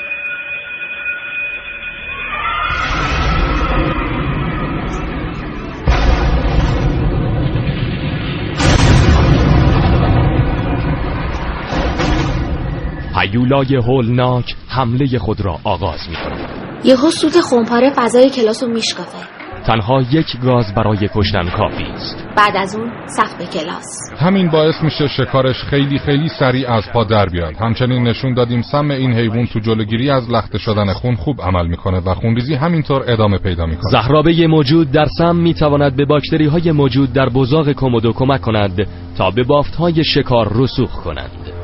هیولای 13.20 13.76
هولناک 13.76 14.44
حمله 14.68 15.18
خود 15.18 15.40
را 15.40 15.58
آغاز 15.64 16.00
می 16.08 16.16
کند. 16.16 16.80
یهو 16.84 17.10
سوت 17.10 17.40
خمپاره 17.40 17.92
فضای 17.96 18.30
کلاس 18.30 18.62
رو 18.62 18.68
میشکافه. 18.68 19.37
تنها 19.68 20.02
یک 20.02 20.40
گاز 20.40 20.74
برای 20.74 21.08
کشتن 21.14 21.48
کافی 21.48 21.84
است. 21.84 22.28
بعد 22.36 22.56
از 22.56 22.76
اون 22.76 22.90
سقف 23.06 23.50
کلاس 23.50 23.84
همین 24.18 24.50
باعث 24.50 24.82
میشه 24.82 25.08
شکارش 25.08 25.56
خیلی 25.64 25.98
خیلی 25.98 26.28
سریع 26.28 26.70
از 26.70 26.84
پا 26.92 27.04
در 27.04 27.26
بیاد 27.26 27.56
همچنین 27.56 28.02
نشون 28.08 28.34
دادیم 28.34 28.62
سم 28.62 28.90
این 28.90 29.12
حیوان 29.12 29.46
تو 29.46 29.60
جلوگیری 29.60 30.10
از 30.10 30.30
لخته 30.30 30.58
شدن 30.58 30.92
خون 30.92 31.14
خوب 31.14 31.42
عمل 31.42 31.66
می‌کنه 31.66 31.98
و 31.98 32.14
خونریزی 32.14 32.54
همینطور 32.54 33.04
ادامه 33.08 33.38
پیدا 33.38 33.66
می‌کنه 33.66 33.90
زهرابه 33.90 34.46
موجود 34.46 34.90
در 34.90 35.06
سم 35.18 35.36
می 35.36 35.54
تواند 35.54 35.96
به 35.96 36.04
باکتری 36.04 36.46
های 36.46 36.72
موجود 36.72 37.12
در 37.12 37.28
بزاق 37.28 37.72
کومودو 37.72 38.12
کمک 38.12 38.40
کند 38.40 38.86
تا 39.18 39.30
به 39.30 39.44
بافت 39.44 39.74
های 39.74 40.04
شکار 40.04 40.52
رسوخ 40.54 40.92
کنند. 40.92 41.57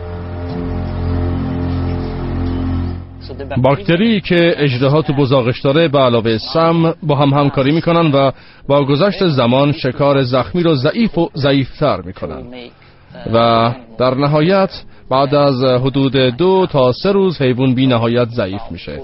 باکتری 3.56 4.20
که 4.20 4.54
اجدها 4.56 5.02
تو 5.02 5.12
بزاقش 5.12 5.60
داره 5.60 5.88
به 5.88 5.98
علاوه 5.98 6.38
سم 6.38 6.94
با 7.02 7.16
هم 7.16 7.28
همکاری 7.28 7.72
می‌کنن 7.72 8.12
و 8.12 8.30
با 8.68 8.84
گذشت 8.84 9.26
زمان 9.26 9.72
شکار 9.72 10.22
زخمی 10.22 10.62
رو 10.62 10.74
ضعیف 10.74 11.18
و 11.18 11.30
ضعیفتر 11.36 12.00
می‌کنن. 12.00 12.42
و 13.34 13.70
در 13.98 14.14
نهایت 14.14 14.70
بعد 15.10 15.34
از 15.34 15.64
حدود 15.64 16.16
دو 16.16 16.66
تا 16.70 16.92
سه 16.92 17.12
روز 17.12 17.42
حیوان 17.42 17.74
بی 17.74 17.86
نهایت 17.86 18.28
ضعیف 18.28 18.62
میشه. 18.70 19.00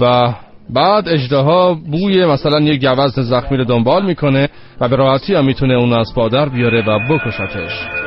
و 0.00 0.32
بعد 0.70 1.08
اجدها 1.08 1.74
بوی 1.74 2.26
مثلا 2.26 2.60
یک 2.60 2.86
گوزن 2.86 3.22
زخمی 3.22 3.58
رو 3.58 3.64
دنبال 3.64 4.06
می‌کنه 4.06 4.48
و 4.80 4.88
به 4.88 4.96
راحتی 4.96 5.34
هم 5.34 5.44
می‌تونه 5.44 5.74
اون 5.74 5.92
از 5.92 6.14
پادر 6.14 6.48
بیاره 6.48 6.84
و 6.88 6.98
بکشتش. 6.98 8.05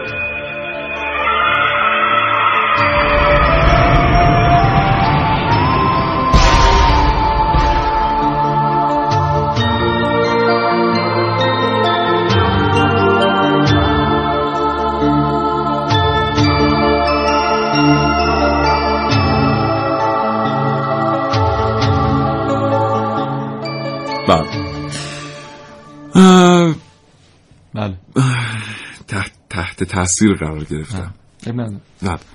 بله 27.79 27.95
تحت, 29.07 29.31
تحت 29.49 29.83
تاثیر 29.83 30.33
قرار 30.33 30.63
گرفتم. 30.63 31.13
بله. 31.47 31.79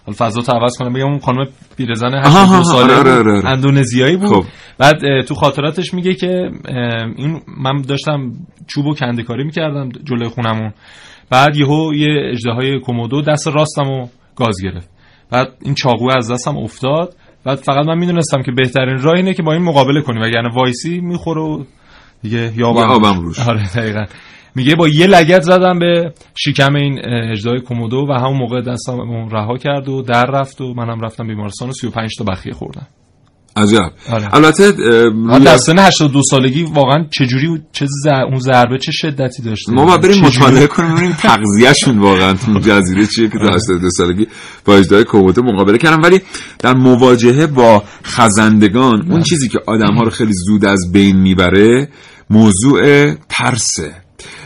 حالا 0.07 0.17
فضا 0.19 0.43
تو 0.43 0.53
عوض 0.53 0.77
کنم 0.79 0.93
بگم 0.93 1.05
اون 1.05 1.19
خانم 1.19 1.47
پیرزن 1.77 2.15
آها، 2.15 2.43
آها، 2.43 2.59
82 2.59 2.65
ساله 2.65 2.95
آره، 2.95 3.13
آره، 3.13 3.33
آره. 3.33 3.49
اندونزیایی 3.49 4.17
بود 4.17 4.29
خب. 4.29 4.45
بعد 4.79 5.25
تو 5.29 5.35
خاطراتش 5.35 5.95
میگه 5.95 6.15
که 6.15 6.51
این 7.17 7.41
من 7.59 7.83
داشتم 7.83 8.33
چوب 8.67 8.87
و 8.87 8.95
کنده 8.95 9.23
کاری 9.23 9.45
می‌کردم 9.45 9.89
جلوی 9.89 10.29
خونمون 10.29 10.73
بعد 11.31 11.57
یهو 11.57 11.95
یه 11.95 12.31
اجدهای 12.33 12.81
کومودو 12.81 13.23
دست 13.23 13.49
راستم 13.49 13.91
و 13.91 14.09
گاز 14.37 14.57
گرفت 14.63 14.89
بعد 15.31 15.49
این 15.63 15.75
چاقو 15.75 16.11
از 16.17 16.31
دستم 16.31 16.57
افتاد 16.57 17.17
بعد 17.45 17.59
فقط 17.59 17.87
من 17.87 17.99
می‌دونستم 17.99 18.43
که 18.43 18.53
بهترین 18.53 18.99
راه 18.99 19.15
اینه 19.15 19.35
که 19.35 19.43
با 19.43 19.53
این 19.53 19.63
مقابله 19.63 20.03
کنی 20.03 20.19
وگرنه 20.19 20.55
وایسی 20.55 21.01
می‌خوره 21.01 21.41
و 21.41 21.65
دیگه 22.23 22.53
یابم, 22.57 22.91
یابم 22.91 23.21
روش. 23.21 23.39
آره 23.39 23.69
دقیقا 23.77 24.05
میگه 24.55 24.75
با 24.75 24.89
یه 24.89 25.07
لگت 25.07 25.43
زدم 25.43 25.79
به 25.79 26.13
شکم 26.35 26.75
این 26.75 27.01
اجدای 27.33 27.61
کومودو 27.61 28.07
و 28.11 28.13
همون 28.13 28.37
موقع 28.37 28.61
دستم 28.61 29.29
رها 29.33 29.59
کرد 29.59 29.89
و 29.89 30.03
در 30.03 30.27
رفت 30.27 30.61
و 30.61 30.75
منم 30.75 31.01
رفتم 31.01 31.27
بیمارستان 31.27 31.69
و 31.69 31.73
35 31.73 32.11
تا 32.19 32.25
بخیه 32.25 32.53
خوردم. 32.53 32.87
عجب. 33.57 33.93
آره. 34.13 34.35
البته 34.35 35.57
سن 35.57 35.79
82 35.79 36.23
سالگی 36.31 36.63
واقعا 36.63 37.07
چجوری 37.11 37.63
چه 37.73 37.87
ز... 37.87 38.07
اون 38.07 38.39
ضربه 38.39 38.79
چه 38.79 38.93
شدتی 38.93 39.43
داشته 39.43 39.73
ما 39.73 39.85
باید 39.85 40.01
بریم؟ 40.01 40.25
مطالعه 40.25 40.67
کنیم 40.67 40.95
ببینیم 40.95 41.13
تغذیه‌شون 41.13 41.99
واقعا 41.99 42.35
جزیره 42.69 43.07
چیه 43.07 43.29
که 43.29 43.39
در 43.39 43.55
82 43.55 43.91
سالگی 43.91 44.27
با 44.65 44.77
اجدای 44.77 45.05
کومودو 45.05 45.43
مقابله 45.43 45.79
کردن. 45.79 46.01
ولی 46.01 46.21
در 46.59 46.75
مواجهه 46.75 47.47
با 47.47 47.83
خزندگان 48.05 49.13
اون 49.13 49.23
چیزی 49.23 49.49
که 49.49 49.59
آدم‌ها 49.67 50.03
رو 50.03 50.11
خیلی 50.11 50.33
زود 50.33 50.65
از 50.65 50.93
بین 50.93 51.17
می‌بره 51.17 51.89
موضوع 52.31 53.13
ترسه. 53.15 54.04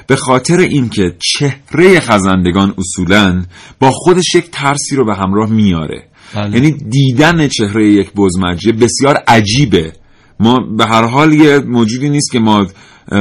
به 0.08 0.16
خاطر 0.16 0.58
اینکه 0.58 1.02
چهره 1.18 2.00
خزندگان 2.00 2.74
اصولا 2.78 3.44
با 3.80 3.90
خودش 3.90 4.34
یک 4.34 4.50
ترسی 4.50 4.96
رو 4.96 5.04
به 5.04 5.14
همراه 5.14 5.50
میاره 5.50 6.08
بله. 6.34 6.54
یعنی 6.54 6.70
دیدن 6.70 7.48
چهره 7.48 7.92
یک 7.92 8.12
بزمجه 8.12 8.72
بسیار 8.72 9.16
عجیبه 9.28 9.92
ما 10.40 10.60
به 10.78 10.86
هر 10.86 11.04
حال 11.04 11.32
یه 11.32 11.58
موجودی 11.58 12.08
نیست 12.08 12.32
که 12.32 12.38
ما 12.38 12.66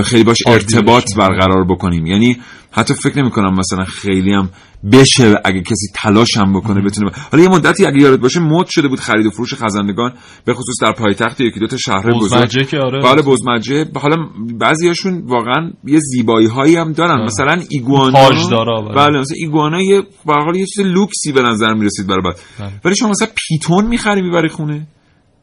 خیلی 0.04 0.24
باش 0.24 0.38
ارتباط 0.48 1.16
برقرار 1.18 1.66
بکنیم. 1.66 2.06
یعنی 2.06 2.38
حتی 2.72 2.94
فکر 2.94 3.20
نمی 3.22 3.32
کنم 3.32 3.56
مثلا 3.60 3.86
خیلی 3.86 4.34
هم 4.34 4.50
بشه 4.92 5.36
اگه 5.46 5.62
کسی 5.62 5.88
تلاش 5.94 6.38
هم 6.38 6.54
بکنه 6.54 6.82
بتونه 6.82 7.12
حالا 7.32 7.44
یه 7.44 7.50
مدتی 7.50 7.86
اگه 7.86 8.02
یادت 8.02 8.20
باشه 8.20 8.40
مد 8.40 8.66
شده 8.70 8.88
بود 8.88 9.00
خرید 9.00 9.26
و 9.26 9.30
فروش 9.30 9.54
خزندگان 9.54 10.14
به 10.46 10.54
خصوص 10.54 10.76
در 10.82 10.92
پایتخت 10.92 11.42
یکی 11.42 11.60
دو 11.60 11.68
تا 11.68 11.78
شهر 11.78 12.12
بزرگ. 12.12 12.68
که 12.68 12.78
آره. 12.78 13.02
بله 13.02 13.22
بزمجه. 13.22 13.86
حالا 13.96 14.16
بعضیاشون 14.60 15.24
واقعا 15.26 15.72
یه 15.84 16.00
زیبایی 16.00 16.48
هایی 16.48 16.76
هم 16.76 16.92
دارن. 16.92 17.24
مثلا 17.24 17.62
ایگوانا 17.70 18.30
بله. 18.30 18.96
بله 18.96 19.20
مثلا 19.20 19.36
ایگوانا 19.38 19.82
یه 19.82 20.02
به 20.26 20.60
یه 20.60 20.66
چیز 20.66 20.86
لوکسی 20.86 21.32
به 21.32 21.42
نظر 21.42 21.74
می‌رسید 21.74 22.08
برای 22.08 22.22
بعد. 22.22 22.40
بله. 22.60 22.72
ولی 22.86 22.96
شما 22.96 23.10
مثلا 23.10 23.28
پیتون 23.48 23.88
می‌خری 23.88 24.22
می‌بری 24.22 24.50
خونه؟ 24.50 24.88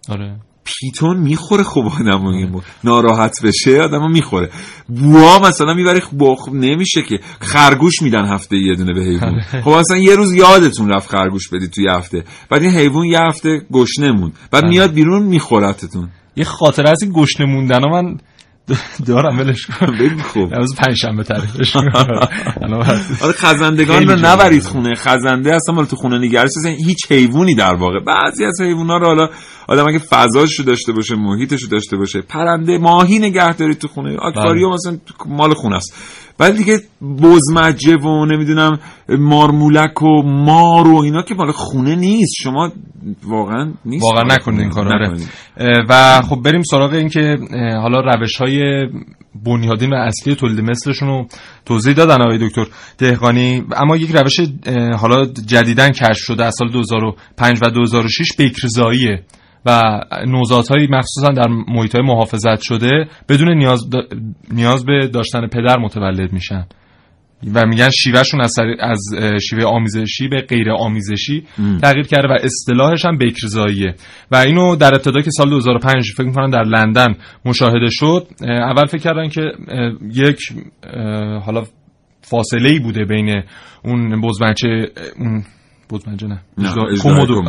آره. 0.09 0.36
پیتون 0.65 1.17
می‌خوره 1.17 1.62
خب 1.62 1.81
آدم 1.81 2.27
یه 2.27 2.47
موقع. 2.47 2.65
ناراحت 2.85 3.43
بشه 3.45 3.81
آدم 3.83 4.11
می‌خوره. 4.11 4.51
بوا 4.89 5.39
مثلا 5.39 5.75
می‌بری 5.75 6.01
خب 6.01 6.35
خب 6.35 6.53
نمیشه 6.53 7.03
که 7.03 7.21
خرگوش 7.41 8.03
میدن 8.03 8.27
هفته 8.27 8.57
یه 8.57 8.75
دونه 8.75 8.93
به 8.95 9.01
حیوان. 9.01 9.41
خب 9.41 9.71
مثلا 9.71 9.97
یه 9.97 10.15
روز 10.17 10.33
یادتون 10.33 10.89
رفت 10.91 11.11
خرگوش 11.11 11.49
بدید 11.49 11.71
توی 11.71 11.89
هفته. 11.91 12.25
بعد 12.51 12.62
این 12.62 12.71
حیوان 12.71 13.07
یه 13.07 13.19
هفته 13.21 13.67
گشنه 13.73 14.12
موند 14.12 14.33
بعد 14.51 14.65
میاد 14.65 14.93
بیرون 14.93 15.23
میخورتتون 15.23 16.09
یه 16.37 16.45
خاطره 16.45 16.91
از 16.91 17.03
این 17.03 17.12
گشنه 17.12 17.47
موندن 17.47 17.81
من 17.91 18.17
دارم 19.07 19.39
ولش 19.39 19.67
کن. 19.67 19.87
بگو 20.01 20.23
خوب 20.23 20.55
روز 20.55 20.75
پنج 20.75 20.97
شنبه 20.97 21.23
تعریفش 21.23 21.77
آره 23.23 23.33
خزندگان 23.33 24.09
رو. 24.09 24.27
نبرید 24.27 24.62
خونه. 24.62 24.95
خزنده 24.95 25.55
اصلا 25.55 25.75
مال 25.75 25.85
تو 25.85 25.97
خونه 25.97 26.19
نگرش 26.19 26.51
اصلا 26.59 26.71
هیچ 26.71 27.12
حیوانی 27.12 27.55
در 27.55 27.75
واقع. 27.75 28.01
بعضی 28.07 28.45
از 28.45 28.61
حیونا 28.61 28.97
رو 28.97 29.07
حالا 29.07 29.29
آدم 29.69 29.89
اگه 29.89 29.99
فضاشو 29.99 30.62
داشته 30.62 30.93
باشه 30.93 31.15
محیطشو 31.15 31.67
داشته 31.67 31.97
باشه 31.97 32.21
پرنده 32.21 32.79
ماهی 32.79 33.19
نگه 33.19 33.53
دارید 33.53 33.79
تو 33.79 33.89
خونه 33.89 34.17
آکواریوم 34.17 34.73
مثلا 34.73 34.99
مال 35.27 35.55
خونه 35.55 35.77
است. 35.77 35.95
بعد 36.39 36.57
دیگه 36.57 36.81
بزمجه 37.23 37.97
و 37.97 38.27
نمی‌دونم 38.27 38.79
مارمولک 39.09 40.03
و 40.03 40.23
مار 40.23 40.89
و 40.89 40.97
اینا 40.97 41.23
که 41.23 41.35
مال 41.35 41.53
خونه 41.53 41.95
نیست. 41.95 42.33
شما 42.39 42.73
واقعا 43.23 43.73
نیست. 43.85 44.05
واقعا 44.05 44.23
نکنید 44.23 44.61
این 44.61 44.71
خونه. 44.71 44.91
کار 44.91 45.03
آره. 45.03 45.85
و 45.89 46.23
خب 46.23 46.37
بریم 46.43 46.62
سراغ 46.62 46.93
این 46.93 47.09
که 47.09 47.39
حالا 47.83 48.01
روش 48.01 48.37
های 48.37 48.87
بنیادین 49.45 49.93
و 49.93 49.97
اصلی 49.97 50.35
تولید 50.35 50.61
مثلشون 50.61 51.09
رو 51.09 51.27
توضیح 51.67 51.95
دادن 51.95 52.23
آقای 52.23 52.39
دکتر 52.39 52.67
دهقانی. 52.99 53.65
اما 53.77 53.97
یک 53.97 54.11
روش 54.17 54.41
حالا 54.99 55.25
جدیدن 55.47 55.91
کشف 55.91 56.19
شده 56.19 56.45
از 56.45 56.55
سال 56.59 56.71
2005 56.71 57.59
و 57.62 57.71
2006 57.71 58.33
بکرزاییه 58.39 59.23
و 59.67 60.01
نوزادهایی 60.27 60.87
مخصوصا 60.91 61.29
در 61.29 61.49
محیط 61.69 61.97
محافظت 61.97 62.61
شده 62.61 63.09
بدون 63.29 63.53
نیاز, 63.59 63.81
دا- 63.91 64.17
نیاز 64.51 64.85
به 64.87 65.07
داشتن 65.09 65.47
پدر 65.47 65.79
متولد 65.79 66.33
میشن 66.33 66.67
و 67.55 67.67
میگن 67.67 67.91
شیوهشون 67.91 68.41
از, 68.41 68.53
سر- 68.57 68.77
از 68.81 69.01
شیوه 69.49 69.65
آمیزشی 69.65 70.29
به 70.29 70.41
غیر 70.41 70.71
آمیزشی 70.71 71.45
م. 71.59 71.79
تغییر 71.79 72.07
کرده 72.07 72.29
و 72.29 72.37
اصطلاحش 72.43 73.05
هم 73.05 73.19
بکرزاییه 73.19 73.95
و 74.31 74.37
اینو 74.37 74.77
در 74.77 74.95
ابتدا 74.95 75.21
که 75.21 75.31
سال 75.31 75.51
2005 75.51 76.12
فکر 76.17 76.27
می‌کنم 76.27 76.51
در 76.51 76.62
لندن 76.65 77.15
مشاهده 77.45 77.91
شد 77.91 78.27
اول 78.41 78.87
فکر 78.87 79.03
کردن 79.03 79.29
که 79.29 79.43
یک 80.15 80.39
حالا 81.47 81.65
فاصله 82.21 82.69
ای 82.69 82.79
بوده 82.79 83.05
بین 83.05 83.43
اون 83.85 84.21
بزمچه 84.21 84.69
اون 85.19 85.45
بزمچه 85.91 86.26
نه 86.26 86.41
کومودو 87.03 87.43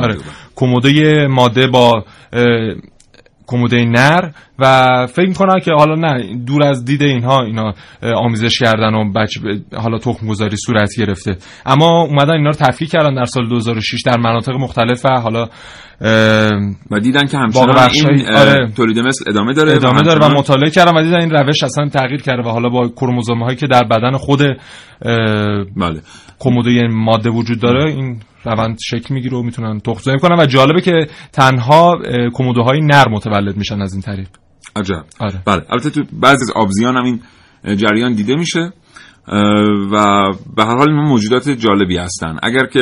کومودو. 0.54 0.88
آره 0.88 1.28
ماده 1.28 1.68
با 1.68 2.04
کموده 3.48 3.86
نر 3.86 4.32
و 4.60 5.08
فکر 5.08 5.28
می‌کنن 5.28 5.60
که 5.60 5.72
حالا 5.72 5.96
نه 5.96 6.36
دور 6.46 6.64
از 6.64 6.86
دید 6.86 7.04
اینها 7.04 7.44
اینا 7.44 7.74
آمیزش 8.18 8.60
کردن 8.60 8.94
و 8.94 9.12
بچه 9.12 9.40
حالا 9.78 9.98
تخم 9.98 10.28
گذاری 10.28 10.58
صورت 10.58 10.90
گرفته 10.98 11.38
اما 11.66 12.02
اومدن 12.02 12.34
اینا 12.34 12.50
رو 12.50 12.56
تفکیک 12.56 12.90
کردن 12.90 13.16
در 13.16 13.26
سال 13.26 13.50
2006 13.50 14.02
در 14.06 14.18
مناطق 14.18 14.54
مختلف 14.54 15.06
و 15.06 15.10
حالا 15.22 15.48
و 16.92 17.00
دیدن 17.00 17.28
که 17.28 17.38
همچنان 17.38 17.90
این 17.94 18.36
آره. 18.36 18.72
تولید 18.76 19.00
مثل 19.00 19.30
ادامه 19.30 19.54
داره 19.54 19.72
ادامه 19.72 20.02
داره 20.02 20.26
و 20.26 20.30
مطالعه 20.30 20.70
کردن 20.70 20.98
و 20.98 21.04
دیدن 21.04 21.22
این 21.22 21.32
روش 21.32 21.64
اصلا 21.64 21.90
تغییر 21.90 22.22
کرده 22.22 22.50
و 22.50 22.52
حالا 22.52 22.70
با 22.70 22.88
کروموزوم 22.88 23.44
هایی 23.44 23.56
که 23.56 23.68
در 23.68 23.84
بدن 23.84 24.18
خود 24.18 24.42
بله 25.78 26.02
کموده 26.40 26.88
ماده 26.88 27.30
وجود 27.30 27.60
داره 27.60 27.94
این 27.94 28.20
روند 28.44 28.78
شکل 28.82 29.14
می‌گیره 29.14 29.38
و 29.38 29.44
می‌تونن 29.44 29.80
تخم 29.80 30.18
کنن. 30.18 30.40
و 30.40 30.46
جالبه 30.46 30.82
که 30.82 31.08
تنها 31.34 31.98
کموده 32.34 32.62
های 32.62 32.80
نر 32.82 33.10
متولد 33.10 33.58
میشن 33.58 33.82
از 33.82 33.94
این 33.94 34.02
طریق. 34.02 34.28
عجب. 34.76 35.04
آره. 35.20 35.42
بله. 35.46 35.62
البته 35.70 35.90
تو 35.90 36.04
بعضی 36.14 36.44
از 36.44 36.52
آبزیان 36.56 36.98
هم 36.98 37.04
این 37.04 37.20
جریان 37.76 38.14
دیده 38.14 38.36
میشه. 38.36 38.74
و 39.92 40.26
به 40.56 40.64
هر 40.66 40.76
حال 40.78 40.90
اینا 40.90 41.02
موجودات 41.02 41.50
جالبی 41.50 41.98
هستن. 41.98 42.36
اگر 42.44 42.66
که 42.66 42.80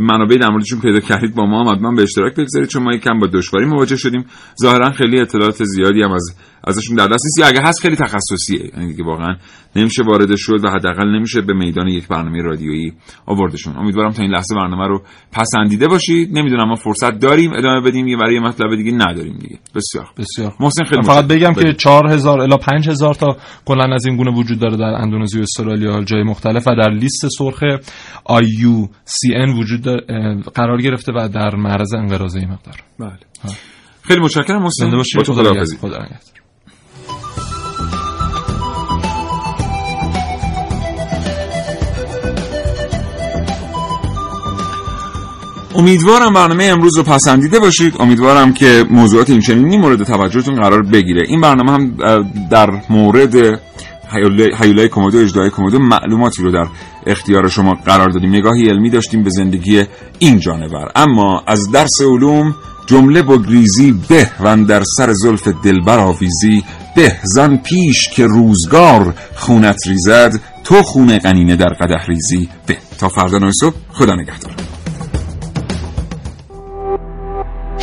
منابع 0.00 0.36
در 0.36 0.50
موردشون 0.50 0.80
پیدا 0.80 1.00
کردید 1.00 1.34
با 1.34 1.46
ما 1.46 1.64
هم 1.64 1.74
حتما 1.74 1.92
به 1.92 2.02
اشتراک 2.02 2.34
بگذارید. 2.34 2.68
چون 2.68 2.82
ما 2.82 2.92
یکم 2.94 3.18
با 3.18 3.26
دشواری 3.26 3.66
مواجه 3.66 3.96
شدیم. 3.96 4.24
ظاهرا 4.62 4.90
خیلی 4.90 5.20
اطلاعات 5.20 5.64
زیادی 5.64 6.02
هم 6.02 6.12
از 6.12 6.36
ازشون 6.64 6.96
در 6.96 7.06
دست 7.06 7.24
نیست. 7.24 7.38
یا 7.38 7.46
اگه 7.46 7.60
هست 7.64 7.80
خیلی 7.80 7.96
تخصصیه. 7.96 8.70
یعنی 8.74 8.86
دیگه 8.86 9.04
واقعا 9.04 9.36
نمیشه 9.76 10.02
وارد 10.02 10.36
شد 10.36 10.64
و 10.64 10.68
حداقل 10.70 11.08
نمیشه 11.08 11.40
به 11.40 11.54
میدان 11.54 11.88
یک 11.88 12.08
برنامه 12.08 12.42
رادیویی 12.42 12.92
آوردشون. 13.26 13.76
امیدوارم 13.76 14.12
تا 14.12 14.22
این 14.22 14.30
لحظه 14.30 14.54
برنامه 14.54 14.88
رو 14.88 15.02
پسندیده 15.32 15.88
باشید. 15.88 16.38
نمی‌دونم 16.38 16.68
ما 16.68 16.74
فرصت 16.74 17.18
داریم 17.18 17.52
ادامه 17.52 17.80
بدیم. 17.80 18.06
یه 18.08 18.16
برای 18.16 18.40
مطلب 18.40 18.76
دیگه 18.76 18.92
نداریم 18.92 19.38
دیگه. 19.38 19.58
بسیار. 19.74 20.08
بسیار. 20.18 20.54
محسن 20.60 20.84
خیلی 20.84 21.02
فقط. 21.02 21.26
بگم 21.26 21.54
که 21.54 21.60
بگید. 21.60 21.76
4000 21.76 22.40
الی 22.40 22.56
5000 22.56 23.14
تا 23.14 23.36
کلا 23.64 23.94
از 23.94 24.06
این 24.06 24.16
گونه 24.16 24.30
وجود 24.30 24.58
داره 24.58 24.76
در 24.76 24.84
اندونزی 24.84 25.38
و 25.38 25.42
استرالیا 25.42 26.04
جای 26.04 26.22
مختلف 26.22 26.68
و 26.68 26.74
در 26.74 26.90
لیست 26.90 27.28
سرخ 27.28 27.62
IUCN 28.28 29.58
وجود 29.58 29.88
قرار 30.54 30.82
گرفته 30.82 31.12
و 31.12 31.28
در 31.28 31.56
معرض 31.56 31.94
انقراض 31.94 32.36
این 32.36 32.50
مقدار. 32.50 32.74
بله. 32.98 33.18
خیلی 34.02 34.20
متشکرم 34.20 34.62
محسن. 34.62 34.90
با 34.90 35.22
تو 35.22 35.32
خدا 35.32 35.52
امیدوارم 45.76 46.32
برنامه 46.32 46.64
امروز 46.64 46.96
رو 46.96 47.02
پسندیده 47.02 47.58
باشید. 47.58 47.94
امیدوارم 48.00 48.52
که 48.52 48.84
موضوعات 48.90 49.30
این 49.30 49.40
چنینی 49.40 49.76
مورد 49.76 50.02
توجهتون 50.02 50.54
قرار 50.54 50.82
بگیره. 50.82 51.22
این 51.28 51.40
برنامه 51.40 51.72
هم 51.72 51.96
در 52.50 52.70
مورد 52.90 53.60
هیولای 54.60 54.88
کومودو 54.88 55.18
اجدای 55.18 55.50
کومودو 55.50 55.78
معلوماتی 55.78 56.42
رو 56.42 56.52
در 56.52 56.66
اختیار 57.06 57.48
شما 57.48 57.74
قرار 57.84 58.08
دادیم. 58.08 58.30
نگاهی 58.30 58.68
علمی 58.68 58.90
داشتیم 58.90 59.22
به 59.22 59.30
زندگی 59.30 59.84
این 60.18 60.38
جانور. 60.38 60.92
اما 60.96 61.42
از 61.46 61.70
درس 61.70 62.00
علوم 62.00 62.54
جمله 62.86 63.22
بگریزی 63.22 63.92
به 64.08 64.30
و 64.40 64.56
در 64.56 64.82
سر 64.96 65.12
زلف 65.12 65.48
دلبر 65.48 65.98
آویزی 65.98 66.64
به. 66.96 67.16
زن 67.22 67.56
پیش 67.56 68.08
که 68.08 68.26
روزگار 68.26 69.14
خونت 69.34 69.86
ریزد 69.86 70.40
تو 70.64 70.82
خونه 70.82 71.18
قنینه 71.18 71.56
در 71.56 71.68
قدح 71.68 72.06
ریزی 72.06 72.48
به. 72.66 72.76
تا 72.98 73.08
فردا 73.08 73.50
صبح 73.60 73.74
خدا 73.92 74.14
نگهدار. 74.14 74.75